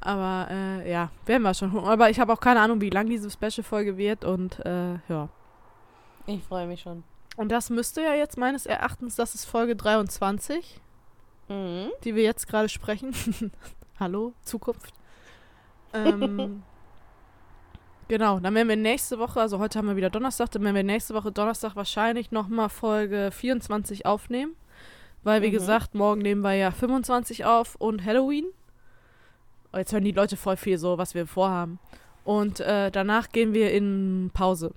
Aber 0.00 0.46
äh, 0.50 0.90
ja, 0.90 1.10
werden 1.24 1.42
wir 1.42 1.54
schon. 1.54 1.76
Aber 1.78 2.10
ich 2.10 2.20
habe 2.20 2.32
auch 2.32 2.38
keine 2.40 2.60
Ahnung, 2.60 2.80
wie 2.80 2.90
lang 2.90 3.08
diese 3.08 3.28
Special-Folge 3.30 3.96
wird 3.96 4.24
und 4.24 4.64
äh, 4.64 4.94
ja. 5.08 5.28
Ich 6.26 6.42
freue 6.44 6.66
mich 6.68 6.80
schon. 6.80 7.02
Und 7.36 7.50
das 7.50 7.70
müsste 7.70 8.02
ja 8.02 8.14
jetzt 8.14 8.38
meines 8.38 8.66
Erachtens, 8.66 9.16
das 9.16 9.34
ist 9.34 9.44
Folge 9.44 9.76
23. 9.76 10.80
Mhm. 11.48 11.90
die 12.02 12.16
wir 12.16 12.24
jetzt 12.24 12.48
gerade 12.48 12.68
sprechen. 12.68 13.14
Hallo, 14.00 14.32
Zukunft. 14.42 14.92
Ähm, 15.92 16.64
genau, 18.08 18.40
dann 18.40 18.52
werden 18.54 18.68
wir 18.68 18.74
nächste 18.76 19.20
Woche, 19.20 19.40
also 19.40 19.60
heute 19.60 19.78
haben 19.78 19.86
wir 19.86 19.94
wieder 19.94 20.10
Donnerstag, 20.10 20.50
dann 20.50 20.64
werden 20.64 20.74
wir 20.74 20.82
nächste 20.82 21.14
Woche 21.14 21.30
Donnerstag 21.30 21.76
wahrscheinlich 21.76 22.32
nochmal 22.32 22.68
Folge 22.68 23.30
24 23.30 24.06
aufnehmen. 24.06 24.56
Weil, 25.22 25.42
wie 25.42 25.48
Mhm. 25.48 25.52
gesagt, 25.52 25.94
morgen 25.94 26.20
nehmen 26.20 26.40
wir 26.42 26.54
ja 26.54 26.70
25 26.72 27.44
auf 27.44 27.76
und 27.76 28.04
Halloween. 28.04 28.46
Oh, 29.72 29.76
Jetzt 29.78 29.92
hören 29.92 30.04
die 30.04 30.12
Leute 30.12 30.36
voll 30.36 30.56
viel 30.56 30.78
so, 30.78 30.98
was 30.98 31.14
wir 31.14 31.26
vorhaben. 31.28 31.78
Und 32.24 32.58
äh, 32.58 32.90
danach 32.90 33.28
gehen 33.28 33.52
wir 33.54 33.72
in 33.72 34.30
Pause. 34.34 34.72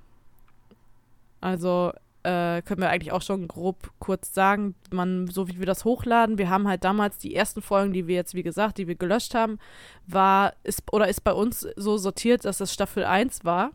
Also 1.42 1.94
äh, 2.30 2.62
können 2.62 2.82
wir 2.82 2.90
eigentlich 2.90 3.12
auch 3.12 3.24
schon 3.24 3.48
grob 3.48 3.92
kurz 3.98 4.34
sagen, 4.34 4.76
man, 4.92 5.28
so 5.28 5.48
wie 5.48 5.58
wir 5.58 5.66
das 5.66 5.84
hochladen, 5.84 6.38
wir 6.38 6.50
haben 6.50 6.68
halt 6.68 6.84
damals 6.84 7.18
die 7.18 7.34
ersten 7.34 7.62
Folgen, 7.62 7.92
die 7.92 8.06
wir 8.06 8.16
jetzt, 8.16 8.36
wie 8.36 8.44
gesagt, 8.44 8.78
die 8.78 8.88
wir 8.88 8.96
gelöscht 8.96 9.34
haben, 9.34 9.58
war, 10.06 10.54
ist 10.64 10.84
oder 10.92 11.08
ist 11.08 11.24
bei 11.24 11.34
uns 11.34 11.68
so 11.76 11.98
sortiert, 11.98 12.46
dass 12.46 12.60
das 12.60 12.72
Staffel 12.72 13.04
1 13.04 13.46
war. 13.46 13.72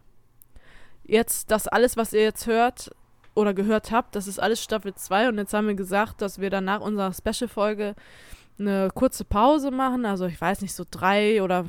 Jetzt, 1.02 1.50
das 1.50 1.66
alles, 1.66 1.96
was 1.96 2.12
ihr 2.12 2.22
jetzt 2.22 2.46
hört 2.46 2.92
oder 3.34 3.54
gehört 3.54 3.90
habt, 3.90 4.14
das 4.14 4.28
ist 4.28 4.38
alles 4.38 4.62
Staffel 4.62 4.94
2 4.94 5.30
und 5.30 5.38
jetzt 5.38 5.52
haben 5.52 5.66
wir 5.66 5.74
gesagt, 5.74 6.22
dass 6.22 6.38
wir 6.38 6.50
dann 6.50 6.64
nach 6.64 6.80
unserer 6.80 7.12
Special-Folge 7.12 7.96
eine 8.58 8.88
kurze 8.94 9.24
Pause 9.24 9.72
machen, 9.72 10.06
also 10.06 10.26
ich 10.26 10.40
weiß 10.40 10.60
nicht, 10.60 10.74
so 10.74 10.84
drei 10.88 11.42
oder 11.42 11.64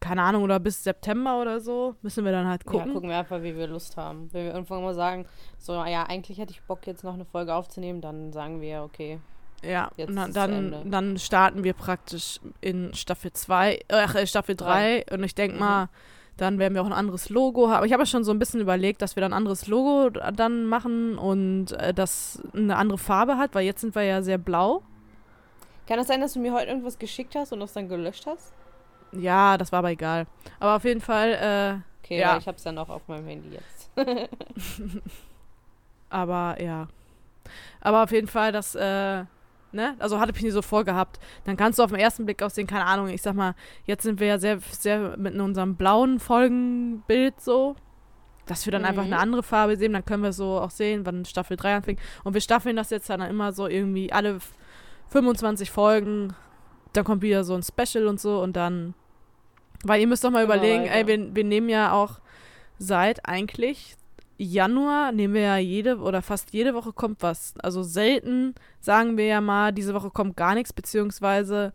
keine 0.00 0.22
Ahnung, 0.22 0.42
oder 0.42 0.60
bis 0.60 0.84
September 0.84 1.40
oder 1.40 1.60
so, 1.60 1.94
müssen 2.02 2.24
wir 2.24 2.32
dann 2.32 2.46
halt 2.46 2.64
gucken. 2.64 2.86
Ja, 2.88 2.92
gucken 2.92 3.08
wir 3.10 3.18
einfach, 3.18 3.42
wie 3.42 3.56
wir 3.56 3.66
Lust 3.66 3.96
haben. 3.96 4.28
Wenn 4.32 4.46
wir 4.46 4.52
irgendwann 4.54 4.82
mal 4.82 4.94
sagen, 4.94 5.26
so, 5.58 5.72
ja, 5.84 6.04
eigentlich 6.04 6.38
hätte 6.38 6.52
ich 6.52 6.62
Bock, 6.62 6.86
jetzt 6.86 7.04
noch 7.04 7.14
eine 7.14 7.24
Folge 7.24 7.54
aufzunehmen, 7.54 8.00
dann 8.00 8.32
sagen 8.32 8.60
wir, 8.60 8.82
okay. 8.82 9.18
Ja, 9.62 9.90
Jetzt 9.96 10.16
dann, 10.16 10.32
dann, 10.32 10.90
dann 10.90 11.18
starten 11.18 11.64
wir 11.64 11.72
praktisch 11.72 12.38
in 12.60 12.94
Staffel 12.94 13.32
2, 13.32 13.80
ach, 13.90 14.14
äh, 14.14 14.26
Staffel 14.26 14.54
3 14.54 15.04
und 15.10 15.24
ich 15.24 15.34
denke 15.34 15.54
Mhm. 15.54 15.60
mal, 15.60 15.88
dann 16.36 16.60
werden 16.60 16.74
wir 16.74 16.82
auch 16.82 16.86
ein 16.86 16.92
anderes 16.92 17.28
Logo 17.30 17.66
haben. 17.66 17.78
Aber 17.78 17.86
ich 17.86 17.92
habe 17.92 18.02
ja 18.02 18.06
schon 18.06 18.22
so 18.22 18.30
ein 18.30 18.38
bisschen 18.38 18.60
überlegt, 18.60 19.02
dass 19.02 19.16
wir 19.16 19.20
dann 19.20 19.32
ein 19.32 19.36
anderes 19.36 19.66
Logo 19.66 20.10
dann 20.10 20.66
machen 20.66 21.18
und 21.18 21.72
äh, 21.72 21.92
das 21.92 22.40
eine 22.54 22.76
andere 22.76 22.98
Farbe 22.98 23.36
hat, 23.36 23.56
weil 23.56 23.64
jetzt 23.64 23.80
sind 23.80 23.96
wir 23.96 24.04
ja 24.04 24.22
sehr 24.22 24.38
blau. 24.38 24.82
Kann 25.88 25.98
es 25.98 26.06
sein, 26.06 26.20
dass 26.20 26.34
du 26.34 26.38
mir 26.38 26.52
heute 26.52 26.66
irgendwas 26.68 26.96
geschickt 26.98 27.34
hast 27.34 27.52
und 27.52 27.58
das 27.58 27.72
dann 27.72 27.88
gelöscht 27.88 28.26
hast? 28.26 28.52
Ja, 29.12 29.56
das 29.58 29.72
war 29.72 29.80
aber 29.80 29.90
egal. 29.90 30.26
Aber 30.60 30.76
auf 30.76 30.84
jeden 30.84 31.00
Fall, 31.00 31.32
äh, 31.82 31.88
Okay, 32.04 32.20
Ja. 32.20 32.38
ich 32.38 32.48
hab's 32.48 32.64
ja 32.64 32.72
noch 32.72 32.88
auf 32.88 33.06
meinem 33.08 33.26
Handy 33.26 33.50
jetzt. 33.50 33.90
aber 36.10 36.60
ja. 36.60 36.88
Aber 37.80 38.02
auf 38.02 38.10
jeden 38.12 38.28
Fall, 38.28 38.52
das, 38.52 38.74
äh, 38.74 39.24
ne? 39.72 39.94
Also 39.98 40.18
hatte 40.18 40.32
ich 40.34 40.42
mir 40.42 40.52
so 40.52 40.62
vorgehabt. 40.62 41.18
Dann 41.44 41.56
kannst 41.56 41.78
du 41.78 41.82
auf 41.82 41.90
den 41.90 42.00
ersten 42.00 42.24
Blick 42.24 42.42
auch 42.42 42.50
sehen, 42.50 42.66
keine 42.66 42.86
Ahnung, 42.86 43.08
ich 43.08 43.22
sag 43.22 43.34
mal, 43.34 43.54
jetzt 43.84 44.02
sind 44.02 44.20
wir 44.20 44.26
ja 44.26 44.38
sehr, 44.38 44.58
sehr 44.70 45.16
mit 45.16 45.34
unserem 45.38 45.76
blauen 45.76 46.18
Folgenbild 46.20 47.40
so. 47.40 47.76
Dass 48.46 48.64
wir 48.64 48.72
dann 48.72 48.86
einfach 48.86 49.04
Mhm. 49.04 49.12
eine 49.12 49.20
andere 49.22 49.42
Farbe 49.42 49.76
sehen, 49.76 49.92
dann 49.92 50.04
können 50.06 50.22
wir 50.22 50.32
so 50.32 50.58
auch 50.60 50.70
sehen, 50.70 51.04
wann 51.04 51.26
Staffel 51.26 51.56
3 51.58 51.76
anfängt. 51.76 52.00
Und 52.24 52.32
wir 52.32 52.40
staffeln 52.40 52.76
das 52.76 52.88
jetzt 52.88 53.10
dann 53.10 53.20
immer 53.20 53.52
so 53.52 53.66
irgendwie 53.66 54.10
alle 54.10 54.36
f- 54.36 54.52
25 55.10 55.70
Folgen. 55.70 56.34
Dann 56.92 57.04
kommt 57.04 57.22
wieder 57.22 57.44
so 57.44 57.54
ein 57.54 57.62
Special 57.62 58.06
und 58.06 58.20
so 58.20 58.40
und 58.42 58.56
dann. 58.56 58.94
Weil 59.84 60.00
ihr 60.00 60.06
müsst 60.06 60.24
doch 60.24 60.30
mal 60.30 60.44
Immer 60.44 60.54
überlegen, 60.56 60.84
ey, 60.86 61.06
weiter. 61.06 61.08
wir, 61.08 61.34
wir 61.36 61.44
nehmen 61.44 61.68
ja 61.68 61.92
auch 61.92 62.20
seit 62.78 63.26
eigentlich 63.28 63.96
Januar 64.40 65.10
nehmen 65.10 65.34
wir 65.34 65.40
ja 65.40 65.56
jede 65.56 65.98
oder 65.98 66.22
fast 66.22 66.52
jede 66.52 66.72
Woche 66.72 66.92
kommt 66.92 67.22
was. 67.22 67.54
Also 67.58 67.82
selten 67.82 68.54
sagen 68.80 69.16
wir 69.16 69.26
ja 69.26 69.40
mal, 69.40 69.72
diese 69.72 69.94
Woche 69.94 70.10
kommt 70.10 70.36
gar 70.36 70.54
nichts, 70.54 70.72
beziehungsweise 70.72 71.72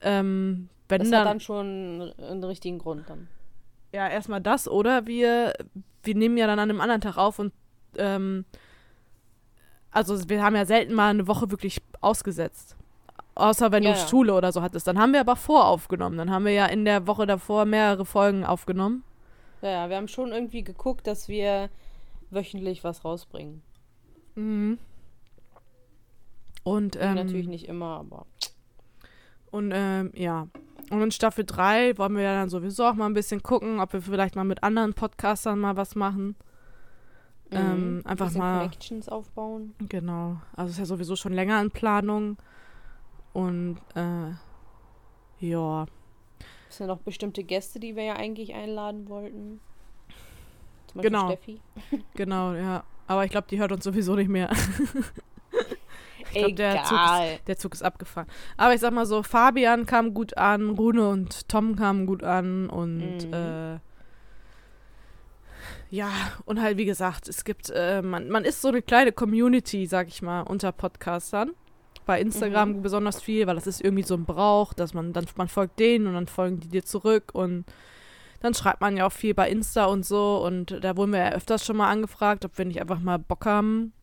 ähm, 0.00 0.70
wenn 0.88 1.00
Das 1.00 1.10
dann, 1.10 1.20
hat 1.20 1.26
dann 1.26 1.40
schon 1.40 2.12
einen 2.18 2.44
richtigen 2.44 2.78
Grund 2.78 3.08
dann. 3.08 3.28
ja 3.92 4.08
erstmal 4.08 4.40
das 4.40 4.66
oder 4.66 5.06
wir 5.06 5.52
wir 6.02 6.14
nehmen 6.14 6.38
ja 6.38 6.46
dann 6.46 6.58
an 6.58 6.70
einem 6.70 6.80
anderen 6.80 7.02
Tag 7.02 7.18
auf 7.18 7.38
und 7.38 7.52
ähm, 7.98 8.46
also 9.90 10.28
wir 10.28 10.42
haben 10.42 10.56
ja 10.56 10.64
selten 10.64 10.94
mal 10.94 11.10
eine 11.10 11.28
Woche 11.28 11.50
wirklich 11.50 11.82
ausgesetzt. 12.00 12.76
Außer 13.34 13.72
wenn 13.72 13.82
Ja, 13.82 13.92
du 13.92 13.98
ja. 13.98 14.06
Schule 14.06 14.34
oder 14.34 14.52
so 14.52 14.62
hattest. 14.62 14.86
Dann 14.86 14.98
haben 14.98 15.12
wir 15.12 15.20
aber 15.20 15.36
voraufgenommen. 15.36 16.18
Dann 16.18 16.30
haben 16.30 16.44
wir 16.44 16.52
ja 16.52 16.66
in 16.66 16.84
der 16.84 17.06
Woche 17.06 17.26
davor 17.26 17.64
mehrere 17.64 18.04
Folgen 18.04 18.44
aufgenommen. 18.44 19.02
Ja, 19.62 19.88
wir 19.88 19.96
haben 19.96 20.08
schon 20.08 20.30
irgendwie 20.32 20.62
geguckt, 20.62 21.06
dass 21.06 21.28
wir 21.28 21.70
wöchentlich 22.30 22.84
was 22.84 23.04
rausbringen. 23.04 23.62
Mhm. 24.34 24.78
Und 26.62 26.96
ähm, 27.00 27.14
Natürlich 27.14 27.46
nicht 27.46 27.68
immer, 27.68 27.98
aber. 27.98 28.26
Und 29.50 29.72
ähm, 29.74 30.10
ja. 30.14 30.48
Und 30.90 31.02
in 31.02 31.10
Staffel 31.10 31.44
3 31.44 31.96
wollen 31.98 32.16
wir 32.16 32.22
ja 32.22 32.34
dann 32.34 32.50
sowieso 32.50 32.84
auch 32.84 32.94
mal 32.94 33.06
ein 33.06 33.14
bisschen 33.14 33.42
gucken, 33.42 33.80
ob 33.80 33.92
wir 33.92 34.02
vielleicht 34.02 34.36
mal 34.36 34.44
mit 34.44 34.62
anderen 34.62 34.94
Podcastern 34.94 35.58
mal 35.58 35.76
was 35.76 35.94
machen. 35.94 36.36
Mhm. 37.50 37.56
Ähm, 37.56 38.02
einfach 38.04 38.32
mal. 38.32 38.60
Connections 38.64 39.08
aufbauen. 39.08 39.74
Genau. 39.88 40.36
Also 40.56 40.70
ist 40.70 40.78
ja 40.78 40.84
sowieso 40.86 41.16
schon 41.16 41.32
länger 41.32 41.60
in 41.60 41.70
Planung. 41.70 42.36
Und 43.34 43.76
äh, 43.94 44.30
ja. 45.40 45.84
Es 46.70 46.78
sind 46.78 46.86
noch 46.86 47.00
bestimmte 47.00 47.44
Gäste, 47.44 47.78
die 47.78 47.94
wir 47.96 48.04
ja 48.04 48.16
eigentlich 48.16 48.54
einladen 48.54 49.08
wollten. 49.08 49.60
Zum 50.86 50.94
Beispiel 51.02 51.10
Genau. 51.10 51.26
Steffi. 51.28 51.60
Genau, 52.14 52.54
ja. 52.54 52.82
Aber 53.06 53.24
ich 53.26 53.30
glaube, 53.30 53.46
die 53.50 53.58
hört 53.58 53.70
uns 53.72 53.84
sowieso 53.84 54.14
nicht 54.14 54.28
mehr. 54.30 54.50
Ich 56.36 56.40
glaub, 56.40 56.56
der 56.56 56.82
Zug 56.82 56.92
Egal. 56.98 57.38
Der 57.46 57.56
Zug 57.58 57.74
ist 57.74 57.82
abgefahren. 57.82 58.26
Aber 58.56 58.74
ich 58.74 58.80
sag 58.80 58.92
mal 58.92 59.06
so, 59.06 59.22
Fabian 59.22 59.86
kam 59.86 60.14
gut 60.14 60.36
an, 60.36 60.70
Rune 60.70 61.08
und 61.08 61.48
Tom 61.48 61.76
kamen 61.76 62.06
gut 62.06 62.24
an 62.24 62.68
und 62.68 62.98
Mhm. 63.28 63.32
äh, 63.32 63.78
ja, 65.90 66.10
und 66.44 66.60
halt 66.60 66.76
wie 66.76 66.86
gesagt, 66.86 67.28
es 67.28 67.44
gibt, 67.44 67.70
äh, 67.70 68.02
man, 68.02 68.28
man 68.30 68.44
ist 68.44 68.62
so 68.62 68.68
eine 68.68 68.82
kleine 68.82 69.12
Community, 69.12 69.86
sag 69.86 70.08
ich 70.08 70.22
mal, 70.22 70.40
unter 70.42 70.72
Podcastern. 70.72 71.52
Bei 72.06 72.20
Instagram 72.20 72.82
besonders 72.82 73.22
viel, 73.22 73.46
weil 73.46 73.54
das 73.54 73.66
ist 73.66 73.80
irgendwie 73.80 74.02
so 74.02 74.14
ein 74.14 74.24
Brauch, 74.24 74.74
dass 74.74 74.92
man 74.92 75.12
dann, 75.12 75.26
man 75.36 75.48
folgt 75.48 75.78
denen 75.78 76.06
und 76.06 76.14
dann 76.14 76.26
folgen 76.26 76.60
die 76.60 76.68
dir 76.68 76.84
zurück 76.84 77.30
und 77.32 77.64
dann 78.40 78.52
schreibt 78.52 78.82
man 78.82 78.96
ja 78.96 79.06
auch 79.06 79.12
viel 79.12 79.32
bei 79.32 79.48
Insta 79.48 79.86
und 79.86 80.04
so 80.04 80.44
und 80.44 80.84
da 80.84 80.96
wurden 80.98 81.12
wir 81.12 81.20
ja 81.20 81.32
öfters 81.32 81.64
schon 81.64 81.78
mal 81.78 81.88
angefragt, 81.88 82.44
ob 82.44 82.58
wir 82.58 82.66
nicht 82.66 82.80
einfach 82.80 83.00
mal 83.00 83.18
Bock 83.18 83.46
haben, 83.46 83.94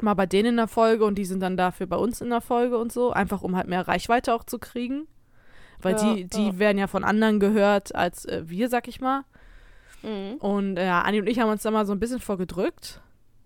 mal 0.00 0.14
bei 0.14 0.26
denen 0.26 0.50
in 0.50 0.56
der 0.56 0.68
Folge 0.68 1.04
und 1.04 1.16
die 1.16 1.24
sind 1.24 1.40
dann 1.40 1.56
dafür 1.56 1.86
bei 1.86 1.96
uns 1.96 2.20
in 2.20 2.30
der 2.30 2.40
Folge 2.40 2.78
und 2.78 2.92
so, 2.92 3.10
einfach 3.10 3.42
um 3.42 3.56
halt 3.56 3.66
mehr 3.66 3.86
Reichweite 3.88 4.32
auch 4.32 4.44
zu 4.44 4.58
kriegen. 4.60 5.08
Weil 5.80 5.96
Ja, 5.96 6.14
die, 6.14 6.24
die 6.26 6.46
ja. 6.46 6.58
werden 6.58 6.78
ja 6.78 6.86
von 6.86 7.02
anderen 7.02 7.40
gehört 7.40 7.94
als 7.94 8.24
äh, 8.24 8.42
wir, 8.46 8.68
sag 8.68 8.86
ich 8.86 9.00
mal. 9.00 9.24
Mhm. 10.02 10.36
Und 10.38 10.76
äh, 10.76 10.86
Anni 10.86 11.20
und 11.20 11.28
ich 11.28 11.40
haben 11.40 11.50
uns 11.50 11.62
da 11.62 11.70
mal 11.70 11.86
so 11.86 11.92
ein 11.92 12.00
bisschen 12.00 12.20
vorgedrückt. 12.20 13.00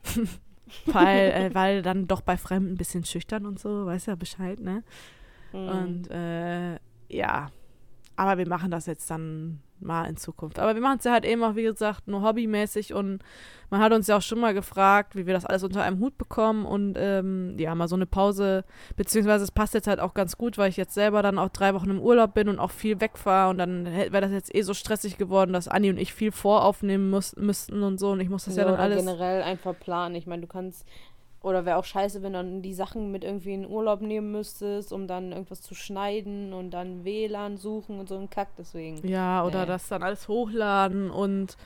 weil, 0.87 1.31
äh, 1.31 1.55
weil 1.55 1.83
dann 1.83 2.07
doch 2.07 2.21
bei 2.21 2.37
Fremden 2.37 2.73
ein 2.73 2.77
bisschen 2.77 3.05
schüchtern 3.05 3.47
und 3.47 3.59
so, 3.59 3.87
weiß 3.87 4.07
ja 4.07 4.15
Bescheid, 4.15 4.61
ne? 4.61 4.83
Mhm. 5.53 5.69
Und 5.69 6.11
äh, 6.11 6.79
ja, 7.09 7.51
aber 8.17 8.39
wir 8.39 8.49
machen 8.49 8.71
das 8.71 8.87
jetzt 8.87 9.11
dann 9.11 9.61
mal 9.81 10.05
in 10.05 10.17
Zukunft. 10.17 10.59
Aber 10.59 10.75
wir 10.75 10.83
machen 10.83 10.99
es 10.99 11.05
ja 11.05 11.13
halt 11.13 11.25
eben 11.25 11.43
auch, 11.43 11.55
wie 11.55 11.63
gesagt, 11.63 12.09
nur 12.09 12.23
hobbymäßig 12.23 12.95
und 12.95 13.23
man 13.71 13.81
hat 13.81 13.93
uns 13.93 14.07
ja 14.07 14.17
auch 14.17 14.23
schon 14.23 14.39
mal 14.39 14.55
gefragt, 14.55 15.17
wie 15.17 15.27
wir 15.27 15.35
das 15.35 15.45
alles 15.45 15.65
unter 15.65 15.83
einem 15.83 15.99
Hut 15.99 16.17
bekommen 16.19 16.65
und 16.65 16.95
ähm, 16.97 17.57
ja, 17.59 17.75
mal 17.75 17.89
so 17.89 17.97
eine 17.97 18.07
Pause, 18.07 18.65
beziehungsweise 18.97 19.45
es 19.45 19.51
passt 19.51 19.75
jetzt 19.75 19.89
halt 19.89 19.99
auch 19.99 20.15
ganz 20.15 20.37
gut, 20.37 20.57
weil 20.57 20.69
ich 20.69 20.77
jetzt 20.77 20.95
selber 20.95 21.23
dann 21.23 21.39
auch 21.39 21.49
drei 21.49 21.75
Wochen 21.75 21.91
im 21.91 22.01
Urlaub 22.01 22.35
bin 22.35 22.49
und 22.49 22.59
auch 22.59 22.71
viel 22.71 23.01
wegfahre 23.01 23.51
und 23.51 23.59
dann 23.59 23.87
wäre 23.87 24.21
das 24.21 24.31
jetzt 24.33 24.55
eh 24.55 24.63
so 24.63 24.75
stressig 24.75 25.19
geworden, 25.19 25.53
dass 25.53 25.69
Anni 25.69 25.91
und 25.91 25.99
ich 25.99 26.15
viel 26.15 26.33
voraufnehmen 26.33 27.11
muss, 27.11 27.35
müssten 27.37 27.83
und 27.83 27.99
so 27.99 28.11
und 28.11 28.21
ich 28.21 28.29
muss 28.29 28.45
das 28.45 28.57
ja, 28.57 28.65
Ja, 28.65 28.71
dann 28.71 28.81
alles... 28.81 28.99
generell 28.99 29.43
einfach 29.43 29.79
planen. 29.79 30.15
Ich 30.15 30.27
meine, 30.27 30.43
du 30.43 30.49
kannst. 30.49 30.87
Oder 31.47 31.65
wäre 31.65 31.77
auch 31.77 31.85
scheiße, 31.85 32.25
wenn 32.25 32.33
du 32.33 32.41
dann 32.41 32.61
die 32.61 32.75
Sachen 32.75 33.13
mit 33.13 33.23
irgendwie 33.23 33.55
in 33.55 33.69
Urlaub 33.69 34.01
nehmen 34.01 34.33
müsstest, 34.33 34.93
um 34.93 35.07
dann 35.07 35.31
irgendwas 35.31 35.63
zu 35.63 35.77
schneiden 35.77 36.53
und 36.53 36.73
dann 36.73 37.05
WLAN 37.05 37.57
suchen 37.57 38.01
und 38.01 38.09
so 38.09 38.19
ein 38.19 38.29
Kack. 38.29 38.49
Deswegen. 38.59 39.07
Ja, 39.07 39.45
oder 39.45 39.61
Nee. 39.61 39.67
das 39.67 39.87
dann 39.87 40.03
alles 40.03 40.27
hochladen 40.27 41.09
und 41.09 41.57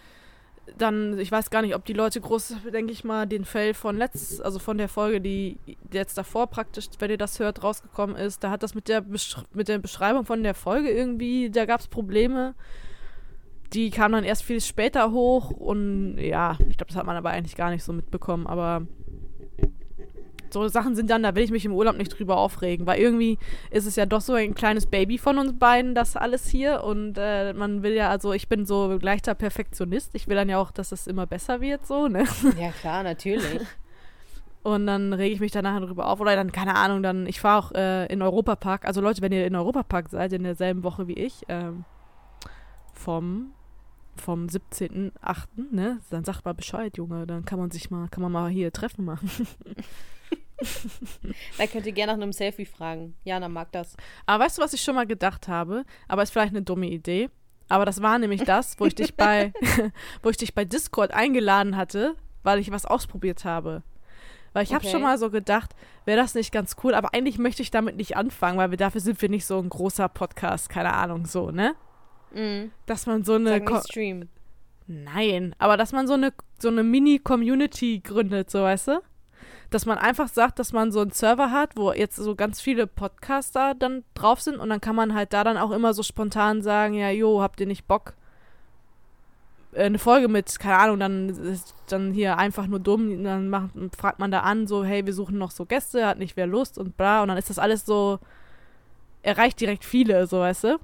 dann, 0.76 1.18
ich 1.18 1.33
weiß 1.33 1.49
gar 1.49 1.62
nicht, 1.62 1.74
ob 1.74 1.87
die 1.87 1.95
Leute 1.95 2.20
groß, 2.20 2.57
denke 2.74 2.93
ich 2.93 3.05
mal, 3.05 3.26
den 3.26 3.47
Fail 3.47 3.72
von 3.72 3.97
letzt, 3.97 4.45
also 4.45 4.59
von 4.59 4.76
der 4.76 4.89
Folge, 4.91 5.22
die 5.22 5.57
jetzt 5.91 6.18
davor 6.18 6.49
praktisch, 6.49 6.89
wenn 6.99 7.11
ihr 7.11 7.16
das 7.18 7.39
hört, 7.41 7.64
rausgekommen 7.64 8.16
ist, 8.16 8.45
da 8.45 8.51
hat 8.51 8.62
das 8.62 8.74
mit 8.74 8.87
der, 8.87 9.01
Besch 9.01 9.37
mit 9.55 9.68
der 9.68 9.78
Beschreibung 9.78 10.26
von 10.26 10.43
der 10.43 10.55
Folge 10.55 10.91
irgendwie, 10.91 11.49
da 11.51 11.64
gab 11.64 11.81
es 11.81 11.89
Probleme. 11.89 12.55
Die 13.72 13.91
kamen 13.91 14.12
dann 14.12 14.24
erst 14.24 14.43
viel 14.43 14.61
später 14.61 15.11
hoch 15.12 15.51
und 15.51 16.18
ja, 16.18 16.53
ich 16.68 16.76
glaube, 16.76 16.89
das 16.89 16.97
hat 16.97 17.07
man 17.07 17.16
aber 17.16 17.31
eigentlich 17.31 17.57
gar 17.57 17.70
nicht 17.70 17.83
so 17.85 17.93
mitbekommen, 17.93 18.47
aber 18.47 18.83
so 20.53 20.69
Sachen 20.69 20.95
sind 20.95 21.11
dann, 21.11 21.23
da 21.23 21.35
will 21.35 21.43
ich 21.43 21.51
mich 21.51 21.65
im 21.65 21.73
Urlaub 21.73 21.97
nicht 21.97 22.19
drüber 22.19 22.37
aufregen, 22.37 22.87
weil 22.87 23.01
irgendwie 23.01 23.39
ist 23.71 23.87
es 23.87 23.97
ja 23.97 24.07
doch 24.07 24.21
so 24.21 24.35
ein 24.35 24.55
kleines 24.55 24.87
Baby 24.87 25.19
von 25.19 25.39
uns 25.39 25.59
beiden, 25.59 25.95
das 25.95 26.17
alles 26.17 26.49
hier. 26.49 26.85
Und 26.85 27.17
äh, 27.19 27.53
man 27.53 27.83
will 27.83 27.93
ja, 27.93 28.11
also 28.11 28.33
ich 28.33 28.49
bin 28.49 28.67
so 28.67 28.99
leichter 29.01 29.35
Perfektionist. 29.35 30.15
Ich 30.15 30.29
will 30.29 30.37
dann 30.37 30.49
ja 30.49 30.59
auch, 30.59 30.71
dass 30.71 30.93
es 30.93 31.07
immer 31.07 31.27
besser 31.27 31.61
wird, 31.61 31.87
so, 31.87 32.09
ne? 32.09 32.25
Ja, 32.59 32.71
klar, 32.73 33.03
natürlich. 33.03 33.61
Und 34.63 34.87
dann 34.87 35.13
rege 35.15 35.35
ich 35.35 35.41
mich 35.41 35.53
dann 35.53 35.65
nachher 35.65 35.81
drüber 35.81 36.07
auf. 36.07 36.21
Oder 36.21 36.37
dann, 36.37 36.53
keine 36.53 36.77
Ahnung, 36.77 37.03
dann, 37.03 37.27
ich 37.27 37.41
fahre 37.41 37.59
auch 37.59 37.73
äh, 37.73 38.07
in 38.13 38.21
Europapark. 38.21 38.85
Also 38.85 39.01
Leute, 39.01 39.23
wenn 39.23 39.33
ihr 39.33 39.47
in 39.47 39.57
Europapark 39.57 40.11
seid, 40.11 40.33
in 40.33 40.43
derselben 40.43 40.83
Woche 40.83 41.09
wie 41.09 41.15
ich, 41.15 41.45
ähm, 41.49 41.85
vom, 42.93 43.53
vom 44.17 44.47
17.8., 44.47 45.13
ne? 45.73 46.01
Dann 46.11 46.25
sagt 46.25 46.45
mal 46.45 46.53
Bescheid, 46.53 46.97
Junge. 46.99 47.27
Dann 47.27 47.47
kann 47.47 47.59
man 47.59 47.71
sich 47.71 47.91
mal, 47.91 48.09
kann 48.09 48.23
man 48.23 48.33
mal 48.33 48.51
hier 48.51 48.71
Treffen 48.71 49.05
machen. 49.07 49.31
da 51.59 51.67
könnt 51.67 51.87
ihr 51.87 51.93
gerne 51.93 52.13
nach 52.13 52.23
einem 52.23 52.33
Selfie 52.33 52.65
fragen. 52.67 53.15
Jana 53.25 53.49
mag 53.49 53.73
das. 53.73 53.97
Aber 54.27 54.45
weißt 54.45 54.59
du, 54.59 54.63
was 54.63 54.73
ich 54.73 54.83
schon 54.83 54.95
mal 54.95 55.07
gedacht 55.07 55.49
habe? 55.49 55.85
Aber 56.09 56.23
ist 56.23 56.31
vielleicht 56.31 56.51
eine 56.53 56.63
dumme 56.63 56.87
Idee. 56.89 57.31
Aber 57.69 57.85
das 57.85 58.03
war 58.03 58.19
nämlich 58.19 58.43
das, 58.45 58.79
wo 58.81 58.87
ich 58.87 58.95
dich 58.95 59.15
bei, 59.15 59.53
wo 60.23 60.31
ich 60.31 60.37
dich 60.37 60.55
bei 60.55 60.65
Discord 60.65 61.13
eingeladen 61.13 61.77
hatte, 61.77 62.17
weil 62.43 62.59
ich 62.59 62.71
was 62.71 62.87
ausprobiert 62.87 63.45
habe. 63.45 63.83
Weil 64.53 64.65
ich 64.65 64.75
habe 64.75 64.83
Okay. 64.85 64.91
schon 64.91 65.03
mal 65.03 65.17
so 65.17 65.31
gedacht, 65.31 65.77
wäre 66.07 66.21
das 66.21 66.35
nicht 66.35 66.51
ganz 66.53 66.75
cool, 66.83 66.95
aber 66.95 67.15
eigentlich 67.15 67.39
möchte 67.39 67.63
ich 67.63 67.71
damit 67.71 67.97
nicht 67.97 68.17
anfangen, 68.17 68.59
weil 68.59 68.71
wir 68.73 68.79
dafür 68.79 69.01
sind 69.01 69.23
wir 69.23 69.29
nicht 69.29 69.47
so 69.47 69.59
ein 69.61 69.69
großer 69.69 70.09
Podcast, 70.09 70.69
keine 70.69 70.93
Ahnung, 70.95 71.27
so, 71.27 71.53
ne? 71.53 71.75
Mhm. 72.35 72.73
Dass 72.87 73.07
man 73.07 73.23
so 73.23 73.35
eine 73.35 73.51
Sag 73.51 73.71
nicht 73.71 73.85
Stream. 73.87 74.29
Nein, 74.89 75.55
aber 75.59 75.77
dass 75.77 75.93
man 75.93 76.09
so 76.09 76.15
eine 76.15 76.33
so 76.59 76.67
eine 76.69 76.83
Mini-Community 76.83 78.01
gründet, 78.01 78.51
so 78.51 78.63
weißt 78.63 78.89
du? 78.89 79.01
Dass 79.71 79.87
man 79.87 79.99
einfach 79.99 80.29
sagt, 80.29 80.59
dass 80.59 80.73
man 80.73 80.91
so 80.91 81.01
einen 81.01 81.12
Server 81.12 81.53
hat, 81.53 81.77
wo 81.77 81.93
jetzt 81.93 82.16
so 82.16 82.35
ganz 82.35 82.61
viele 82.61 82.87
Podcaster 82.87 83.75
dann 83.75 84.05
drauf 84.14 84.41
sind 84.41 84.57
und 84.57 84.68
dann 84.68 84.81
kann 84.81 84.97
man 84.97 85.14
halt 85.14 85.33
da 85.33 85.45
dann 85.45 85.57
auch 85.57 85.71
immer 85.71 85.95
so 85.95 86.03
spontan 86.03 86.61
sagen, 86.62 86.95
ja, 86.95 87.11
jo, 87.11 87.41
habt 87.41 87.61
ihr 87.61 87.66
nicht 87.66 87.87
Bock? 87.87 88.14
äh, 89.73 89.85
Eine 89.85 89.99
Folge 89.99 90.29
mit, 90.29 90.59
keine 90.59 90.79
Ahnung, 90.79 90.99
dann 90.99 91.29
ist 91.29 91.75
dann 91.89 92.12
hier 92.12 92.39
einfach 92.39 92.66
nur 92.66 92.81
dumm, 92.81 93.23
dann 93.25 93.49
macht, 93.49 93.71
fragt 93.97 94.18
man 94.18 94.31
da 94.31 94.41
an, 94.41 94.66
so, 94.66 94.85
hey, 94.85 95.07
wir 95.07 95.14
suchen 95.14 95.39
noch 95.39 95.51
so 95.51 95.66
Gäste, 95.66 96.07
hat 96.07 96.18
nicht 96.18 96.37
wer 96.37 96.47
Lust 96.47 96.79
und 96.79 96.97
bla, 96.97 97.23
und 97.23 97.29
dann 97.29 97.39
ist 97.39 97.51
das 97.51 97.59
alles 97.59 97.85
so, 97.87 98.18
erreicht 99.23 99.61
direkt 99.61 99.85
viele, 99.85 100.27
so, 100.27 100.41
weißt 100.41 100.64
du? 100.64 100.79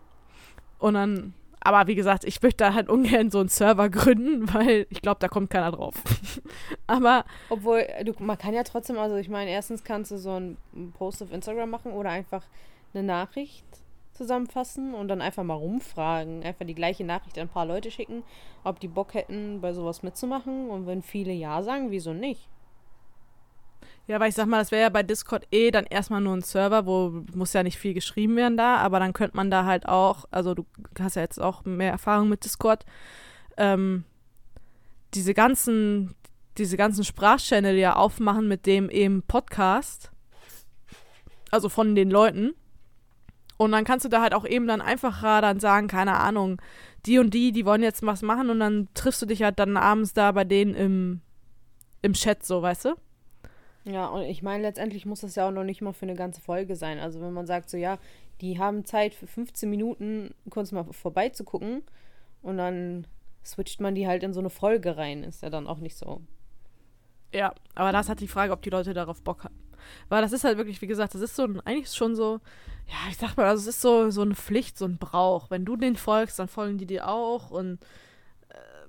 Und 0.79 0.95
dann, 0.95 1.35
aber 1.61 1.87
wie 1.87 1.95
gesagt, 1.95 2.25
ich 2.25 2.41
möchte 2.43 2.65
da 2.65 2.75
halt 2.75 2.89
ungern 2.89 3.31
so 3.31 3.41
einen 3.41 3.49
Server 3.49 3.89
gründen, 3.89 4.53
weil 4.55 4.87
ich 4.91 5.03
glaube, 5.03 5.19
da 5.21 5.29
kommt 5.29 5.51
keiner 5.51 5.73
drauf. 5.73 5.95
aber 6.87 7.25
Obwohl, 7.49 7.79
äh, 7.79 8.05
du, 8.05 8.13
man 8.19 8.39
kann 8.39 8.55
ja 8.55 8.63
trotzdem, 8.63 8.99
also 8.99 9.17
ich 9.17 9.29
meine, 9.29 9.51
erstens 9.51 9.85
kannst 9.85 10.11
du 10.11 10.19
so 10.19 10.33
einen 10.33 10.57
Post 10.97 11.23
auf 11.23 11.33
Instagram 11.33 11.71
machen 11.71 11.93
oder 11.93 12.11
einfach 12.11 12.45
eine 12.95 13.03
Nachricht 13.03 13.65
zusammenfassen 14.13 14.95
und 14.95 15.09
dann 15.09 15.21
einfach 15.21 15.45
mal 15.45 15.55
rumfragen. 15.55 16.43
Einfach 16.43 16.65
die 16.65 16.75
gleiche 16.75 17.05
Nachricht 17.05 17.39
an 17.39 17.49
ein 17.49 17.51
paar 17.51 17.67
Leute 17.67 17.91
schicken, 17.91 18.23
ob 18.65 18.81
die 18.81 18.89
Bock 18.89 19.15
hätten, 19.15 19.61
bei 19.61 19.73
sowas 19.73 20.03
mitzumachen. 20.03 20.71
Und 20.71 20.87
wenn 20.87 21.03
viele 21.03 21.33
Ja 21.33 21.63
sagen, 21.63 21.91
wieso 21.91 22.13
nicht? 22.13 22.49
Ja, 24.09 24.21
weil 24.21 24.29
ich 24.29 24.37
sag 24.37 24.47
mal, 24.47 24.59
das 24.59 24.71
wäre 24.71 24.83
ja 24.83 24.89
bei 24.89 25.03
Discord 25.03 25.49
eh 25.51 25.73
dann 25.73 25.85
erstmal 25.85 26.21
nur 26.21 26.37
ein 26.37 26.43
Server, 26.43 26.87
wo 26.87 27.25
muss 27.35 27.53
ja 27.53 27.65
nicht 27.65 27.79
viel 27.79 27.93
geschrieben 27.93 28.37
werden 28.37 28.57
da, 28.57 28.77
aber 28.77 29.01
dann 29.01 29.13
könnte 29.13 29.37
man 29.37 29.51
da 29.51 29.65
halt 29.65 29.89
auch, 29.89 30.27
also 30.31 30.55
du 30.55 30.65
hast 31.01 31.17
ja 31.17 31.23
jetzt 31.23 31.41
auch 31.41 31.65
mehr 31.65 31.91
Erfahrung 31.91 32.29
mit 32.29 32.45
Discord, 32.45 32.85
ähm, 33.57 34.05
diese 35.15 35.35
ganzen, 35.35 36.15
diese 36.57 36.77
ganzen 36.77 37.03
Sprachchannel 37.03 37.77
ja 37.77 37.97
aufmachen 37.97 38.47
mit 38.47 38.67
dem 38.67 38.91
eben 38.91 39.23
Podcast, 39.23 40.13
also 41.51 41.69
von 41.69 41.97
den 41.97 42.11
Leuten. 42.11 42.55
Und 43.57 43.73
dann 43.73 43.85
kannst 43.85 44.05
du 44.05 44.09
da 44.09 44.21
halt 44.21 44.35
auch 44.35 44.47
eben 44.47 44.69
dann 44.69 44.83
einfacher 44.83 45.41
dann 45.41 45.59
sagen, 45.59 45.89
keine 45.89 46.21
Ahnung, 46.21 46.61
die 47.07 47.19
und 47.19 47.35
die, 47.35 47.51
die 47.51 47.65
wollen 47.65 47.83
jetzt 47.83 48.05
was 48.07 48.23
machen 48.23 48.51
und 48.51 48.61
dann 48.61 48.89
triffst 48.95 49.23
du 49.23 49.27
dich 49.27 49.43
halt 49.43 49.59
dann 49.59 49.77
abends 49.77 50.13
da 50.13 50.31
bei 50.31 50.45
denen 50.45 50.75
im, 50.75 51.21
im 52.03 52.13
Chat, 52.13 52.45
so, 52.45 52.63
weißt 52.63 52.85
du? 52.85 52.95
Ja, 53.87 54.09
und 54.09 54.23
ich 54.23 54.43
meine, 54.43 54.63
letztendlich 54.65 55.07
muss 55.07 55.21
das 55.21 55.37
ja 55.37 55.47
auch 55.47 55.53
noch 55.53 55.63
nicht 55.63 55.81
mal 55.81 55.93
für 55.93 56.07
eine 56.07 56.17
ganze 56.17 56.41
Folge 56.41 56.75
sein. 56.75 56.99
Also 56.99 57.21
wenn 57.21 57.33
man 57.33 57.47
sagt, 57.47 57.71
so 57.71 57.77
ja, 57.77 57.99
die 58.41 58.59
haben 58.59 58.85
Zeit 58.85 59.15
für 59.15 59.29
15 59.29 59.71
Minuten 59.71 60.35
kurz 60.51 60.73
mal 60.73 60.85
vorbeizugucken 60.91 61.83
und 62.43 62.57
dann 62.57 63.07
switcht 63.45 63.81
man 63.81 63.95
die 63.95 64.09
halt 64.09 64.25
in 64.25 64.33
so 64.33 64.41
eine 64.41 64.51
Folge 64.51 64.97
rein. 64.97 65.23
Ist 65.23 65.43
ja 65.43 65.51
dann 65.51 65.69
auch 65.69 65.79
nicht 65.79 65.97
so. 65.97 66.21
Ja, 67.33 67.55
aber 67.75 67.93
das 67.93 68.09
hat 68.09 68.21
die 68.21 68.29
Frage, 68.29 68.53
ob 68.53 68.63
die 68.63 68.71
Leute 68.71 68.93
darauf 68.93 69.23
Bock 69.23 69.45
haben. 69.45 69.55
Weil 70.09 70.23
das 70.23 70.33
ist 70.33 70.43
halt 70.43 70.59
wirklich, 70.59 70.83
wie 70.83 70.89
gesagt, 70.89 71.15
das 71.15 71.21
ist 71.21 71.37
so 71.37 71.45
ein, 71.45 71.61
eigentlich 71.61 71.95
schon 71.95 72.17
so, 72.17 72.41
ja, 72.89 72.97
ich 73.09 73.17
sag 73.17 73.37
mal, 73.37 73.47
also 73.47 73.61
es 73.61 73.77
ist 73.77 73.83
so, 73.83 74.11
so 74.11 74.23
eine 74.23 74.35
Pflicht, 74.35 74.79
so 74.79 74.85
ein 74.85 74.99
Brauch. 74.99 75.49
Wenn 75.49 75.65
du 75.65 75.77
den 75.77 75.95
folgst, 75.95 76.41
dann 76.41 76.49
folgen 76.49 76.79
die 76.79 76.87
dir 76.87 77.09
auch 77.09 77.53
und 77.53 77.79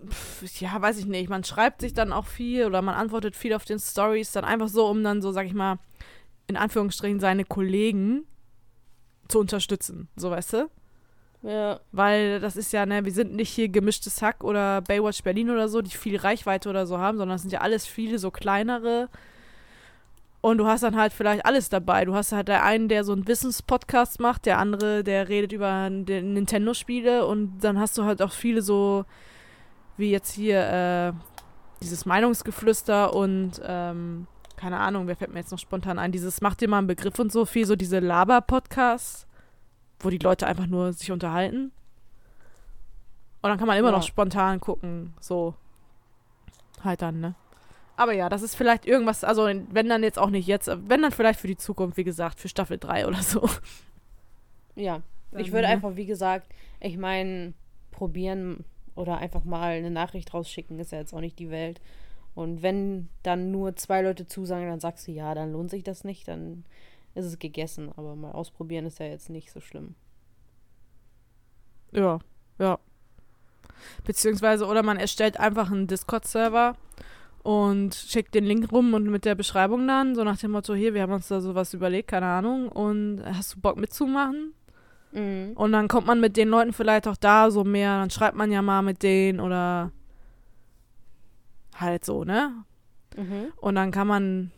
pf, 0.10 0.62
ja, 0.62 0.82
weiß 0.82 0.98
ich 1.00 1.06
nicht, 1.06 1.30
man 1.30 1.44
schreibt 1.44 1.82
sich 1.82 1.94
dann 1.94 2.14
auch 2.14 2.26
viel 2.26 2.66
oder 2.66 2.82
man 2.82 2.96
antwortet 2.96 3.36
viel 3.36 3.54
auf 3.54 3.66
den 3.66 3.80
Stories, 3.80 4.32
dann 4.32 4.46
einfach 4.46 4.68
so, 4.68 4.88
um 4.88 5.04
dann 5.04 5.22
so, 5.22 5.32
sag 5.32 5.46
ich 5.46 5.54
mal, 5.54 5.80
in 6.48 6.58
Anführungsstrichen 6.58 7.20
seine 7.20 7.46
Kollegen 7.46 8.26
zu 9.28 9.40
unterstützen, 9.40 10.08
so 10.16 10.32
weißt 10.32 10.54
du? 10.54 10.70
Ja. 11.44 11.80
Weil 11.92 12.40
das 12.40 12.58
ist 12.58 12.74
ja, 12.74 12.86
ne, 12.86 13.06
wir 13.06 13.12
sind 13.12 13.36
nicht 13.36 13.50
hier 13.50 13.70
gemischtes 13.70 14.22
Hack 14.22 14.44
oder 14.44 14.82
Baywatch 14.82 15.24
Berlin 15.24 15.50
oder 15.50 15.70
so, 15.70 15.82
die 15.82 15.96
viel 15.96 16.18
Reichweite 16.18 16.70
oder 16.70 16.88
so 16.88 16.98
haben, 16.98 17.18
sondern 17.18 17.36
das 17.36 17.42
sind 17.42 17.52
ja 17.52 17.62
alles 17.62 17.86
viele 17.86 18.20
so 18.20 18.32
kleinere. 18.32 19.10
Und 20.42 20.60
du 20.60 20.68
hast 20.68 20.84
dann 20.84 20.96
halt 20.96 21.14
vielleicht 21.14 21.46
alles 21.46 21.70
dabei. 21.70 22.06
Du 22.06 22.16
hast 22.16 22.32
halt 22.32 22.48
der 22.48 22.64
einen, 22.64 22.90
der 22.90 23.04
so 23.04 23.12
einen 23.12 23.28
Wissenspodcast 23.28 24.20
macht, 24.20 24.46
der 24.46 24.60
andere, 24.60 25.04
der 25.04 25.30
redet 25.30 25.52
über 25.52 25.90
Nintendo-Spiele 25.90 27.26
und 27.26 27.60
dann 27.60 27.80
hast 27.80 27.98
du 27.98 28.04
halt 28.04 28.22
auch 28.22 28.32
viele 28.32 28.62
so, 28.62 29.06
wie 29.98 30.12
jetzt 30.12 30.32
hier, 30.34 31.14
äh, 31.14 31.14
dieses 31.82 32.06
Meinungsgeflüster 32.06 33.14
und, 33.14 33.62
ähm, 33.64 34.28
keine 34.56 34.80
Ahnung, 34.80 35.06
wer 35.08 35.16
fällt 35.16 35.32
mir 35.34 35.40
jetzt 35.40 35.52
noch 35.52 35.60
spontan 35.60 36.00
ein, 36.00 36.12
dieses 36.12 36.42
Macht 36.42 36.62
dir 36.62 36.68
mal 36.70 36.80
einen 36.80 36.88
Begriff 36.88 37.20
und 37.20 37.32
so 37.32 37.46
viel, 37.46 37.66
so 37.66 37.76
diese 37.76 38.00
Laber-Podcasts, 38.00 39.28
wo 40.00 40.10
die 40.10 40.18
Leute 40.18 40.48
einfach 40.48 40.66
nur 40.68 40.94
sich 40.94 41.12
unterhalten. 41.12 41.72
Und 43.42 43.50
dann 43.50 43.58
kann 43.60 43.68
man 43.68 43.78
immer 43.78 43.90
Ja. 43.92 43.98
noch 43.98 44.04
spontan 44.04 44.60
gucken, 44.60 45.14
so. 45.20 45.54
Halt 46.84 47.02
dann, 47.02 47.20
ne? 47.20 47.36
Aber 47.96 48.14
ja, 48.14 48.30
das 48.30 48.42
ist 48.44 48.56
vielleicht 48.56 48.86
irgendwas, 48.86 49.24
also 49.24 49.46
wenn 49.46 49.90
dann 49.90 50.04
jetzt 50.04 50.20
auch 50.20 50.30
nicht 50.30 50.46
jetzt, 50.48 50.68
wenn 50.90 51.02
dann 51.02 51.12
vielleicht 51.12 51.40
für 51.40 51.48
die 51.48 51.58
Zukunft, 51.58 51.98
wie 51.98 52.04
gesagt, 52.04 52.40
für 52.40 52.48
Staffel 52.50 52.78
3 52.78 53.08
oder 53.08 53.22
so. 53.22 53.48
Ja. 54.76 55.02
Ich 55.32 55.48
Dann, 55.48 55.54
würde 55.54 55.68
ne? 55.68 55.74
einfach, 55.74 55.96
wie 55.96 56.06
gesagt, 56.06 56.48
ich 56.80 56.98
meine, 56.98 57.54
probieren 57.92 58.64
oder 58.98 59.18
einfach 59.18 59.44
mal 59.44 59.72
eine 59.72 59.92
Nachricht 59.92 60.34
rausschicken, 60.34 60.80
ist 60.80 60.92
ja 60.92 61.00
jetzt 61.00 61.14
auch 61.14 61.22
nicht 61.22 61.40
die 61.40 61.50
Welt. 61.50 61.82
Und 62.36 62.62
wenn 62.62 63.10
dann 63.24 63.52
nur 63.52 63.76
zwei 63.76 64.02
Leute 64.02 64.28
zusagen, 64.28 64.68
dann 64.68 64.80
sagst 64.80 65.08
du 65.08 65.12
ja, 65.12 65.34
dann 65.34 65.52
lohnt 65.52 65.72
sich 65.72 65.84
das 65.84 66.04
nicht, 66.04 66.28
dann 66.28 66.66
ist 67.16 67.26
es 67.26 67.40
gegessen. 67.40 67.92
Aber 67.96 68.16
mal 68.16 68.32
ausprobieren 68.32 68.86
ist 68.86 69.00
ja 69.00 69.08
jetzt 69.08 69.30
nicht 69.30 69.52
so 69.52 69.60
schlimm. 69.60 69.96
Ja, 71.92 72.20
ja. 72.60 72.80
Beziehungsweise, 74.04 74.66
oder 74.66 74.84
man 74.84 74.98
erstellt 74.98 75.40
einfach 75.40 75.72
einen 75.72 75.88
Discord-Server 75.88 76.76
und 77.44 77.96
schickt 77.96 78.36
den 78.36 78.44
Link 78.44 78.72
rum 78.72 78.94
und 78.94 79.06
mit 79.06 79.26
der 79.26 79.36
Beschreibung 79.36 79.88
dann, 79.88 80.16
so 80.16 80.24
nach 80.24 80.38
dem 80.38 80.52
Motto, 80.52 80.74
hier, 80.74 80.94
wir 80.94 81.04
haben 81.04 81.14
uns 81.14 81.28
da 81.28 81.40
sowas 81.40 81.74
überlegt, 81.74 82.10
keine 82.10 82.26
Ahnung, 82.26 82.68
und 82.70 83.24
hast 83.26 83.56
du 83.56 83.62
Bock 83.62 83.78
mitzumachen? 83.78 84.54
Mhm. 85.18 85.54
Und 85.56 85.72
dann 85.72 85.88
kommt 85.88 86.06
man 86.06 86.20
mit 86.20 86.38
den 86.38 86.50
Leuten 86.50 86.74
vielleicht 86.74 87.08
auch 87.08 87.18
da 87.18 87.50
so 87.50 87.64
mehr, 87.64 87.98
dann 87.98 88.12
schreibt 88.12 88.38
man 88.38 88.52
ja 88.52 88.62
mal 88.62 88.84
mit 88.84 89.02
denen 89.02 89.40
oder 89.40 89.92
halt 91.76 92.06
so, 92.06 92.24
ne? 92.24 92.54
Mhm. 93.16 93.52
Und 93.58 93.76
dann 93.76 93.92
kann 93.92 94.08
man. 94.08 94.52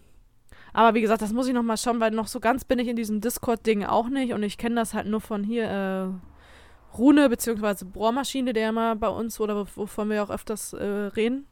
Aber 0.73 0.93
wie 0.93 1.01
gesagt, 1.01 1.21
das 1.21 1.33
muss 1.33 1.47
ich 1.47 1.53
noch 1.53 1.63
mal 1.63 1.77
schauen, 1.77 1.99
weil 1.99 2.11
noch 2.11 2.27
so 2.27 2.39
ganz 2.39 2.63
bin 2.63 2.77
ich 2.77 2.87
in 2.87 2.95
diesem 2.95 3.21
Discord-Ding 3.21 3.85
auch 3.85 4.09
nicht. 4.09 4.33
Und 4.33 4.43
ich 4.43 4.57
kenne 4.57 4.75
das 4.75 4.93
halt 4.93 5.07
nur 5.07 5.21
von 5.21 5.43
hier, 5.43 5.63
äh, 5.63 6.97
Rune 6.97 7.29
beziehungsweise 7.29 7.85
Bohrmaschine, 7.85 8.53
der 8.53 8.69
immer 8.69 8.95
bei 8.95 9.07
uns 9.07 9.39
oder 9.39 9.65
wovon 9.75 10.09
wir 10.09 10.23
auch 10.23 10.29
öfters 10.29 10.73
äh, 10.73 10.85
reden. 10.85 11.45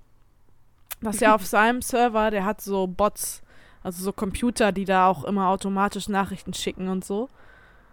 Das 1.01 1.15
ist 1.15 1.21
ja 1.21 1.33
auf 1.35 1.45
seinem 1.45 1.81
Server, 1.81 2.29
der 2.29 2.45
hat 2.45 2.61
so 2.61 2.87
Bots, 2.87 3.41
also 3.83 4.03
so 4.03 4.11
Computer, 4.11 4.71
die 4.71 4.85
da 4.85 5.07
auch 5.07 5.23
immer 5.23 5.47
automatisch 5.47 6.09
Nachrichten 6.09 6.53
schicken 6.53 6.89
und 6.89 7.05
so. 7.05 7.29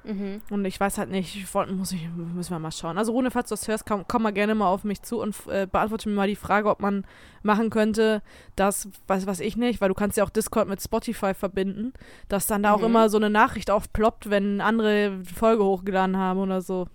Mhm. 0.05 0.42
Und 0.50 0.64
ich 0.66 0.78
weiß 0.78 0.98
halt 0.98 1.11
nicht, 1.11 1.34
ich 1.34 1.55
wollte, 1.55 1.72
muss 1.72 1.90
ich, 1.92 2.07
müssen 2.14 2.50
wir 2.50 2.59
mal 2.59 2.70
schauen. 2.70 2.98
Also 2.98 3.12
Rune, 3.12 3.30
falls 3.30 3.48
du 3.48 3.55
das 3.55 3.66
hörst, 3.68 3.86
komm, 3.86 4.05
komm 4.07 4.22
mal 4.22 4.32
gerne 4.34 4.55
mal 4.55 4.68
auf 4.68 4.84
mich 4.84 5.00
zu 5.02 5.18
und 5.20 5.34
äh, 5.48 5.66
beantworte 5.66 6.09
mir 6.11 6.14
mal 6.14 6.28
die 6.28 6.36
Frage, 6.36 6.68
ob 6.68 6.80
man 6.80 7.07
machen 7.42 7.70
könnte, 7.70 8.22
das, 8.55 8.88
weiß 9.07 9.26
was 9.26 9.40
ich 9.40 9.57
nicht, 9.57 9.80
weil 9.80 9.88
du 9.88 9.94
kannst 9.94 10.18
ja 10.18 10.24
auch 10.24 10.30
Discord 10.30 10.68
mit 10.68 10.82
Spotify 10.82 11.32
verbinden, 11.32 11.94
dass 12.28 12.46
dann 12.46 12.62
da 12.62 12.72
auch 12.72 12.80
Mhm. 12.80 12.84
immer 12.86 13.09
so 13.09 13.16
eine 13.16 13.30
Nachricht 13.30 13.70
aufploppt, 13.70 14.28
wenn 14.28 14.61
andere 14.61 15.22
Folge 15.24 15.64
hochgeladen 15.64 16.18
haben 16.18 16.38
oder 16.40 16.61
so. 16.61 16.86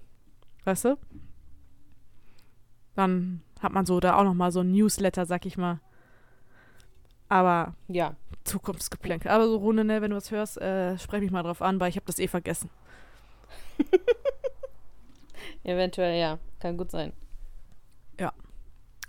Weißt 0.65 0.85
du? 0.85 0.97
Dann 2.95 3.41
hat 3.61 3.71
man 3.73 3.85
so 3.85 3.99
da 3.99 4.15
auch 4.15 4.23
noch 4.23 4.33
mal 4.33 4.51
so 4.51 4.59
ein 4.61 4.71
Newsletter, 4.71 5.25
sag 5.25 5.45
ich 5.45 5.57
mal. 5.57 5.79
Aber 7.27 7.73
Ja. 7.87 8.15
Zukunftsgeplänkel. 8.43 9.29
Aber 9.29 9.47
so 9.47 9.57
Rune, 9.57 9.83
ne, 9.83 10.01
wenn 10.01 10.11
du 10.11 10.17
was 10.17 10.31
hörst, 10.31 10.59
äh, 10.59 10.97
sprech 10.97 11.21
mich 11.21 11.31
mal 11.31 11.43
drauf 11.43 11.61
an, 11.61 11.79
weil 11.79 11.89
ich 11.89 11.95
habe 11.95 12.05
das 12.07 12.17
eh 12.19 12.27
vergessen. 12.27 12.69
Eventuell, 15.63 16.19
ja. 16.19 16.39
Kann 16.59 16.77
gut 16.77 16.91
sein. 16.91 17.13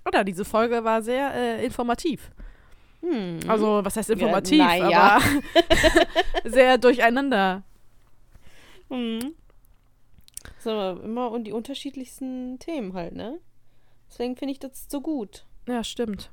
Oder 0.07 0.25
diese 0.25 0.45
Folge 0.45 0.83
war 0.85 1.03
sehr 1.03 1.33
äh, 1.35 1.65
informativ. 1.65 2.31
Hm. 3.01 3.41
Also, 3.47 3.85
was 3.85 3.97
heißt 3.97 4.11
informativ? 4.11 4.59
na 4.59 4.77
ja. 4.77 5.17
Aber 5.17 5.25
sehr 6.45 6.79
durcheinander. 6.79 7.63
Mhm. 8.89 9.35
So, 10.59 10.71
immer 11.03 11.31
und 11.31 11.45
die 11.45 11.53
unterschiedlichsten 11.53 12.59
Themen 12.59 12.93
halt, 12.95 13.15
ne? 13.15 13.39
Deswegen 14.09 14.37
finde 14.37 14.53
ich 14.53 14.59
das 14.59 14.87
so 14.89 15.01
gut. 15.01 15.47
Ja, 15.69 15.85
stimmt. 15.85 16.31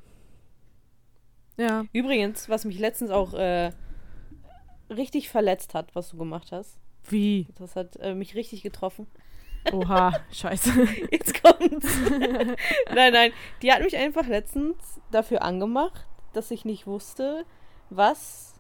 Ja. 1.58 1.86
Übrigens, 1.94 2.50
was 2.50 2.66
mich 2.66 2.80
letztens 2.80 3.12
auch 3.12 3.34
äh, 3.34 3.72
richtig 4.90 5.30
verletzt 5.30 5.74
hat, 5.74 5.94
was 5.94 6.10
du 6.10 6.18
gemacht 6.18 6.52
hast. 6.52 6.80
Wie? 7.10 7.48
Das 7.58 7.76
hat 7.76 7.96
äh, 7.98 8.14
mich 8.14 8.36
richtig 8.36 8.64
getroffen. 8.64 9.08
Oha, 9.72 10.14
scheiße. 10.32 10.72
Jetzt 11.12 11.42
kommt's. 11.42 11.88
nein, 12.94 13.14
nein. 13.14 13.32
Die 13.62 13.72
hat 13.72 13.82
mich 13.82 13.98
einfach 13.98 14.28
letztens 14.28 14.76
dafür 15.12 15.42
angemacht, 15.42 16.06
dass 16.34 16.52
ich 16.52 16.66
nicht 16.66 16.88
wusste, 16.88 17.46
was. 17.90 18.54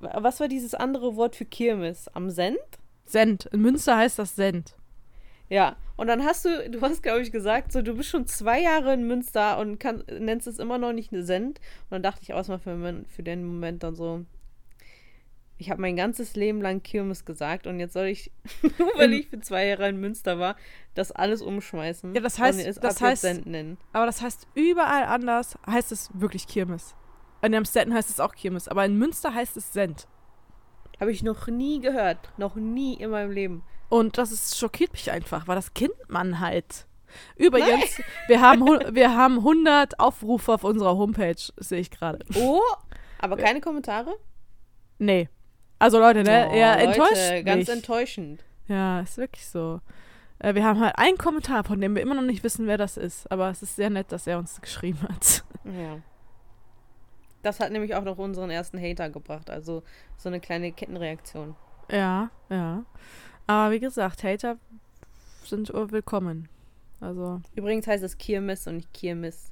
Was 0.00 0.40
war 0.40 0.48
dieses 0.48 0.74
andere 0.74 1.14
Wort 1.16 1.36
für 1.36 1.44
Kirmes? 1.44 2.08
Am 2.08 2.30
Send? 2.30 2.58
Send. 3.04 3.46
In 3.46 3.60
Münster 3.60 3.98
heißt 3.98 4.18
das 4.18 4.34
Send. 4.34 4.74
Ja. 5.50 5.76
Und 5.96 6.06
dann 6.06 6.24
hast 6.24 6.46
du, 6.46 6.70
du 6.70 6.80
hast, 6.80 7.02
glaube 7.02 7.20
ich, 7.20 7.30
gesagt, 7.30 7.72
so, 7.72 7.82
du 7.82 7.94
bist 7.94 8.08
schon 8.08 8.26
zwei 8.26 8.62
Jahre 8.62 8.94
in 8.94 9.06
Münster 9.06 9.58
und 9.58 9.78
kann, 9.78 10.02
nennst 10.18 10.46
es 10.46 10.58
immer 10.58 10.78
noch 10.78 10.94
nicht 10.94 11.12
eine 11.12 11.22
Send. 11.22 11.58
Und 11.58 11.90
dann 11.90 12.02
dachte 12.02 12.22
ich 12.22 12.32
auch 12.32 12.48
mal 12.48 12.58
für, 12.58 13.04
für 13.08 13.22
den 13.22 13.44
Moment 13.44 13.82
dann 13.82 13.94
so, 13.94 14.24
ich 15.60 15.70
habe 15.70 15.80
mein 15.80 15.94
ganzes 15.94 16.36
Leben 16.36 16.60
lang 16.62 16.82
Kirmes 16.82 17.24
gesagt 17.24 17.66
und 17.66 17.78
jetzt 17.80 17.92
soll 17.92 18.06
ich, 18.06 18.32
nur 18.78 18.88
weil 18.96 19.12
ich 19.12 19.28
für 19.28 19.40
zwei 19.40 19.66
Jahre 19.66 19.88
in 19.88 19.98
Münster 20.00 20.38
war, 20.38 20.56
das 20.94 21.12
alles 21.12 21.42
umschmeißen. 21.42 22.14
Ja, 22.14 22.20
das 22.20 22.38
heißt- 22.38 22.80
das 22.80 23.00
heißt-. 23.00 23.44
Aber 23.92 24.06
das 24.06 24.22
heißt, 24.22 24.48
überall 24.54 25.04
anders 25.04 25.58
heißt 25.66 25.92
es 25.92 26.08
wirklich 26.14 26.46
Kirmes. 26.46 26.94
In 27.42 27.54
Amstetten 27.54 27.92
heißt 27.94 28.10
es 28.10 28.20
auch 28.20 28.34
Kirmes, 28.34 28.68
aber 28.68 28.84
in 28.84 28.96
Münster 28.98 29.34
heißt 29.34 29.56
es 29.56 29.72
Send. 29.72 30.08
Habe 30.98 31.12
ich 31.12 31.22
noch 31.22 31.46
nie 31.46 31.80
gehört. 31.80 32.30
Noch 32.36 32.54
nie 32.56 32.94
in 32.94 33.10
meinem 33.10 33.30
Leben. 33.30 33.62
Und 33.88 34.18
das 34.18 34.32
ist, 34.32 34.58
schockiert 34.58 34.92
mich 34.92 35.10
einfach, 35.10 35.46
weil 35.48 35.56
das 35.56 35.72
kennt 35.74 35.94
man 36.08 36.40
halt. 36.40 36.86
Übrigens, 37.36 38.00
wir 38.28 38.40
haben, 38.40 38.64
wir 38.94 39.16
haben 39.16 39.38
100 39.38 39.98
Aufrufe 39.98 40.52
auf 40.54 40.64
unserer 40.64 40.96
Homepage, 40.96 41.34
sehe 41.56 41.80
ich 41.80 41.90
gerade. 41.90 42.18
Oh, 42.36 42.60
aber 43.18 43.36
keine 43.36 43.60
Kommentare? 43.60 44.14
Nee. 44.98 45.28
Also 45.80 45.98
Leute, 45.98 46.22
ne? 46.22 46.46
Oh, 46.48 46.52
Leute, 46.52 46.82
enttäuscht 46.84 47.44
Ganz 47.44 47.66
mich. 47.66 47.76
enttäuschend. 47.76 48.44
Ja, 48.68 49.00
ist 49.00 49.16
wirklich 49.18 49.46
so. 49.46 49.80
Äh, 50.38 50.54
wir 50.54 50.64
haben 50.64 50.78
halt 50.78 50.96
einen 50.98 51.18
Kommentar, 51.18 51.64
von 51.64 51.80
dem 51.80 51.94
wir 51.94 52.02
immer 52.02 52.14
noch 52.14 52.22
nicht 52.22 52.44
wissen, 52.44 52.66
wer 52.66 52.78
das 52.78 52.96
ist. 52.96 53.30
Aber 53.32 53.50
es 53.50 53.62
ist 53.62 53.76
sehr 53.76 53.90
nett, 53.90 54.12
dass 54.12 54.26
er 54.26 54.38
uns 54.38 54.60
geschrieben 54.60 55.00
hat. 55.02 55.42
Ja. 55.64 55.98
Das 57.42 57.60
hat 57.60 57.72
nämlich 57.72 57.94
auch 57.94 58.04
noch 58.04 58.18
unseren 58.18 58.50
ersten 58.50 58.78
Hater 58.78 59.08
gebracht. 59.08 59.48
Also 59.50 59.82
so 60.16 60.28
eine 60.28 60.38
kleine 60.38 60.70
Kettenreaktion. 60.70 61.56
Ja, 61.90 62.30
ja. 62.50 62.84
Aber 63.46 63.72
wie 63.72 63.80
gesagt, 63.80 64.22
Hater 64.22 64.58
sind 65.44 65.72
willkommen. 65.72 66.48
Also, 67.00 67.40
Übrigens 67.54 67.86
heißt 67.86 68.04
es 68.04 68.18
Kirmes 68.18 68.66
und 68.66 68.76
nicht 68.76 68.92
Kirmes. 68.92 69.50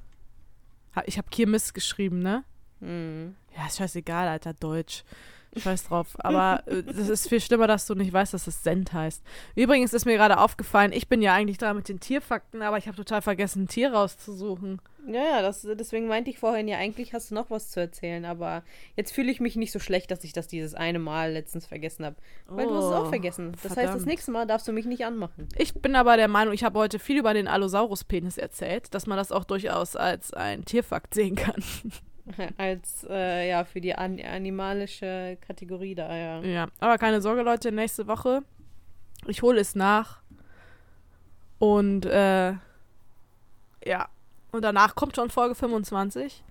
ich 1.05 1.17
habe 1.17 1.27
Kirmes 1.29 1.73
geschrieben, 1.73 2.19
ne? 2.19 2.43
Hm. 2.79 3.35
Ja, 3.57 3.65
ist 3.65 3.77
scheißegal, 3.77 4.27
Alter, 4.27 4.53
Deutsch. 4.53 5.03
Scheiß 5.57 5.85
drauf. 5.85 6.15
Aber 6.19 6.63
äh, 6.67 6.83
das 6.83 7.09
ist 7.09 7.27
viel 7.27 7.41
schlimmer, 7.41 7.67
dass 7.67 7.85
du 7.87 7.95
nicht 7.95 8.13
weißt, 8.13 8.33
dass 8.33 8.47
es 8.47 8.63
Send 8.63 8.93
heißt. 8.93 9.23
Übrigens 9.55 9.93
ist 9.93 10.05
mir 10.05 10.15
gerade 10.17 10.37
aufgefallen, 10.39 10.91
ich 10.93 11.07
bin 11.07 11.21
ja 11.21 11.33
eigentlich 11.33 11.57
da 11.57 11.73
mit 11.73 11.89
den 11.89 11.99
Tierfakten, 11.99 12.61
aber 12.61 12.77
ich 12.77 12.87
habe 12.87 12.97
total 12.97 13.21
vergessen, 13.21 13.63
ein 13.63 13.67
Tier 13.67 13.93
rauszusuchen. 13.93 14.79
Ja, 15.07 15.23
ja, 15.23 15.41
das, 15.41 15.61
deswegen 15.61 16.07
meinte 16.07 16.29
ich 16.29 16.37
vorhin 16.37 16.67
ja, 16.67 16.77
eigentlich 16.77 17.13
hast 17.13 17.31
du 17.31 17.35
noch 17.35 17.49
was 17.49 17.71
zu 17.71 17.79
erzählen, 17.79 18.25
aber 18.25 18.63
jetzt 18.95 19.11
fühle 19.11 19.31
ich 19.31 19.39
mich 19.39 19.55
nicht 19.55 19.71
so 19.71 19.79
schlecht, 19.79 20.11
dass 20.11 20.23
ich 20.23 20.33
das 20.33 20.47
dieses 20.47 20.75
eine 20.75 20.99
Mal 20.99 21.31
letztens 21.31 21.65
vergessen 21.65 22.05
habe. 22.05 22.17
Weil 22.47 22.67
du 22.67 22.75
hast 22.75 22.85
es 22.85 22.91
auch 22.91 23.05
Oh, 23.05 23.09
vergessen. 23.09 23.53
Das 23.53 23.63
heißt, 23.63 23.73
verdammt. 23.75 23.95
das 24.01 24.05
nächste 24.05 24.31
Mal 24.31 24.45
darfst 24.45 24.67
du 24.67 24.71
mich 24.73 24.85
nicht 24.85 25.05
anmachen. 25.05 25.47
Ich 25.57 25.73
bin 25.73 25.95
aber 25.95 26.15
der 26.17 26.27
Meinung, 26.27 26.53
ich 26.53 26.63
habe 26.63 26.77
heute 26.77 26.99
viel 26.99 27.17
über 27.17 27.33
den 27.33 27.47
Allosaurus-Penis 27.47 28.37
erzählt, 28.37 28.93
dass 28.93 29.07
man 29.07 29.17
das 29.17 29.31
auch 29.31 29.45
durchaus 29.45 29.95
als 29.95 30.33
ein 30.33 30.65
Tierfakt 30.65 31.13
sehen 31.15 31.35
kann. 31.35 31.63
Als, 32.57 33.05
äh, 33.09 33.49
ja, 33.49 33.63
für 33.63 33.81
die 33.81 33.95
an 33.95 34.19
animalische 34.19 35.37
Kategorie 35.45 35.95
da, 35.95 36.15
ja. 36.15 36.41
Ja, 36.41 36.67
aber 36.79 36.97
keine 36.97 37.21
Sorge, 37.21 37.41
Leute, 37.41 37.71
nächste 37.71 38.07
Woche, 38.07 38.43
ich 39.27 39.41
hole 39.41 39.59
es 39.59 39.75
nach. 39.75 40.21
Und, 41.59 42.05
äh, 42.05 42.53
ja. 43.85 44.09
Und 44.51 44.63
danach 44.63 44.95
kommt 44.95 45.15
schon 45.15 45.29
Folge 45.29 45.55
25. 45.55 46.43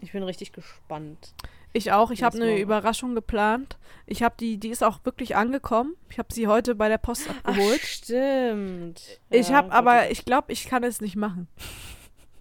Ich 0.00 0.12
bin 0.12 0.22
richtig 0.22 0.52
gespannt. 0.52 1.34
Ich 1.72 1.92
auch. 1.92 2.10
Ich 2.10 2.22
habe 2.22 2.36
eine. 2.36 2.58
Überraschung 2.58 3.14
geplant. 3.14 3.78
Ich 4.06 4.22
habe 4.22 4.34
die, 4.38 4.58
die 4.58 4.68
ist 4.68 4.82
auch 4.82 5.04
wirklich 5.04 5.36
angekommen. 5.36 5.94
Ich 6.10 6.18
habe 6.18 6.32
sie 6.32 6.46
heute 6.46 6.74
bei 6.74 6.88
der 6.88 6.98
Post 6.98 7.30
abgeholt. 7.30 7.80
Ach, 7.82 7.86
stimmt. 7.86 9.20
ich 9.30 9.48
Ja, 9.48 9.56
habe 9.56 9.72
aber, 9.72 10.10
ich 10.10 10.24
glaube, 10.24 10.52
ich 10.52 10.66
kann 10.66 10.82
es 10.84 11.00
nicht 11.00 11.16
machen. 11.16 11.48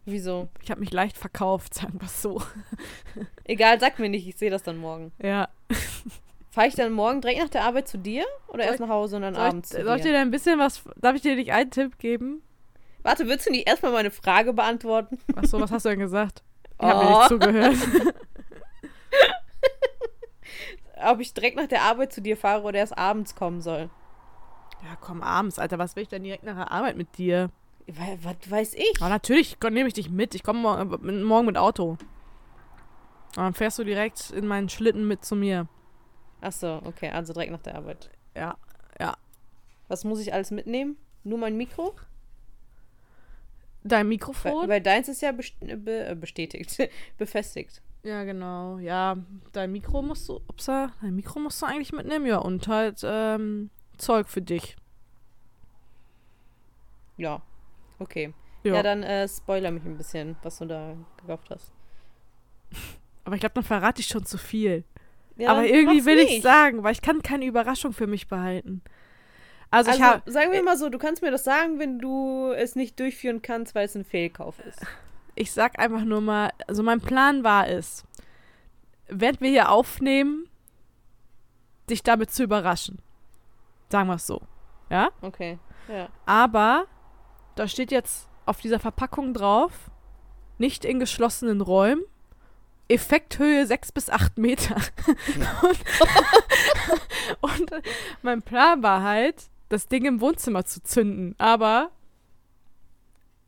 Wieso? 0.05 0.49
Ich 0.63 0.71
habe 0.71 0.79
mich 0.79 0.91
leicht 0.91 1.17
verkauft, 1.17 1.73
sagen 1.75 1.99
wir 1.99 2.05
es 2.07 2.21
so. 2.21 2.41
Egal, 3.43 3.79
sag 3.79 3.99
mir 3.99 4.09
nicht, 4.09 4.27
ich 4.27 4.37
sehe 4.37 4.49
das 4.49 4.63
dann 4.63 4.77
morgen. 4.77 5.11
Ja. 5.21 5.49
Fahre 6.51 6.67
ich 6.67 6.75
dann 6.75 6.91
morgen 6.91 7.21
direkt 7.21 7.39
nach 7.41 7.49
der 7.49 7.63
Arbeit 7.63 7.87
zu 7.87 7.97
dir 7.97 8.25
oder 8.49 8.63
Soll 8.63 8.71
erst 8.71 8.79
nach 8.81 8.89
Hause 8.89 9.15
und 9.17 9.21
dann 9.21 9.35
Soll 9.35 9.43
ich, 9.43 9.49
abends 9.49 9.69
zu 9.69 9.83
soll 9.83 9.95
ich 9.97 10.01
dir 10.01 10.09
dir? 10.09 10.13
da 10.15 10.21
ein 10.21 10.31
bisschen 10.31 10.59
was, 10.59 10.83
darf 10.97 11.15
ich 11.15 11.21
dir 11.21 11.35
nicht 11.35 11.51
einen 11.53 11.71
Tipp 11.71 11.97
geben? 11.97 12.41
Warte, 13.03 13.25
willst 13.27 13.47
du 13.47 13.51
nicht 13.51 13.67
erstmal 13.67 13.93
meine 13.93 14.11
Frage 14.11 14.51
beantworten? 14.53 15.17
Achso, 15.35 15.59
was 15.61 15.71
hast 15.71 15.85
du 15.85 15.89
denn 15.89 15.99
gesagt? 15.99 16.43
Ich 16.79 16.85
habe 16.87 17.05
mir 17.05 17.11
Oh. 17.15 17.17
nicht 17.19 17.27
zugehört. 17.29 17.75
Ob 21.03 21.19
ich 21.19 21.33
direkt 21.33 21.55
nach 21.57 21.67
der 21.67 21.81
Arbeit 21.83 22.13
zu 22.13 22.21
dir 22.21 22.37
fahre 22.37 22.61
oder 22.63 22.77
erst 22.79 22.97
abends 22.97 23.33
kommen 23.35 23.61
soll? 23.61 23.89
Ja, 24.83 24.95
komm, 24.99 25.21
abends, 25.23 25.57
Alter. 25.57 25.79
Was 25.79 25.95
will 25.95 26.03
ich 26.03 26.09
denn 26.09 26.23
direkt 26.23 26.43
nach 26.43 26.55
der 26.55 26.71
Arbeit 26.71 26.97
mit 26.97 27.17
dir? 27.17 27.49
Was 27.97 28.51
weiß 28.51 28.73
ich? 28.75 28.93
Aber 28.99 29.09
natürlich 29.09 29.57
nehme 29.61 29.87
ich 29.87 29.93
dich 29.93 30.09
mit. 30.09 30.35
Ich 30.35 30.43
komme 30.43 30.59
morgen, 30.59 31.23
morgen 31.23 31.45
mit 31.45 31.57
Auto. 31.57 31.91
Und 31.91 33.37
dann 33.37 33.53
fährst 33.53 33.79
du 33.79 33.83
direkt 33.83 34.31
in 34.31 34.47
meinen 34.47 34.69
Schlitten 34.69 35.07
mit 35.07 35.23
zu 35.23 35.35
mir. 35.35 35.67
Ach 36.41 36.51
so, 36.51 36.81
okay, 36.85 37.09
also 37.09 37.33
direkt 37.33 37.51
nach 37.51 37.61
der 37.61 37.75
Arbeit. 37.75 38.09
Ja. 38.35 38.57
Was 39.91 40.05
muss 40.05 40.21
ich 40.21 40.33
alles 40.33 40.51
mitnehmen? 40.51 40.95
Nur 41.25 41.37
mein 41.37 41.57
Mikro? 41.57 41.93
Dein 43.83 43.97
Weil, 43.97 44.03
Mikrofon? 44.05 44.69
weil 44.69 44.79
deins 44.79 45.09
ist 45.09 45.21
ja 45.21 45.33
best 45.33 45.59
be 45.59 46.05
äh, 46.07 46.15
bestätigt, 46.15 46.77
befestigt. 47.17 47.81
Ja, 48.03 48.23
genau. 48.23 48.77
Ja, 48.77 49.17
dein 49.51 49.73
Mikro 49.73 50.01
musst 50.01 50.29
du, 50.29 50.35
upsa, 50.47 50.93
dein 51.01 51.13
Mikro 51.13 51.41
musst 51.41 51.61
du 51.61 51.65
eigentlich 51.65 51.91
mitnehmen, 51.91 52.25
ja. 52.25 52.37
Und 52.37 52.69
halt, 52.69 53.01
ähm, 53.03 53.69
Zeug 53.97 54.29
für 54.29 54.41
dich. 54.41 54.77
Ja, 57.17 57.41
okay. 58.01 58.33
Ja. 58.63 58.75
Ja, 58.75 58.83
dann 58.83 59.01
äh, 59.03 59.27
spoiler 59.27 59.71
mich 59.71 59.83
ein 59.85 59.97
bisschen, 59.97 60.35
was 60.43 60.57
du 60.59 60.65
da 60.65 60.95
gekauft 61.17 61.49
hast. 61.49 61.71
Aber 63.23 63.35
ich 63.35 63.39
glaube, 63.39 63.53
dann 63.55 63.63
verrate 63.63 64.01
ich 64.01 64.07
schon 64.07 64.25
zu 64.25 64.37
viel. 64.37 64.83
Ja, 65.37 65.51
Aber 65.51 65.65
irgendwie 65.65 66.05
will 66.05 66.19
ich 66.19 66.41
sagen, 66.41 66.83
weil 66.83 66.91
ich 66.91 67.01
kann 67.01 67.21
keine 67.21 67.45
Überraschung 67.45 67.93
für 67.93 68.07
mich 68.07 68.27
behalten. 68.27 68.81
Also, 69.71 69.91
Also, 69.91 70.01
ich 70.03 70.07
habe 70.07 70.31
sagen 70.31 70.51
wir 70.51 70.61
mal 70.63 70.77
so, 70.77 70.89
du 70.89 70.97
kannst 70.97 71.21
mir 71.21 71.31
das 71.31 71.43
sagen, 71.43 71.79
wenn 71.79 71.97
du 71.99 72.51
es 72.51 72.75
nicht 72.75 72.99
durchführen 72.99 73.41
kannst, 73.41 73.73
weil 73.73 73.85
es 73.85 73.95
ein 73.95 74.03
Fehlkauf 74.03 74.59
ist. 74.59 74.85
ich 75.35 75.51
sag 75.53 75.79
einfach 75.79 76.03
nur 76.03 76.21
mal, 76.21 76.51
also 76.67 76.83
mein 76.83 76.99
Plan 76.99 77.43
war 77.43 77.67
es, 77.69 78.03
während 79.07 79.39
wir 79.41 79.49
hier 79.49 79.71
aufnehmen, 79.71 80.49
dich 81.89 82.03
damit 82.03 82.31
zu 82.31 82.43
überraschen. 82.43 82.99
Sagen 83.89 84.09
wir 84.09 84.15
es 84.15 84.27
so. 84.27 84.41
Ja? 84.89 85.09
Okay, 85.21 85.57
ja. 85.87 86.09
Aber 86.25 86.85
da 87.55 87.67
steht 87.67 87.91
jetzt 87.91 88.27
auf 88.45 88.59
dieser 88.61 88.79
Verpackung 88.79 89.33
drauf, 89.33 89.71
nicht 90.57 90.85
in 90.85 90.99
geschlossenen 90.99 91.61
Räumen, 91.61 92.03
Effekthöhe 92.87 93.65
6 93.65 93.91
bis 93.93 94.09
8 94.09 94.37
Meter. 94.37 94.75
und, 97.41 97.71
und 97.71 97.71
mein 98.21 98.41
Plan 98.41 98.83
war 98.83 99.01
halt, 99.03 99.49
das 99.69 99.87
Ding 99.87 100.05
im 100.05 100.19
Wohnzimmer 100.19 100.65
zu 100.65 100.83
zünden. 100.83 101.33
Aber, 101.37 101.91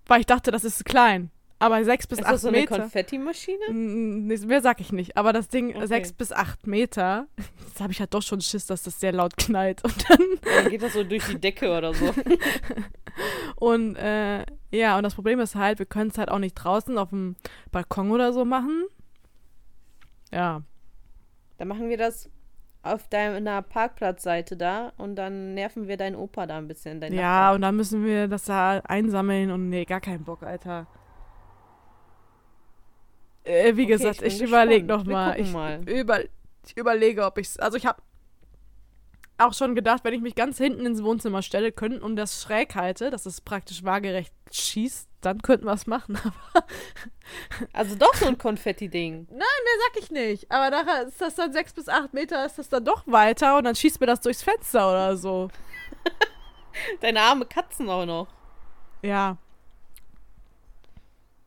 weil 0.06 0.22
ich 0.22 0.26
dachte, 0.26 0.51
das 0.51 0.64
ist 0.64 0.86
klein. 0.86 1.30
Aber 1.64 1.82
6 1.82 2.07
bis 2.07 2.20
Ist 2.20 2.26
8 2.26 2.34
das 2.34 2.41
so 2.41 2.49
eine 2.49 2.57
Meter. 2.57 2.78
Konfettimaschine? 2.78 3.72
Mehr 3.72 4.61
sag 4.61 4.82
ich 4.82 4.91
nicht. 4.91 5.16
Aber 5.16 5.32
das 5.32 5.47
Ding 5.47 5.74
Okay. 5.74 5.88
6 5.88 6.11
bis 6.11 6.34
8 6.34 6.68
Meter, 6.68 7.28
jetzt 7.68 7.80
habe 7.80 7.93
ich 7.93 8.01
halt 8.01 8.14
doch 8.14 8.22
schon 8.22 8.41
Schiss, 8.41 8.66
dass 8.66 8.84
das 8.84 8.99
sehr 8.99 9.14
laut 9.14 9.38
knallt. 9.38 9.82
Und 9.86 10.09
dann 10.09 10.20
Dann 10.41 10.70
geht 10.70 10.84
das 10.84 10.91
so 10.91 11.05
durch 11.05 11.26
die 11.26 11.39
Decke 11.39 11.72
oder 11.78 11.93
so. 11.93 12.14
Und 13.55 13.95
äh, 13.95 14.45
ja, 14.72 14.97
und 14.97 15.03
das 15.03 15.14
Problem 15.16 15.39
ist 15.39 15.55
halt, 15.55 15.78
wir 15.80 15.86
können 15.86 16.09
es 16.09 16.18
halt 16.18 16.30
auch 16.30 16.39
nicht 16.39 16.55
draußen 16.55 16.97
auf 16.97 17.11
dem 17.11 17.36
Balkon 17.72 18.11
oder 18.11 18.34
so 18.34 18.43
machen. 18.43 18.86
Ja. 20.32 20.64
Dann 21.59 21.68
machen 21.68 21.89
wir 21.89 21.97
das 21.97 22.30
auf 22.82 23.07
deiner 23.07 23.61
Parkplatzseite 23.61 24.57
da 24.57 24.91
und 24.97 25.16
dann 25.16 25.53
nerven 25.53 25.88
wir 25.88 25.95
deinen 25.95 26.16
Opa 26.16 26.45
da 26.47 26.57
ein 26.57 26.68
bisschen. 26.68 27.01
Ja, 27.14 27.53
und 27.53 27.61
dann 27.61 27.76
müssen 27.78 28.03
wir 28.03 28.28
das 28.28 28.45
da 28.45 28.80
einsammeln 28.80 29.51
und 29.51 29.70
nee, 29.70 29.86
gar 29.86 30.01
keinen 30.01 30.24
Bock, 30.26 30.43
Alter. 30.43 30.88
Äh, 33.43 33.75
wie 33.75 33.83
Okay, 33.83 33.91
gesagt, 33.93 34.21
ich 34.21 34.35
ich, 34.35 34.41
überlege 34.41 34.85
nochmal. 34.85 35.39
Ich, 35.39 35.53
über, 35.87 36.21
ich 36.21 36.77
überlege, 36.77 37.25
ob 37.25 37.37
ich 37.37 37.61
Also 37.61 37.77
ich 37.77 37.85
habe 37.85 38.01
auch 39.37 39.53
schon 39.53 39.75
gedacht, 39.75 40.03
wenn 40.03 40.13
ich 40.13 40.21
mich 40.21 40.35
ganz 40.35 40.57
hinten 40.57 40.85
ins 40.85 41.03
Wohnzimmer 41.03 41.41
stelle 41.41 41.71
könnten 41.71 42.01
und 42.01 42.15
das 42.15 42.41
schräg 42.41 42.75
halte, 42.75 43.09
dass 43.09 43.25
es 43.25 43.41
praktisch 43.41 43.83
waagerecht 43.83 44.33
schießt, 44.51 45.09
dann 45.21 45.41
könnten 45.41 45.65
wir 45.65 45.73
es 45.73 45.87
machen. 45.87 46.17
Also 47.71 47.95
doch 47.95 48.13
so 48.15 48.27
ein 48.27 48.37
Konfetti-Ding. 48.37 49.27
sag 49.29 50.03
ich 50.03 50.11
nicht. 50.11 50.51
Aber 50.51 50.69
nachher 50.69 51.07
ist 51.07 51.21
das 51.21 51.35
dann 51.35 51.53
sechs 51.53 51.71
bis 51.73 51.87
acht 51.87 52.13
Meter, 52.13 52.45
ist 52.45 52.59
das 52.59 52.67
dann 52.67 52.83
doch 52.83 53.03
weiter 53.07 53.57
und 53.57 53.63
dann 53.63 53.75
schießt 53.75 53.99
mir 54.01 54.07
das 54.07 54.19
durchs 54.19 54.43
Fenster 54.43 54.89
oder 54.89 55.15
so. 55.15 55.47
Deine 56.99 57.21
arme 57.21 57.45
Katzen 57.45 57.89
auch 57.89 58.05
noch. 58.05 58.27
Ja. 59.01 59.37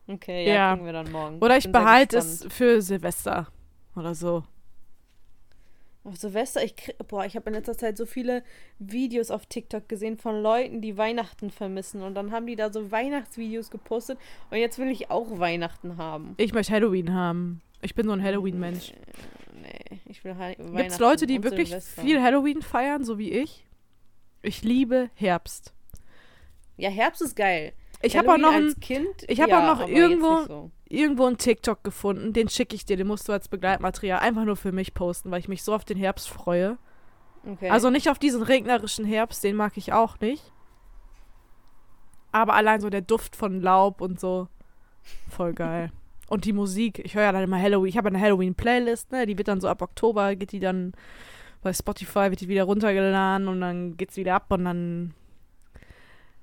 Okay, 0.07 0.47
ja, 0.47 0.53
Ja. 0.53 0.71
gucken 0.71 0.85
wir 0.85 0.93
dann 0.93 1.11
morgen. 1.11 1.39
Oder 1.39 1.57
ich 1.57 1.63
sehr 1.63 1.71
behalte 1.73 2.17
es 2.17 2.45
für 2.49 2.81
Silvester 2.81 3.47
oder 3.95 4.15
so. 4.15 4.43
Auf 6.03 6.15
Silvester, 6.15 6.63
ich 6.63 6.77
krieg, 6.77 6.95
boah, 7.09 7.25
ich 7.25 7.35
habe 7.35 7.49
in 7.49 7.55
letzter 7.55 7.77
Zeit 7.77 7.97
so 7.97 8.05
viele 8.05 8.41
Videos 8.79 9.29
auf 9.29 9.45
TikTok 9.45 9.89
gesehen 9.89 10.17
von 10.17 10.41
Leuten, 10.41 10.79
die 10.81 10.97
Weihnachten 10.97 11.51
vermissen 11.51 12.01
und 12.01 12.15
dann 12.15 12.31
haben 12.31 12.47
die 12.47 12.55
da 12.55 12.71
so 12.71 12.91
Weihnachtsvideos 12.91 13.69
gepostet 13.69 14.17
und 14.49 14.57
jetzt 14.57 14.77
will 14.79 14.87
ich 14.89 15.11
auch 15.11 15.37
Weihnachten 15.39 15.97
haben. 15.97 16.35
Ich 16.37 16.53
möchte 16.53 16.71
Halloween 16.71 17.13
haben. 17.13 17.61
Ich 17.81 17.93
bin 17.93 18.05
so 18.07 18.13
ein 18.13 18.23
Halloween-Mensch. 18.23 18.93
Nee, 19.61 19.99
ich 20.05 20.23
will 20.23 20.37
halt 20.37 20.57
Gibt 20.59 20.91
es 20.91 20.99
Leute, 20.99 21.27
die 21.27 21.43
wirklich 21.43 21.69
Silvester. 21.69 22.01
viel 22.01 22.21
Halloween 22.21 22.61
feiern, 22.61 23.03
so 23.03 23.17
wie 23.17 23.31
ich? 23.31 23.65
Ich 24.41 24.63
liebe 24.63 25.09
Herbst. 25.13 25.73
Ja, 26.77 26.89
Herbst 26.89 27.21
ist 27.21 27.35
geil. 27.35 27.73
Ich 28.01 28.17
habe 28.17 28.33
auch 28.33 28.37
noch 28.37 28.53
ein, 28.53 28.79
Kind. 28.79 29.07
ich 29.27 29.41
hab 29.41 29.49
ja, 29.49 29.59
auch 29.71 29.79
noch 29.79 29.87
irgendwo- 29.87 30.43
so. 30.43 30.71
irgendwo 30.87 31.25
einen 31.25 31.37
TikTok 31.37 31.83
gefunden. 31.83 32.33
Den 32.33 32.49
schicke 32.49 32.75
ich 32.75 32.85
dir. 32.85 32.97
Den 32.97 33.07
musst 33.07 33.27
du 33.27 33.33
als 33.33 33.47
Begleitmaterial 33.47 34.19
einfach 34.19 34.45
nur 34.45 34.55
für 34.55 34.71
mich 34.71 34.93
posten, 34.93 35.31
weil 35.31 35.39
ich 35.39 35.47
mich 35.47 35.63
so 35.63 35.73
auf 35.73 35.85
den 35.85 35.97
Herbst 35.97 36.29
freue. 36.29 36.77
Okay. 37.45 37.69
Also 37.69 37.89
nicht 37.89 38.09
auf 38.09 38.19
diesen 38.19 38.43
regnerischen 38.43 39.05
Herbst, 39.05 39.43
den 39.43 39.55
mag 39.55 39.77
ich 39.77 39.93
auch 39.93 40.19
nicht. 40.19 40.51
Aber 42.31 42.53
allein 42.53 42.81
so 42.81 42.89
der 42.89 43.01
Duft 43.01 43.35
von 43.35 43.61
Laub 43.61 44.01
und 44.01 44.19
so. 44.19 44.47
Voll 45.29 45.53
geil. 45.53 45.91
und 46.27 46.45
die 46.45 46.53
Musik. 46.53 46.99
Ich 47.03 47.15
höre 47.15 47.23
ja 47.23 47.31
dann 47.31 47.43
immer 47.43 47.59
Halloween. 47.61 47.89
Ich 47.89 47.97
habe 47.97 48.09
eine 48.09 48.19
Halloween-Playlist, 48.19 49.11
ne? 49.11 49.25
Die 49.25 49.37
wird 49.37 49.47
dann 49.47 49.61
so 49.61 49.67
ab 49.69 49.81
Oktober, 49.81 50.35
geht 50.35 50.51
die 50.51 50.59
dann 50.59 50.93
bei 51.61 51.73
Spotify, 51.73 52.29
wird 52.29 52.41
die 52.41 52.47
wieder 52.49 52.65
runtergeladen 52.65 53.47
und 53.47 53.61
dann 53.61 53.97
geht's 53.97 54.17
wieder 54.17 54.35
ab 54.35 54.45
und 54.49 54.65
dann 54.65 55.13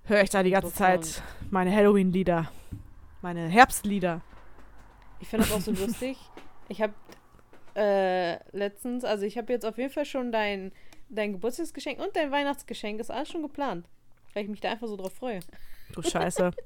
höre 0.04 0.22
ich 0.22 0.30
da 0.30 0.42
die 0.42 0.50
ganze. 0.50 0.72
Zeit 0.72 1.22
meine 1.50 1.74
Halloween-Lieder. 1.74 2.50
Meine 3.22 3.48
Herbstlieder. 3.48 4.20
Ich 5.20 5.28
finde 5.28 5.46
das 5.46 5.54
auch 5.54 5.60
so 5.60 5.70
lustig. 5.86 6.18
Ich 6.68 6.82
habe 6.82 6.94
äh, 7.74 8.38
letztens, 8.56 9.04
also 9.04 9.24
ich 9.24 9.36
habe 9.38 9.52
jetzt 9.52 9.64
auf 9.64 9.78
jeden 9.78 9.90
Fall 9.90 10.04
schon 10.04 10.32
dein, 10.32 10.72
dein 11.08 11.32
Geburtstagsgeschenk 11.32 11.98
und 12.00 12.14
dein 12.14 12.30
Weihnachtsgeschenk, 12.30 13.00
ist 13.00 13.10
alles 13.10 13.30
schon 13.30 13.42
geplant. 13.42 13.86
Weil 14.32 14.44
ich 14.44 14.50
mich 14.50 14.60
da 14.60 14.70
einfach 14.70 14.88
so 14.88 14.96
drauf 14.96 15.14
freue. 15.14 15.40
Du 15.92 16.02
Scheiße. 16.02 16.50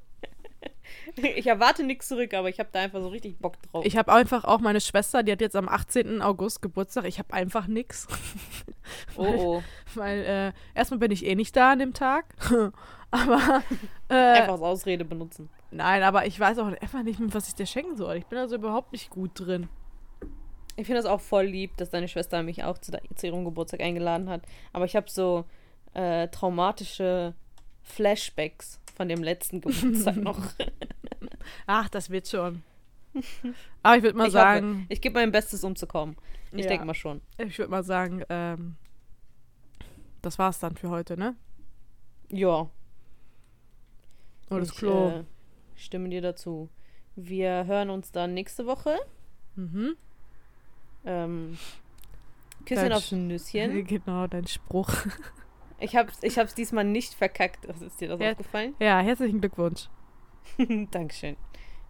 Ich 1.16 1.46
erwarte 1.46 1.84
nichts 1.84 2.08
zurück, 2.08 2.32
aber 2.34 2.48
ich 2.48 2.58
habe 2.58 2.70
da 2.72 2.80
einfach 2.80 3.00
so 3.00 3.08
richtig 3.08 3.38
Bock 3.38 3.60
drauf. 3.62 3.84
Ich 3.84 3.96
habe 3.96 4.12
einfach 4.12 4.44
auch 4.44 4.58
meine 4.58 4.80
Schwester, 4.80 5.22
die 5.22 5.32
hat 5.32 5.40
jetzt 5.40 5.54
am 5.54 5.68
18. 5.68 6.22
August 6.22 6.62
Geburtstag. 6.62 7.04
Ich 7.04 7.18
habe 7.18 7.32
einfach 7.34 7.66
nix. 7.66 8.08
oh 9.16 9.24
oh. 9.24 9.62
Weil 9.94 10.24
äh, 10.24 10.78
erstmal 10.78 10.98
bin 10.98 11.10
ich 11.10 11.26
eh 11.26 11.34
nicht 11.34 11.54
da 11.54 11.72
an 11.72 11.78
dem 11.78 11.92
Tag. 11.92 12.24
Aber 13.10 13.62
äh, 14.08 14.14
Einfach 14.14 14.52
als 14.54 14.62
Ausrede 14.62 15.04
benutzen. 15.04 15.48
nein, 15.70 16.02
aber 16.02 16.26
ich 16.26 16.38
weiß 16.38 16.58
auch 16.58 16.66
einfach 16.66 17.02
nicht, 17.02 17.20
was 17.34 17.48
ich 17.48 17.54
dir 17.54 17.66
schenken 17.66 17.96
soll. 17.96 18.16
Ich 18.16 18.26
bin 18.26 18.38
also 18.38 18.54
überhaupt 18.56 18.92
nicht 18.92 19.10
gut 19.10 19.30
drin. 19.34 19.68
Ich 20.76 20.86
finde 20.86 21.02
das 21.02 21.10
auch 21.10 21.20
voll 21.20 21.44
lieb, 21.46 21.76
dass 21.76 21.90
deine 21.90 22.06
Schwester 22.06 22.42
mich 22.42 22.62
auch 22.64 22.78
zu, 22.78 22.92
zu 23.16 23.26
ihrem 23.26 23.44
Geburtstag 23.44 23.80
eingeladen 23.80 24.28
hat. 24.28 24.42
Aber 24.72 24.84
ich 24.84 24.94
habe 24.94 25.10
so 25.10 25.44
äh, 25.94 26.28
traumatische 26.28 27.34
Flashbacks 27.82 28.78
von 28.96 29.08
dem 29.08 29.22
letzten 29.22 29.60
Geburtstag 29.60 30.16
noch. 30.16 30.38
Ach, 31.66 31.88
das 31.88 32.10
wird 32.10 32.28
schon. 32.28 32.62
Aber 33.82 33.96
ich 33.96 34.02
würde 34.04 34.16
mal 34.16 34.28
ich 34.28 34.34
hoffe, 34.34 34.42
sagen, 34.44 34.86
ich 34.88 35.00
gebe 35.00 35.18
mein 35.18 35.32
Bestes, 35.32 35.64
um 35.64 35.74
zu 35.74 35.86
kommen. 35.88 36.14
Ich 36.52 36.62
Ja. 36.64 36.68
denke 36.68 36.84
mal 36.84 36.94
schon. 36.94 37.20
ich 37.38 37.58
würde 37.58 37.70
mal 37.70 37.82
sagen, 37.82 38.22
ähm, 38.28 38.76
das 40.22 40.38
war's 40.38 40.60
dann 40.60 40.76
für 40.76 40.90
heute, 40.90 41.16
ne? 41.18 41.34
Ja. 42.30 42.68
Oh, 44.50 44.58
das 44.58 44.70
ich, 44.70 44.76
Klo. 44.76 45.08
Äh, 45.10 45.24
stimme 45.76 46.08
dir 46.08 46.22
dazu. 46.22 46.68
Wir 47.16 47.66
hören 47.66 47.90
uns 47.90 48.12
dann 48.12 48.34
nächste 48.34 48.66
Woche. 48.66 48.98
mhm. 49.56 49.96
Ähm, 51.04 51.56
Küsschen 52.66 52.92
aufs 52.92 53.12
Sch- 53.12 53.16
Nüsschen. 53.16 53.84
Genau, 53.86 54.26
dein 54.26 54.46
Spruch. 54.46 54.90
Ich 55.80 55.96
hab's, 55.96 56.18
ich 56.22 56.38
hab's 56.38 56.54
diesmal 56.54 56.84
nicht 56.84 57.14
verkackt. 57.14 57.64
Ist 57.64 58.00
dir 58.00 58.08
das 58.08 58.20
Ja. 58.20 58.32
aufgefallen? 58.32 58.74
Ja, 58.80 58.98
herzlichen 59.00 59.40
Glückwunsch. 59.40 59.88
Dankeschön. 60.90 61.36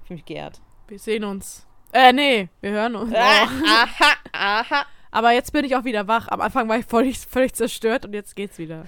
Ich 0.03 0.07
fühle 0.07 0.17
mich 0.19 0.25
geehrt. 0.27 0.61
Wir 0.89 0.99
sehen 0.99 1.25
uns. 1.25 1.67
Äh, 1.93 2.13
nee, 2.13 2.49
wir 2.61 2.71
hören 2.71 2.97
uns. 2.97 3.15
Ah, 3.15 3.45
aha, 3.65 4.15
aha. 4.33 4.87
Aber 5.11 5.33
jetzt 5.33 5.53
bin 5.55 5.65
ich 5.65 5.75
auch 5.75 5.85
wieder 5.85 6.07
wach. 6.07 6.29
Am 6.29 6.43
Anfang 6.43 6.69
war 6.69 6.79
ich 6.79 6.85
völlig, 6.85 7.19
völlig 7.19 7.55
zerstört 7.55 8.05
und 8.05 8.13
jetzt 8.13 8.37
geht's 8.37 8.59
wieder. 8.59 8.85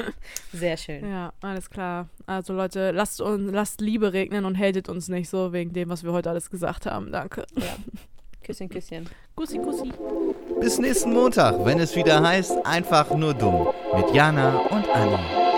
Sehr 0.52 0.76
schön. 0.76 1.08
Ja, 1.08 1.32
alles 1.40 1.70
klar. 1.70 2.08
Also 2.26 2.52
Leute, 2.52 2.90
lasst 2.90 3.20
uns, 3.20 3.52
lasst 3.52 3.80
Liebe 3.80 4.12
regnen 4.12 4.44
und 4.44 4.58
hatet 4.58 4.88
uns 4.88 5.08
nicht 5.08 5.28
so 5.28 5.52
wegen 5.52 5.72
dem, 5.72 5.88
was 5.88 6.04
wir 6.04 6.12
heute 6.12 6.30
alles 6.30 6.50
gesagt 6.50 6.86
haben. 6.86 7.12
Danke. 7.12 7.46
Küsschen, 8.42 8.68
Küsschen. 8.68 9.08
Kussi, 9.36 9.58
kussi. 9.58 9.92
Bis 10.60 10.78
nächsten 10.78 11.12
Montag, 11.12 11.64
wenn 11.64 11.78
es 11.78 11.94
wieder 11.94 12.22
heißt, 12.22 12.66
einfach 12.66 13.14
nur 13.14 13.34
dumm. 13.34 13.68
Mit 13.96 14.14
Jana 14.14 14.58
und 14.58 14.88
Anni. 14.88 15.51